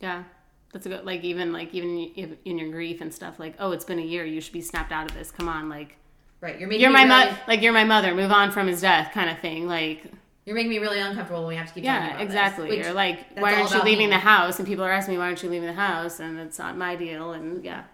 Yeah 0.00 0.24
that's 0.72 0.86
a 0.86 0.88
good 0.88 1.04
like 1.04 1.22
even 1.22 1.52
like 1.52 1.74
even 1.74 2.36
in 2.44 2.58
your 2.58 2.70
grief 2.70 3.00
and 3.00 3.12
stuff 3.12 3.38
like 3.38 3.54
oh 3.58 3.72
it's 3.72 3.84
been 3.84 3.98
a 3.98 4.02
year 4.02 4.24
you 4.24 4.40
should 4.40 4.52
be 4.52 4.60
snapped 4.62 4.92
out 4.92 5.10
of 5.10 5.16
this. 5.16 5.30
Come 5.30 5.48
on 5.48 5.68
like 5.68 5.96
Right? 6.40 6.58
You're 6.58 6.68
making 6.68 6.82
you're 6.82 6.90
my 6.90 7.04
really, 7.04 7.08
mother 7.08 7.38
like 7.46 7.62
you're 7.62 7.72
my 7.72 7.84
mother. 7.84 8.14
Move 8.14 8.32
on 8.32 8.50
from 8.50 8.66
his 8.66 8.80
death 8.80 9.12
kind 9.12 9.30
of 9.30 9.38
thing 9.38 9.68
like. 9.68 10.04
You're 10.44 10.56
making 10.56 10.70
me 10.70 10.78
really 10.78 10.98
uncomfortable 10.98 11.42
when 11.42 11.50
we 11.50 11.54
have 11.54 11.68
to 11.68 11.74
keep 11.74 11.84
talking 11.84 12.08
yeah 12.08 12.20
exactly. 12.20 12.68
Which- 12.68 12.84
you're 12.84 12.92
like 12.92 13.38
why 13.38 13.54
aren't 13.54 13.70
you 13.70 13.82
leaving 13.82 14.08
me. 14.08 14.16
the 14.16 14.18
house? 14.18 14.58
And 14.58 14.66
people 14.66 14.84
are 14.84 14.90
asking 14.90 15.14
me 15.14 15.18
why 15.18 15.26
aren't 15.26 15.42
you 15.42 15.48
leaving 15.48 15.68
the 15.68 15.74
house? 15.74 16.18
And 16.18 16.40
it's 16.40 16.58
not 16.58 16.76
my 16.76 16.96
deal 16.96 17.32
and 17.32 17.64
yeah, 17.64 17.84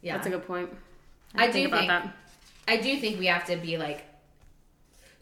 yeah. 0.00 0.14
that's 0.14 0.28
a 0.28 0.30
good 0.30 0.46
point. 0.46 0.70
I 1.34 1.48
didn't 1.48 1.70
do 1.70 1.76
think- 1.76 2.12
I 2.68 2.76
do 2.76 2.98
think 2.98 3.18
we 3.18 3.26
have 3.26 3.44
to 3.46 3.56
be 3.56 3.78
like 3.78 4.04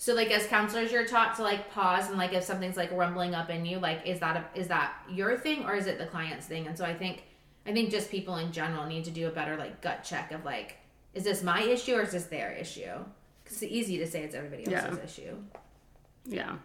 so 0.05 0.13
like 0.13 0.31
as 0.31 0.47
counselors 0.49 0.93
you're 0.93 1.07
taught 1.07 1.35
to 1.35 1.43
like 1.43 1.71
pause 1.73 2.11
and 2.11 2.19
like 2.19 2.35
if 2.35 2.45
something's 2.45 2.77
like 2.77 2.93
rumbling 2.93 3.35
up 3.35 3.49
in 3.49 3.65
you 3.65 3.79
like 3.79 4.07
is 4.07 4.21
that 4.21 4.37
a, 4.37 4.59
is 4.59 4.69
that 4.69 4.93
your 5.11 5.35
thing 5.39 5.65
or 5.65 5.75
is 5.75 5.87
it 5.87 5.97
the 5.97 6.05
client's 6.05 6.45
thing 6.45 6.67
and 6.67 6.77
so 6.77 6.85
I 6.85 6.93
think 6.93 7.23
I 7.67 7.73
think 7.73 7.89
just 7.91 8.11
people 8.11 8.37
in 8.37 8.53
general 8.53 8.85
need 8.85 9.05
to 9.05 9.11
do 9.11 9.29
a 9.29 9.31
better 9.31 9.57
like 9.57 9.81
gut 9.81 10.05
check 10.05 10.31
of 10.31 10.45
like 10.45 10.77
is 11.15 11.25
this 11.25 11.43
my 11.43 11.63
issue 11.63 11.95
or 11.95 12.03
is 12.03 12.13
this 12.13 12.25
their 12.27 12.53
issue 12.53 12.93
because 13.43 13.63
it's 13.63 13.73
easy 13.73 13.97
to 13.97 14.07
say 14.07 14.23
it's 14.25 14.35
everybody 14.35 14.67
else's 14.71 14.99
Yeah. 14.99 15.05
issue 15.05 15.37
yeah 16.27 16.57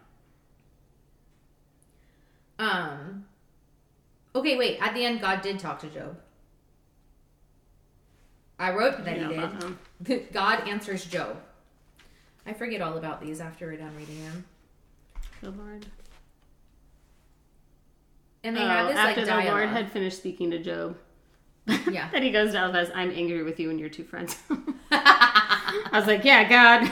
um 2.58 3.24
okay 4.34 4.58
wait 4.58 4.76
at 4.82 4.92
the 4.92 5.02
end 5.02 5.18
God 5.22 5.40
did 5.40 5.58
talk 5.58 5.80
to 5.80 5.86
Job 5.86 6.18
I 8.58 8.72
wrote 8.74 9.02
that 9.02 9.16
Yeah, 9.16 9.28
he 9.28 10.04
did 10.04 10.18
uh-uh. 10.20 10.28
God 10.34 10.68
answers 10.68 11.06
Job. 11.06 11.40
I 12.46 12.52
forget 12.52 12.80
all 12.80 12.96
about 12.98 13.20
these 13.20 13.40
after 13.40 13.66
we're 13.66 13.76
done 13.76 13.94
reading 13.96 14.22
them. 14.24 14.44
Good 15.40 15.56
Lord. 15.56 15.86
And 18.42 18.56
they 18.56 18.62
Oh, 18.62 18.66
have 18.68 18.88
this 18.88 18.96
after 18.96 19.26
like 19.26 19.44
the 19.44 19.50
Lord 19.50 19.68
had 19.68 19.92
finished 19.92 20.16
speaking 20.18 20.50
to 20.52 20.58
Job, 20.58 20.96
Yeah. 21.90 22.08
then 22.10 22.22
he 22.22 22.30
goes 22.30 22.52
to 22.52 22.62
Eliphaz, 22.64 22.90
I'm 22.94 23.10
angry 23.10 23.42
with 23.42 23.60
you 23.60 23.70
and 23.70 23.78
your 23.78 23.90
two 23.90 24.04
friends. 24.04 24.36
I 24.90 25.88
was 25.92 26.06
like, 26.06 26.24
yeah, 26.24 26.48
God. 26.48 26.90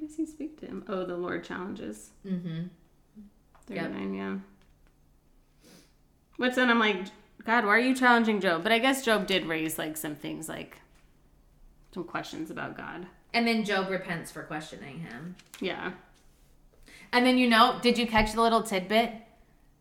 does 0.00 0.16
he 0.16 0.26
speak 0.26 0.58
to 0.60 0.66
him? 0.66 0.84
Oh, 0.88 1.04
the 1.04 1.16
Lord 1.16 1.44
challenges. 1.44 2.10
Mm-hmm. 2.26 2.64
39, 3.68 4.14
yeah. 4.14 4.36
What's 6.36 6.56
then 6.56 6.70
I'm 6.70 6.78
like, 6.78 7.04
God, 7.44 7.64
why 7.64 7.70
are 7.76 7.78
you 7.80 7.94
challenging 7.94 8.40
Job? 8.40 8.62
But 8.62 8.72
I 8.72 8.78
guess 8.78 9.04
Job 9.04 9.26
did 9.26 9.46
raise 9.46 9.78
like 9.78 9.96
some 9.96 10.14
things 10.16 10.48
like 10.48 10.78
some 11.92 12.04
questions 12.04 12.50
about 12.50 12.76
God. 12.76 13.06
And 13.32 13.46
then 13.46 13.64
Job 13.64 13.90
repents 13.90 14.30
for 14.30 14.42
questioning 14.42 15.00
him. 15.00 15.36
Yeah. 15.60 15.92
And 17.12 17.26
then 17.26 17.38
you 17.38 17.48
know, 17.48 17.78
did 17.82 17.98
you 17.98 18.06
catch 18.06 18.32
the 18.32 18.40
little 18.42 18.62
tidbit? 18.62 19.12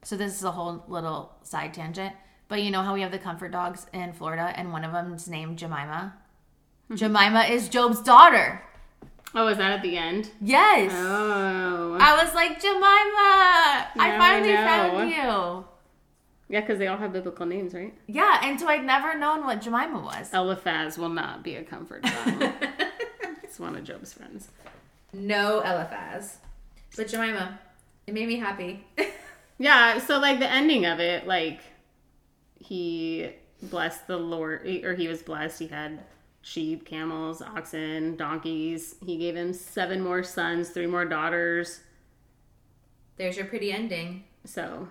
So 0.03 0.15
this 0.17 0.35
is 0.35 0.43
a 0.43 0.51
whole 0.51 0.83
little 0.87 1.33
side 1.43 1.73
tangent. 1.73 2.13
But 2.47 2.63
you 2.63 2.71
know 2.71 2.81
how 2.81 2.93
we 2.95 3.01
have 3.01 3.11
the 3.11 3.19
comfort 3.19 3.51
dogs 3.51 3.85
in 3.93 4.11
Florida, 4.13 4.51
and 4.55 4.71
one 4.71 4.83
of 4.83 4.91
them's 4.91 5.27
named 5.27 5.59
Jemima. 5.59 6.15
Mm-hmm. 6.85 6.95
Jemima 6.95 7.41
is 7.43 7.69
Job's 7.69 8.01
daughter. 8.01 8.63
Oh, 9.35 9.47
is 9.47 9.57
that 9.59 9.71
at 9.71 9.83
the 9.83 9.95
end? 9.95 10.31
Yes. 10.41 10.91
Oh. 10.95 11.95
I 12.01 12.23
was 12.23 12.33
like, 12.33 12.59
Jemima, 12.59 12.81
I 12.81 13.89
I 13.95 14.17
finally 14.17 14.53
know. 14.53 14.65
found 14.65 15.11
you. 15.11 15.65
Yeah, 16.49 16.61
because 16.61 16.79
they 16.79 16.87
all 16.87 16.97
have 16.97 17.13
biblical 17.13 17.45
names, 17.45 17.73
right? 17.73 17.93
Yeah, 18.07 18.41
and 18.43 18.59
so 18.59 18.67
I'd 18.67 18.83
never 18.83 19.15
known 19.17 19.45
what 19.45 19.61
Jemima 19.61 19.99
was. 19.99 20.33
Eliphaz 20.33 20.97
will 20.97 21.09
not 21.09 21.43
be 21.43 21.55
a 21.55 21.63
comfort 21.63 22.01
it's 23.43 23.59
one 23.59 23.75
of 23.75 23.83
Job's 23.83 24.13
friends. 24.13 24.49
no 25.13 25.61
Eliphaz. 25.61 26.37
But 26.97 27.07
Jemima, 27.07 27.59
it 28.07 28.13
made 28.13 28.27
me 28.27 28.37
happy. 28.37 28.83
Yeah, 29.61 29.99
so 29.99 30.19
like 30.19 30.39
the 30.39 30.49
ending 30.49 30.85
of 30.85 31.01
it, 31.01 31.27
like 31.27 31.59
he 32.59 33.29
blessed 33.61 34.07
the 34.07 34.15
Lord, 34.15 34.65
or 34.85 34.95
he 34.95 35.09
was 35.09 35.21
blessed. 35.21 35.59
He 35.59 35.67
had 35.67 35.99
sheep, 36.41 36.85
camels, 36.85 37.41
oxen, 37.41 38.15
donkeys. 38.15 38.95
He 39.05 39.17
gave 39.17 39.35
him 39.35 39.51
seven 39.51 40.01
more 40.01 40.23
sons, 40.23 40.69
three 40.69 40.87
more 40.87 41.03
daughters. 41.03 41.81
There's 43.17 43.35
your 43.35 43.47
pretty 43.47 43.73
ending. 43.73 44.23
So, 44.45 44.87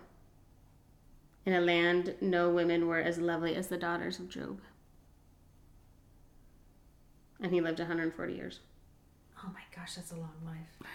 in 1.49 1.55
a 1.55 1.61
land, 1.63 2.15
no 2.21 2.51
women 2.51 2.87
were 2.87 2.99
as 2.99 3.17
lovely 3.17 3.55
as 3.55 3.69
the 3.69 3.79
daughters 3.79 4.19
of 4.19 4.29
Job. 4.29 4.61
And 7.41 7.55
he 7.55 7.63
lived 7.63 7.79
140 7.79 8.35
years. 8.35 8.61
Oh 9.43 9.49
my 9.55 9.63
gosh, 9.75 9.95
that's 9.95 10.13
a 10.13 10.17
long 10.17 10.35
life. 10.45 10.91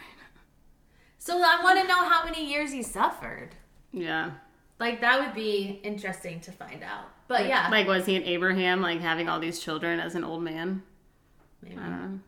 So 1.18 1.38
I 1.38 1.64
want 1.64 1.80
to 1.82 1.88
know 1.88 2.08
how 2.08 2.24
many 2.24 2.46
years 2.46 2.72
he 2.72 2.84
suffered. 2.84 3.50
Yeah. 3.92 4.32
Like 4.80 5.02
that 5.02 5.20
would 5.20 5.34
be 5.34 5.80
interesting 5.82 6.40
to 6.42 6.52
find 6.52 6.84
out. 6.84 7.06
But 7.28 7.48
yeah, 7.48 7.70
Like, 7.70 7.88
was 7.88 8.06
he 8.06 8.16
an 8.16 8.24
Abraham, 8.24 8.82
like 8.82 9.00
having 9.00 9.28
all 9.30 9.40
these 9.40 9.60
children 9.60 10.00
as 10.00 10.14
an 10.14 10.24
old 10.24 10.44
man? 10.44 10.84
maybe. 11.64 11.78
I 11.78 11.84
don't 11.84 12.12
know. 12.12 12.20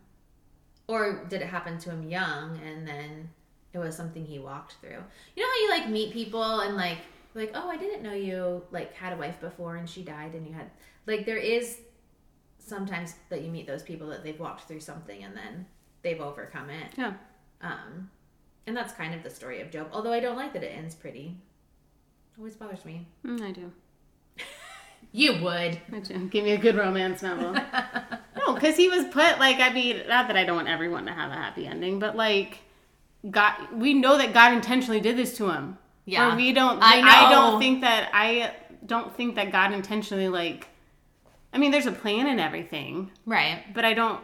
Or 0.88 1.26
did 1.30 1.42
it 1.42 1.48
happen 1.48 1.78
to 1.80 1.90
him 1.92 2.10
young 2.10 2.58
and 2.66 2.88
then 2.88 3.30
it 3.74 3.78
was 3.80 3.96
something 3.96 4.26
he 4.26 4.40
walked 4.40 4.78
through? 4.82 5.04
You 5.36 5.44
know 5.44 5.50
how 5.50 5.60
you 5.62 5.70
like 5.70 5.90
meet 5.90 6.12
people 6.14 6.62
and 6.62 6.76
like 6.76 7.00
like 7.36 7.52
oh 7.54 7.70
I 7.70 7.78
didn't 7.78 8.02
know 8.02 8.14
you 8.14 8.64
like 8.72 8.94
had 8.94 9.14
a 9.14 9.18
wife 9.18 9.40
before 9.40 9.76
and 9.76 9.88
she 9.88 10.02
died 10.04 10.34
and 10.34 10.48
you 10.48 10.54
had 10.54 10.72
like 11.06 11.26
there 11.26 11.38
is 11.38 11.80
sometimes 12.58 13.16
that 13.30 13.42
you 13.42 13.52
meet 13.52 13.68
those 13.68 13.84
people 13.84 14.08
that 14.08 14.24
they've 14.24 14.40
walked 14.40 14.68
through 14.68 14.80
something 14.80 15.24
and 15.24 15.36
then 15.36 15.66
they've 16.02 16.22
overcome 16.22 16.70
it. 16.70 16.94
Yeah. 16.98 17.14
Um 17.62 18.10
and 18.66 18.76
that's 18.76 18.94
kind 18.94 19.14
of 19.14 19.22
the 19.22 19.30
story 19.30 19.62
of 19.62 19.70
Job. 19.70 19.90
Although 19.92 20.14
I 20.14 20.20
don't 20.20 20.38
like 20.38 20.54
that 20.54 20.64
it 20.64 20.76
ends 20.76 20.96
pretty. 20.96 21.38
Always 22.38 22.56
bothers 22.56 22.84
me. 22.86 23.06
Mm, 23.26 23.42
I 23.42 23.52
do. 23.52 23.72
You 25.12 25.42
would. 25.44 25.80
I 25.94 26.00
do. 26.04 26.28
Give 26.28 26.44
me 26.44 26.52
a 26.52 26.58
good 26.58 26.76
romance 26.76 27.22
novel. 27.22 27.54
no, 28.38 28.54
because 28.54 28.76
he 28.76 28.90
was 28.90 29.06
put 29.06 29.40
like 29.40 29.60
I 29.60 29.72
mean, 29.72 30.02
not 30.10 30.28
that 30.28 30.36
I 30.36 30.44
don't 30.44 30.58
want 30.58 30.68
everyone 30.68 31.06
to 31.06 31.14
have 31.14 31.32
a 31.32 31.36
happy 31.36 31.66
ending, 31.68 32.00
but 32.00 32.18
like 32.18 32.58
God, 33.30 33.54
we 33.74 33.94
know 33.94 34.18
that 34.18 34.34
God 34.34 34.54
intentionally 34.54 35.00
did 35.00 35.16
this 35.16 35.38
to 35.38 35.50
him. 35.50 35.78
Yeah. 36.06 36.34
Or 36.34 36.36
we 36.36 36.54
don't. 36.54 36.80
I 36.82 37.02
I, 37.02 37.32
don't 37.32 37.60
think 37.60 37.82
that 37.82 38.10
I 38.14 38.54
don't 38.86 39.16
think 39.16 39.36
that 39.36 39.52
God 39.52 39.74
intentionally 39.74 40.30
like. 40.30 40.68
I 41.54 41.58
mean, 41.58 41.72
there's 41.72 41.86
a 41.86 41.92
plan 41.92 42.28
and 42.28 42.40
everything, 42.40 43.12
Right. 43.26 43.64
but 43.74 43.86
I 43.86 43.94
don't 43.94 44.20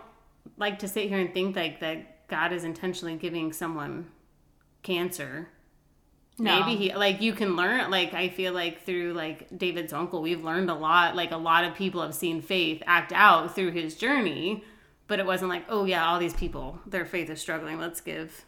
like 0.57 0.79
to 0.79 0.87
sit 0.87 1.07
here 1.07 1.17
and 1.17 1.33
think 1.33 1.55
like 1.55 1.79
that 1.79 2.27
God 2.27 2.51
is 2.51 2.63
intentionally 2.63 3.15
giving 3.15 3.53
someone 3.53 4.09
cancer. 4.83 5.49
No. 6.37 6.59
Maybe 6.59 6.75
he 6.77 6.93
like 6.93 7.21
you 7.21 7.33
can 7.33 7.55
learn 7.55 7.91
like 7.91 8.13
I 8.13 8.29
feel 8.29 8.53
like 8.53 8.83
through 8.85 9.13
like 9.13 9.47
David's 9.57 9.93
uncle 9.93 10.21
we've 10.21 10.43
learned 10.43 10.69
a 10.69 10.73
lot 10.75 11.15
like 11.15 11.31
a 11.31 11.37
lot 11.37 11.63
of 11.65 11.75
people 11.75 12.01
have 12.01 12.15
seen 12.15 12.41
faith 12.41 12.81
act 12.87 13.11
out 13.13 13.53
through 13.53 13.71
his 13.71 13.95
journey 13.95 14.63
but 15.07 15.19
it 15.19 15.25
wasn't 15.25 15.49
like 15.49 15.65
oh 15.69 15.85
yeah 15.85 16.07
all 16.07 16.17
these 16.19 16.33
people 16.33 16.79
their 16.87 17.05
faith 17.05 17.29
is 17.29 17.39
struggling 17.39 17.77
let's 17.79 18.01
give 18.01 18.45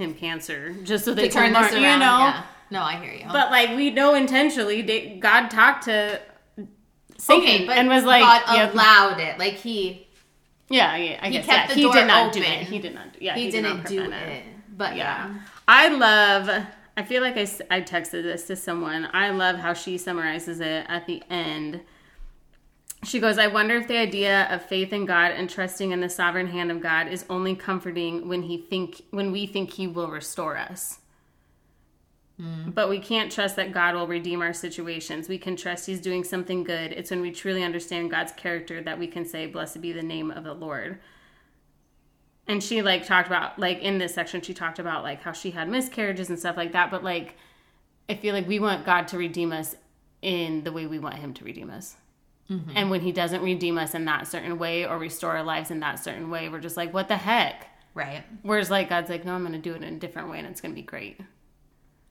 him 0.00 0.14
cancer 0.14 0.74
just 0.82 1.04
so 1.04 1.14
they 1.14 1.28
To 1.28 1.34
turn 1.34 1.52
this 1.52 1.72
around. 1.72 1.82
you 1.82 1.82
know 1.82 2.18
Yeah. 2.18 2.42
No, 2.72 2.82
I 2.82 2.96
hear 2.96 3.12
you. 3.12 3.26
but 3.32 3.50
like 3.50 3.70
we 3.76 3.90
know 3.90 4.14
intentionally 4.14 4.82
God 5.20 5.48
talked 5.48 5.84
to 5.84 6.20
Satan 7.18 7.42
okay, 7.42 7.66
but 7.66 7.76
and 7.76 7.88
was 7.88 8.04
like 8.04 8.22
God 8.22 8.72
allowed 8.72 9.20
it. 9.20 9.38
Like 9.38 9.54
he 9.54 10.06
yeah 10.68 10.96
yeah 10.96 11.18
I 11.20 11.26
he 11.26 11.32
guess 11.32 11.46
kept 11.46 11.58
yeah, 11.62 11.66
the 11.68 11.74
he 11.74 11.82
door 11.82 11.92
did 11.94 12.06
not 12.06 12.32
do 12.32 12.40
it 12.40 12.46
he 12.68 12.78
did 12.78 12.94
not 12.94 13.06
yeah 13.20 13.34
he, 13.34 13.50
did 13.50 13.62
didn't 13.62 13.78
not 13.78 13.86
do 13.86 14.00
prevent 14.02 14.28
it. 14.30 14.44
But 14.76 14.96
yeah. 14.96 15.28
yeah. 15.28 15.40
I 15.68 15.88
love, 15.88 16.64
I 16.96 17.02
feel 17.02 17.20
like 17.22 17.36
I 17.36 17.46
I 17.70 17.80
texted 17.82 18.22
this 18.22 18.46
to 18.46 18.56
someone. 18.56 19.08
I 19.12 19.30
love 19.30 19.56
how 19.56 19.74
she 19.74 19.98
summarizes 19.98 20.58
it 20.60 20.86
at 20.88 21.06
the 21.06 21.22
end. 21.28 21.80
She 23.02 23.18
goes, 23.18 23.38
I 23.38 23.46
wonder 23.46 23.76
if 23.76 23.88
the 23.88 23.96
idea 23.96 24.46
of 24.50 24.62
faith 24.62 24.92
in 24.92 25.06
God 25.06 25.32
and 25.32 25.48
trusting 25.48 25.90
in 25.90 26.00
the 26.00 26.08
sovereign 26.08 26.48
hand 26.48 26.70
of 26.70 26.80
God 26.80 27.08
is 27.08 27.24
only 27.30 27.54
comforting 27.54 28.28
when 28.28 28.42
he 28.42 28.58
think 28.58 29.02
when 29.10 29.32
we 29.32 29.46
think 29.46 29.72
he 29.72 29.86
will 29.86 30.08
restore 30.08 30.56
us. 30.56 30.98
Mm. 32.40 32.74
But 32.74 32.90
we 32.90 32.98
can't 32.98 33.32
trust 33.32 33.56
that 33.56 33.72
God 33.72 33.94
will 33.94 34.06
redeem 34.06 34.42
our 34.42 34.52
situations. 34.52 35.28
We 35.28 35.38
can 35.38 35.56
trust 35.56 35.86
he's 35.86 36.00
doing 36.00 36.24
something 36.24 36.62
good. 36.62 36.92
It's 36.92 37.10
when 37.10 37.22
we 37.22 37.30
truly 37.30 37.62
understand 37.62 38.10
God's 38.10 38.32
character 38.32 38.82
that 38.82 38.98
we 38.98 39.06
can 39.06 39.24
say, 39.24 39.46
Blessed 39.46 39.80
be 39.80 39.92
the 39.92 40.02
name 40.02 40.30
of 40.30 40.44
the 40.44 40.54
Lord 40.54 41.00
and 42.50 42.62
she 42.62 42.82
like 42.82 43.06
talked 43.06 43.28
about 43.28 43.58
like 43.58 43.78
in 43.78 43.98
this 43.98 44.14
section 44.14 44.40
she 44.40 44.52
talked 44.52 44.78
about 44.78 45.04
like 45.04 45.22
how 45.22 45.32
she 45.32 45.52
had 45.52 45.68
miscarriages 45.68 46.28
and 46.28 46.38
stuff 46.38 46.56
like 46.56 46.72
that 46.72 46.90
but 46.90 47.04
like 47.04 47.36
i 48.08 48.14
feel 48.14 48.34
like 48.34 48.46
we 48.48 48.58
want 48.58 48.84
god 48.84 49.06
to 49.06 49.16
redeem 49.16 49.52
us 49.52 49.76
in 50.20 50.64
the 50.64 50.72
way 50.72 50.86
we 50.86 50.98
want 50.98 51.14
him 51.14 51.32
to 51.32 51.44
redeem 51.44 51.70
us 51.70 51.96
Mm-hmm. 52.50 52.72
and 52.74 52.90
when 52.90 53.00
he 53.00 53.12
doesn't 53.12 53.42
redeem 53.42 53.78
us 53.78 53.94
in 53.94 54.04
that 54.06 54.26
certain 54.26 54.58
way 54.58 54.84
or 54.84 54.98
restore 54.98 55.36
our 55.36 55.44
lives 55.44 55.70
in 55.70 55.78
that 55.80 56.02
certain 56.02 56.30
way 56.30 56.48
we're 56.48 56.58
just 56.58 56.76
like 56.76 56.92
what 56.92 57.06
the 57.06 57.16
heck? 57.16 57.68
Right. 57.94 58.24
whereas 58.42 58.70
like 58.70 58.88
god's 58.88 59.08
like 59.08 59.24
no 59.24 59.34
i'm 59.34 59.44
gonna 59.44 59.58
do 59.58 59.72
it 59.74 59.82
in 59.82 59.94
a 59.94 59.98
different 59.98 60.30
way 60.30 60.38
and 60.38 60.48
it's 60.48 60.60
gonna 60.60 60.74
be 60.74 60.82
great. 60.82 61.20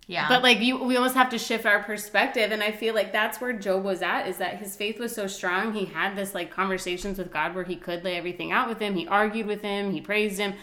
Yeah. 0.07 0.27
but 0.29 0.41
like 0.41 0.59
you 0.61 0.81
we 0.83 0.95
almost 0.95 1.15
have 1.15 1.29
to 1.29 1.37
shift 1.37 1.65
our 1.65 1.83
perspective 1.83 2.51
and 2.51 2.63
i 2.63 2.71
feel 2.71 2.95
like 2.95 3.11
that's 3.11 3.39
where 3.41 3.53
job 3.53 3.83
was 3.83 4.01
at 4.01 4.27
is 4.27 4.37
that 4.37 4.57
his 4.57 4.75
faith 4.75 4.97
was 4.97 5.13
so 5.13 5.27
strong. 5.27 5.73
He 5.73 5.85
had 5.85 6.15
this 6.15 6.33
like 6.33 6.49
conversations 6.51 7.17
with 7.17 7.31
god 7.31 7.53
where 7.53 7.65
he 7.65 7.75
could 7.75 8.03
lay 8.03 8.15
everything 8.15 8.51
out 8.51 8.67
with 8.69 8.79
him. 8.79 8.95
He 8.95 9.07
argued 9.07 9.45
with 9.45 9.61
him. 9.61 9.91
He 9.91 10.01
praised 10.01 10.39
him. 10.39 10.53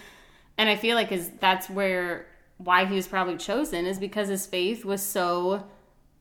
And 0.58 0.68
i 0.68 0.74
feel 0.74 0.96
like 0.96 1.12
is 1.12 1.30
that's 1.38 1.68
where 1.68 2.26
why 2.56 2.86
he 2.86 2.94
was 2.96 3.06
probably 3.06 3.36
chosen 3.36 3.84
is 3.84 3.98
because 3.98 4.28
his 4.28 4.46
faith 4.46 4.84
was 4.84 5.02
so 5.02 5.64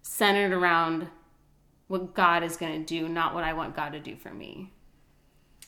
centered 0.01 0.51
around 0.51 1.07
what 1.87 2.13
god 2.13 2.43
is 2.43 2.57
going 2.57 2.79
to 2.79 2.85
do 2.85 3.07
not 3.07 3.33
what 3.33 3.43
i 3.43 3.53
want 3.53 3.75
god 3.75 3.89
to 3.93 3.99
do 3.99 4.15
for 4.15 4.33
me 4.33 4.71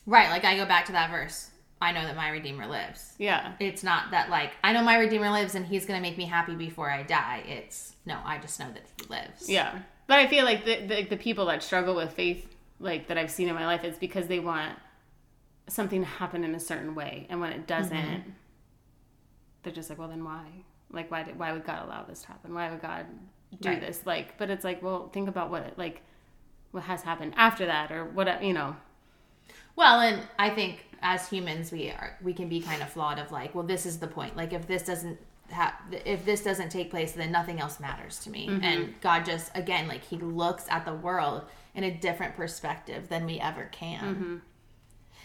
right. 0.06 0.30
Like 0.30 0.44
I 0.44 0.56
go 0.56 0.64
back 0.64 0.86
to 0.86 0.92
that 0.92 1.10
verse. 1.10 1.50
I 1.80 1.92
know 1.92 2.02
that 2.02 2.16
my 2.16 2.30
Redeemer 2.30 2.66
lives. 2.66 3.14
yeah 3.18 3.52
It's 3.60 3.84
not 3.84 4.10
that 4.10 4.30
like 4.30 4.52
I 4.64 4.72
know 4.72 4.82
my 4.82 4.98
Redeemer 4.98 5.30
lives 5.30 5.54
and 5.54 5.64
he's 5.66 5.86
gonna 5.86 6.00
make 6.00 6.16
me 6.18 6.24
happy 6.24 6.54
before 6.56 6.90
I 6.90 7.02
die. 7.04 7.44
It's 7.46 7.94
no, 8.04 8.18
I 8.24 8.38
just 8.38 8.58
know 8.58 8.66
that 8.72 8.82
he 8.98 9.06
lives. 9.08 9.48
Yeah, 9.48 9.78
but 10.06 10.18
I 10.18 10.26
feel 10.26 10.44
like 10.44 10.64
the, 10.64 10.86
the 10.86 11.02
the 11.10 11.16
people 11.16 11.46
that 11.46 11.62
struggle 11.62 11.94
with 11.94 12.12
faith, 12.12 12.48
like 12.80 13.06
that 13.08 13.18
I've 13.18 13.30
seen 13.30 13.48
in 13.48 13.54
my 13.54 13.66
life, 13.66 13.84
it's 13.84 13.98
because 13.98 14.26
they 14.26 14.40
want 14.40 14.76
something 15.68 16.00
to 16.00 16.06
happen 16.08 16.42
in 16.42 16.54
a 16.54 16.60
certain 16.60 16.94
way, 16.94 17.26
and 17.28 17.40
when 17.40 17.52
it 17.52 17.66
doesn't, 17.66 17.96
mm-hmm. 17.96 18.30
they're 19.62 19.72
just 19.72 19.90
like, 19.90 19.98
well, 19.98 20.08
then 20.08 20.24
why? 20.24 20.46
Like, 20.90 21.10
why 21.10 21.22
did 21.22 21.38
why 21.38 21.52
would 21.52 21.64
God 21.64 21.84
allow 21.84 22.02
this 22.04 22.22
to 22.22 22.28
happen? 22.28 22.54
Why 22.54 22.70
would 22.70 22.80
God 22.82 23.06
do 23.60 23.68
Right. 23.68 23.80
this? 23.80 24.06
Like, 24.06 24.38
but 24.38 24.50
it's 24.50 24.64
like, 24.64 24.82
well, 24.82 25.10
think 25.12 25.28
about 25.28 25.50
what 25.50 25.62
it, 25.62 25.78
like 25.78 26.02
what 26.70 26.84
has 26.84 27.02
happened 27.02 27.34
after 27.36 27.66
that, 27.66 27.90
or 27.90 28.04
what 28.04 28.42
you 28.42 28.52
know. 28.52 28.76
Well, 29.76 30.00
and 30.00 30.22
I 30.38 30.50
think 30.50 30.84
as 31.00 31.28
humans, 31.28 31.70
we 31.70 31.90
are 31.90 32.16
we 32.22 32.32
can 32.32 32.48
be 32.48 32.60
kind 32.60 32.82
of 32.82 32.90
flawed. 32.90 33.18
Of 33.18 33.30
like, 33.32 33.54
well, 33.54 33.64
this 33.64 33.86
is 33.86 33.98
the 33.98 34.08
point. 34.08 34.36
Like, 34.36 34.52
if 34.52 34.66
this 34.66 34.82
doesn't 34.82 35.18
have, 35.50 35.74
if 36.04 36.24
this 36.24 36.42
doesn't 36.42 36.70
take 36.70 36.90
place, 36.90 37.12
then 37.12 37.32
nothing 37.32 37.60
else 37.60 37.80
matters 37.80 38.18
to 38.20 38.30
me. 38.30 38.48
Mm-hmm. 38.48 38.64
And 38.64 39.00
God 39.00 39.24
just 39.24 39.50
again, 39.54 39.88
like, 39.88 40.04
He 40.04 40.16
looks 40.16 40.66
at 40.68 40.84
the 40.84 40.94
world 40.94 41.42
in 41.74 41.84
a 41.84 41.90
different 41.90 42.36
perspective 42.36 43.08
than 43.08 43.24
we 43.24 43.38
ever 43.38 43.68
can. 43.70 44.14
Mm-hmm. 44.14 44.36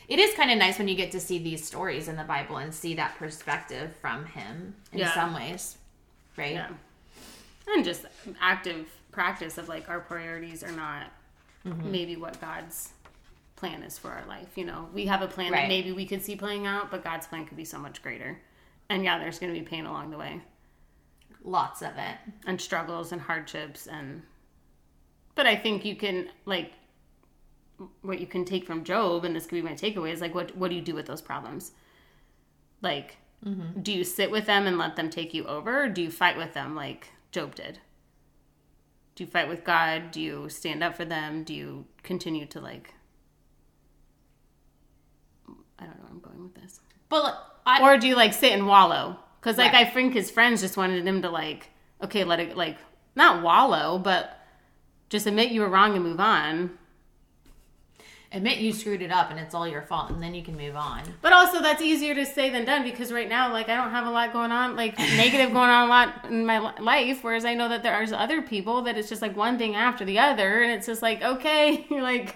It 0.08 0.20
is 0.20 0.36
kind 0.36 0.52
of 0.52 0.58
nice 0.58 0.78
when 0.78 0.88
you 0.88 0.96
get 0.96 1.12
to 1.14 1.20
see 1.20 1.39
these 1.39 1.66
stories 1.66 2.08
in 2.08 2.18
the 2.18 2.26
Bible 2.26 2.58
and 2.58 2.74
see 2.74 2.94
that 2.96 3.16
perspective 3.18 3.96
from 4.02 4.26
Him 4.26 4.76
in 4.91 5.00
Yeah. 5.00 5.14
some 5.14 5.34
ways, 5.34 5.78
right? 6.38 6.54
Yeah. 6.54 6.70
And 7.68 7.86
just 7.86 8.06
active 8.41 8.88
practice 9.12 9.58
of 9.58 9.70
like 9.70 9.89
our 9.89 10.02
priorities 10.02 10.64
are 10.64 10.72
not 10.74 11.04
Mm-hmm. 11.66 11.91
maybe 11.91 12.16
what 12.18 12.41
God's 12.41 12.91
plan 13.55 13.84
is 13.84 13.97
for 13.97 14.11
our 14.11 14.26
life. 14.28 14.49
You 14.57 14.66
know, 14.66 14.89
we 14.93 15.05
have 15.05 15.22
a 15.22 15.28
plan 15.28 15.53
Right. 15.53 15.61
that 15.61 15.68
maybe 15.70 15.93
we 15.93 16.05
could 16.05 16.22
see 16.22 16.36
playing 16.36 16.68
out, 16.68 16.91
but 16.91 17.03
God's 17.05 17.26
plan 17.26 17.45
could 17.45 17.55
be 17.55 17.64
so 17.64 17.78
much 17.80 18.01
greater. 18.01 18.41
And 18.89 19.03
yeah, 19.05 19.18
there's 19.18 19.39
going 19.39 19.53
to 19.53 19.57
be 19.57 19.66
pain 19.66 19.86
along 19.86 20.11
the 20.11 20.18
way 20.18 20.41
Lots 21.45 21.82
of 21.82 21.91
it. 21.97 22.18
and 22.45 22.59
struggles 22.59 23.11
and 23.14 23.22
hardships 23.22 23.88
and 23.88 24.24
but 25.36 25.47
I 25.47 25.55
think 25.55 25.84
you 25.84 25.95
can 25.95 26.30
like 26.45 26.74
what 28.01 28.20
you 28.20 28.28
can 28.28 28.45
take 28.45 28.66
from 28.66 28.84
Job 28.84 29.26
and 29.26 29.36
this 29.36 29.45
could 29.45 29.55
be 29.55 29.61
my 29.61 29.74
takeaway 29.74 30.11
is 30.11 30.22
like 30.22 30.36
what 30.36 30.55
what 30.57 30.70
do 30.70 30.76
you 30.76 30.82
do 30.82 30.93
with 30.95 31.05
those 31.05 31.22
problems? 31.22 31.72
Like 32.82 33.18
mm-hmm. 33.45 33.82
do 33.82 33.91
you 33.93 34.03
sit 34.03 34.32
with 34.32 34.45
them 34.45 34.68
and 34.68 34.78
let 34.78 34.95
them 34.95 35.09
take 35.09 35.34
you 35.34 35.45
over 35.45 35.84
or 35.84 35.89
do 35.89 36.01
you 36.01 36.11
fight 36.11 36.38
with 36.38 36.53
them 36.53 36.76
like 36.76 37.09
Job 37.32 37.55
did? 37.55 37.80
Do 39.16 39.24
you 39.24 39.30
fight 39.30 39.47
with 39.47 39.64
God? 39.64 40.11
Do 40.11 40.22
you 40.22 40.49
stand 40.49 40.84
up 40.84 40.95
for 40.95 41.05
them? 41.05 41.43
Do 41.43 41.53
you 41.53 41.86
continue 42.01 42.45
to 42.47 42.59
like 42.59 42.93
I 45.80 45.86
don't 45.86 45.97
know 45.97 46.03
where 46.03 46.11
I'm 46.11 46.20
going 46.20 46.43
with 46.43 46.55
this. 46.55 46.80
But 47.09 47.36
I, 47.66 47.82
Or 47.82 47.97
do 47.97 48.07
you 48.07 48.16
like 48.16 48.34
sit 48.34 48.53
and 48.53 48.68
wallow? 48.68 49.20
Because 49.39 49.57
like 49.57 49.74
Right. 49.74 49.88
I 49.88 49.89
think 49.89 50.14
his 50.14 50.32
friends 50.32 50.61
just 50.61 50.78
wanted 50.78 51.05
him 51.05 51.22
to 51.22 51.30
like, 51.30 51.70
okay, 52.01 52.24
let 52.24 52.39
it 52.39 52.55
like 52.55 52.78
not 53.16 53.43
wallow, 53.43 53.97
but 53.99 54.39
just 55.09 55.28
admit 55.28 55.51
you 55.51 55.61
were 55.61 55.70
wrong 55.70 55.95
and 55.95 56.03
move 56.03 56.20
on. 56.20 56.78
Admit 58.34 58.58
you 58.58 58.74
screwed 58.74 59.02
it 59.02 59.12
up 59.12 59.30
and 59.30 59.40
it's 59.40 59.54
all 59.54 59.68
your 59.68 59.84
fault, 59.84 60.10
and 60.10 60.22
then 60.22 60.34
you 60.34 60.42
can 60.42 60.58
move 60.58 60.76
on. 60.76 61.02
But 61.22 61.32
also 61.32 61.62
that's 61.62 61.82
easier 61.82 62.16
to 62.16 62.26
say 62.26 62.50
than 62.50 62.66
done 62.66 62.84
because 62.84 63.12
right 63.12 63.30
now, 63.30 63.52
like 63.54 63.70
I 63.70 63.76
don't 63.76 63.92
have 63.92 64.08
a 64.08 64.10
lot 64.10 64.34
going 64.34 64.52
on, 64.52 64.76
like 64.76 64.98
negative 64.98 65.54
going 65.54 65.70
on 65.70 65.86
a 65.86 65.90
lot 65.90 66.26
in 66.30 66.46
my 66.46 66.60
life. 66.80 67.24
Whereas 67.24 67.46
I 67.46 67.54
know 67.54 67.70
that 67.70 67.84
there 67.84 67.94
are 67.94 68.06
other 68.14 68.42
people 68.42 68.82
that 68.84 68.98
it's 68.98 69.08
just 69.08 69.22
like 69.22 69.38
one 69.38 69.58
thing 69.58 69.76
after 69.76 70.04
the 70.04 70.20
other, 70.20 70.64
and 70.64 70.72
it's 70.72 70.88
just 70.88 71.02
like 71.02 71.22
okay, 71.22 71.86
you're 71.90 72.02
like, 72.14 72.36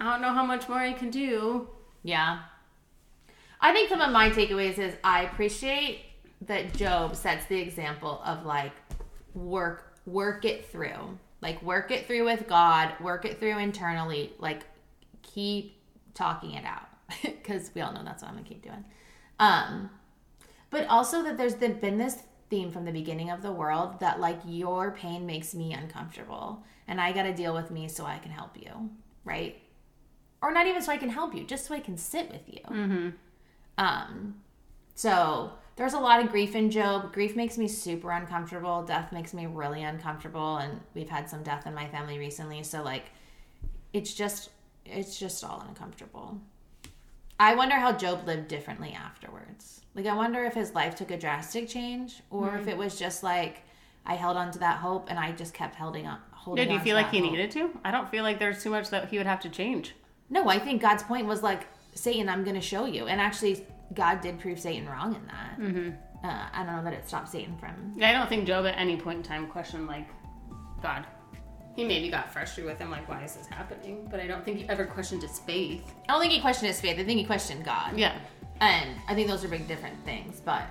I 0.00 0.12
don't 0.12 0.22
know 0.22 0.32
how 0.32 0.44
much 0.44 0.68
more 0.68 0.78
I 0.78 0.92
can 0.92 1.10
do. 1.10 1.68
Yeah. 2.02 2.40
I 3.60 3.72
think 3.72 3.88
some 3.88 4.00
of 4.00 4.12
my 4.12 4.30
takeaways 4.30 4.78
is 4.78 4.94
I 5.02 5.22
appreciate 5.22 6.02
that 6.42 6.74
Job 6.74 7.16
sets 7.16 7.46
the 7.46 7.58
example 7.58 8.20
of 8.24 8.44
like 8.44 8.72
work 9.34 9.94
work 10.04 10.44
it 10.44 10.66
through. 10.66 11.18
Like 11.42 11.62
work 11.62 11.90
it 11.90 12.06
through 12.06 12.24
with 12.24 12.46
God, 12.46 12.92
work 13.00 13.24
it 13.24 13.38
through 13.38 13.58
internally, 13.58 14.32
like 14.38 14.62
keep 15.34 15.80
talking 16.14 16.52
it 16.52 16.64
out. 16.64 16.88
Cuz 17.44 17.70
we 17.74 17.80
all 17.80 17.92
know 17.92 18.04
that's 18.04 18.22
what 18.22 18.28
I'm 18.28 18.34
going 18.34 18.44
to 18.44 18.50
keep 18.50 18.62
doing. 18.62 18.84
Um 19.38 19.90
but 20.70 20.86
also 20.88 21.22
that 21.22 21.36
there's 21.36 21.54
been 21.54 21.78
been 21.80 21.98
this 21.98 22.22
theme 22.48 22.70
from 22.70 22.84
the 22.84 22.92
beginning 22.92 23.30
of 23.30 23.42
the 23.42 23.52
world 23.52 23.98
that 24.00 24.20
like 24.20 24.38
your 24.46 24.92
pain 24.92 25.26
makes 25.26 25.54
me 25.54 25.72
uncomfortable 25.72 26.62
and 26.86 27.00
I 27.00 27.12
got 27.12 27.24
to 27.24 27.34
deal 27.34 27.52
with 27.52 27.72
me 27.72 27.88
so 27.88 28.04
I 28.04 28.18
can 28.18 28.30
help 28.30 28.56
you, 28.56 28.90
right? 29.24 29.60
or 30.42 30.52
not 30.52 30.66
even 30.66 30.82
so 30.82 30.92
I 30.92 30.96
can 30.96 31.10
help 31.10 31.34
you, 31.34 31.44
just 31.44 31.66
so 31.66 31.74
I 31.74 31.80
can 31.80 31.96
sit 31.96 32.30
with 32.30 32.42
you. 32.46 32.60
Mm-hmm. 32.68 33.08
Um, 33.78 34.36
so 34.94 35.52
there's 35.76 35.94
a 35.94 35.98
lot 35.98 36.22
of 36.22 36.30
grief 36.30 36.54
in 36.54 36.70
Job. 36.70 37.12
Grief 37.12 37.36
makes 37.36 37.58
me 37.58 37.68
super 37.68 38.10
uncomfortable. 38.10 38.84
Death 38.84 39.12
makes 39.12 39.34
me 39.34 39.46
really 39.46 39.82
uncomfortable, 39.82 40.58
and 40.58 40.80
we've 40.94 41.08
had 41.08 41.28
some 41.28 41.42
death 41.42 41.66
in 41.66 41.74
my 41.74 41.88
family 41.88 42.18
recently. 42.18 42.62
So 42.62 42.82
like, 42.82 43.06
it's 43.92 44.14
just 44.14 44.50
it's 44.90 45.18
just 45.18 45.42
all 45.44 45.64
uncomfortable. 45.68 46.40
I 47.38 47.54
wonder 47.54 47.74
how 47.76 47.92
Job 47.92 48.26
lived 48.26 48.48
differently 48.48 48.92
afterwards. 48.98 49.82
Like, 49.94 50.06
I 50.06 50.14
wonder 50.14 50.44
if 50.44 50.54
his 50.54 50.74
life 50.74 50.94
took 50.94 51.10
a 51.10 51.18
drastic 51.18 51.68
change, 51.68 52.22
or 52.30 52.48
Mm-hmm. 52.48 52.60
if 52.60 52.68
it 52.68 52.76
was 52.76 52.98
just 52.98 53.22
like 53.22 53.62
I 54.06 54.14
held 54.14 54.36
on 54.36 54.50
to 54.52 54.58
that 54.60 54.78
hope 54.78 55.08
and 55.10 55.18
I 55.18 55.32
just 55.32 55.52
kept 55.52 55.74
holding 55.74 56.06
on. 56.06 56.18
Holding 56.32 56.64
Yeah, 56.64 56.68
do 56.72 56.74
you 56.78 56.80
feel 56.84 56.94
like 56.96 57.10
he 57.10 57.18
hope. 57.20 57.30
needed 57.30 57.50
to? 57.52 57.70
I 57.84 57.90
don't 57.90 58.08
feel 58.08 58.22
like 58.22 58.38
there's 58.38 58.62
too 58.62 58.70
much 58.70 58.90
that 58.90 59.08
he 59.08 59.18
would 59.18 59.26
have 59.26 59.40
to 59.40 59.48
change. 59.48 59.94
No, 60.30 60.48
I 60.48 60.58
think 60.58 60.80
God's 60.80 61.02
point 61.02 61.26
was 61.26 61.42
like, 61.42 61.66
Satan, 61.94 62.28
I'm 62.28 62.44
going 62.44 62.54
to 62.54 62.60
show 62.60 62.84
you. 62.86 63.06
And 63.06 63.20
actually, 63.20 63.66
God 63.94 64.20
did 64.20 64.38
prove 64.38 64.60
Satan 64.60 64.88
wrong 64.88 65.14
in 65.14 65.26
that. 65.26 65.58
Mm-hmm. 65.60 65.90
Uh, 66.26 66.46
I 66.52 66.64
don't 66.64 66.76
know 66.76 66.84
that 66.84 66.92
it 66.92 67.08
stopped 67.08 67.28
Satan 67.30 67.56
from. 67.58 67.94
Yeah, 67.96 68.10
I 68.10 68.12
don't 68.12 68.28
think 68.28 68.46
Job 68.46 68.64
at 68.66 68.76
any 68.78 68.96
point 68.96 69.18
in 69.18 69.22
time 69.24 69.46
questioned 69.48 69.86
like 69.88 70.06
God. 70.82 71.04
He 71.76 71.84
maybe 71.84 72.08
got 72.08 72.32
frustrated 72.32 72.70
with 72.70 72.80
him, 72.80 72.90
like, 72.90 73.06
why 73.06 73.22
is 73.22 73.34
this 73.34 73.46
happening? 73.46 74.08
But 74.10 74.18
I 74.18 74.26
don't 74.26 74.42
think 74.42 74.56
he 74.56 74.68
ever 74.70 74.86
questioned 74.86 75.20
his 75.20 75.38
faith. 75.38 75.92
I 76.08 76.12
don't 76.12 76.22
think 76.22 76.32
he 76.32 76.40
questioned 76.40 76.68
his 76.68 76.80
faith. 76.80 76.98
I 76.98 77.04
think 77.04 77.18
he 77.18 77.24
questioned 77.24 77.66
God. 77.66 77.98
Yeah. 77.98 78.16
And 78.62 78.98
I 79.06 79.14
think 79.14 79.28
those 79.28 79.44
are 79.44 79.48
big 79.48 79.68
different 79.68 80.02
things. 80.06 80.40
But 80.40 80.62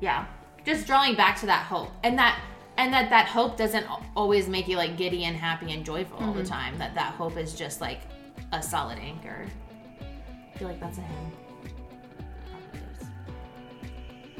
yeah, 0.00 0.26
just 0.64 0.84
drawing 0.84 1.14
back 1.14 1.38
to 1.40 1.46
that 1.46 1.64
hope 1.64 1.90
and 2.02 2.18
that. 2.18 2.40
And 2.78 2.92
that 2.92 3.08
that 3.08 3.26
hope 3.26 3.56
doesn't 3.56 3.86
always 4.14 4.48
make 4.48 4.68
you 4.68 4.76
like 4.76 4.98
giddy 4.98 5.24
and 5.24 5.34
happy 5.34 5.72
and 5.72 5.82
joyful 5.82 6.18
all 6.18 6.34
the 6.34 6.42
mm-hmm. 6.42 6.52
time. 6.52 6.76
That 6.76 6.94
that 6.94 7.14
hope 7.14 7.38
is 7.38 7.54
just 7.54 7.80
like 7.80 8.00
a 8.52 8.62
solid 8.62 8.98
anchor. 8.98 9.46
I 10.54 10.58
feel 10.58 10.68
like 10.68 10.78
that's 10.78 10.98
a 10.98 11.00
hymn. 11.00 11.32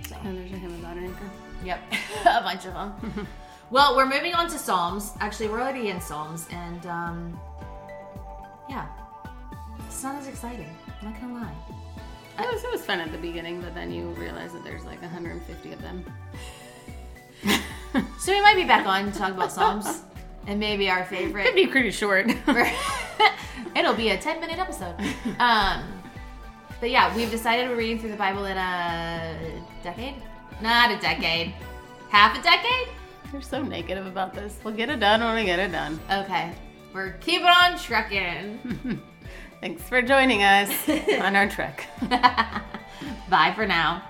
So. 0.06 0.16
And 0.22 0.36
there's 0.36 0.52
a 0.52 0.56
hymn 0.56 0.74
about 0.74 0.98
an 0.98 1.04
anchor. 1.04 1.30
Yep, 1.64 1.80
a 2.26 2.42
bunch 2.42 2.66
of 2.66 2.74
them. 2.74 3.26
well, 3.70 3.96
we're 3.96 4.06
moving 4.06 4.34
on 4.34 4.48
to 4.50 4.58
Psalms. 4.58 5.12
Actually, 5.20 5.48
we're 5.48 5.60
already 5.60 5.88
in 5.88 6.00
Psalms, 6.00 6.46
and 6.50 6.86
um, 6.86 7.40
yeah, 8.68 8.86
it's 9.86 10.02
not 10.02 10.16
as 10.16 10.26
exciting. 10.28 10.70
I'm 11.00 11.10
not 11.12 11.20
gonna 11.20 11.34
lie. 11.34 11.54
It 12.38 12.52
was, 12.52 12.62
it 12.64 12.70
was 12.70 12.82
fun 12.84 13.00
at 13.00 13.10
the 13.12 13.18
beginning, 13.18 13.60
but 13.62 13.74
then 13.74 13.90
you 13.90 14.08
realize 14.10 14.52
that 14.52 14.62
there's 14.62 14.84
like 14.84 15.00
150 15.00 15.72
of 15.72 15.82
them. 15.82 16.04
So 18.18 18.30
we 18.32 18.42
might 18.42 18.56
be 18.56 18.64
back 18.64 18.86
on 18.86 19.10
to 19.10 19.18
talk 19.18 19.30
about 19.32 19.50
Psalms, 19.50 20.02
and 20.46 20.60
maybe 20.60 20.90
our 20.90 21.04
favorite 21.06 21.44
Could 21.46 21.54
favorite. 21.54 21.54
be 21.54 21.66
pretty 21.66 21.90
short. 21.90 22.30
It'll 23.76 23.94
be 23.94 24.10
a 24.10 24.18
10 24.18 24.38
minute 24.38 24.58
episode. 24.58 24.94
Um, 25.38 25.82
but 26.78 26.90
yeah, 26.90 27.14
we've 27.16 27.30
decided 27.30 27.70
we're 27.70 27.76
reading 27.76 27.98
through 27.98 28.10
the 28.10 28.16
Bible 28.16 28.44
in 28.44 28.56
a 28.58 29.62
decade. 29.82 30.16
Not 30.60 30.90
a 30.90 30.98
decade. 30.98 31.54
Half 32.10 32.38
a 32.38 32.42
decade. 32.42 32.88
You're 33.32 33.42
so 33.42 33.62
negative 33.62 34.06
about 34.06 34.34
this. 34.34 34.58
We'll 34.64 34.74
get 34.74 34.90
it 34.90 35.00
done 35.00 35.20
when 35.20 35.34
we 35.34 35.44
get 35.44 35.58
it 35.58 35.72
done. 35.72 35.98
Okay, 36.10 36.52
we're 36.92 37.12
keeping 37.14 37.46
on 37.46 37.78
trucking. 37.78 39.02
Thanks 39.60 39.82
for 39.88 40.02
joining 40.02 40.42
us 40.42 40.88
on 41.20 41.34
our 41.34 41.48
trek. 41.48 41.88
Bye 43.28 43.52
for 43.54 43.66
now. 43.66 44.02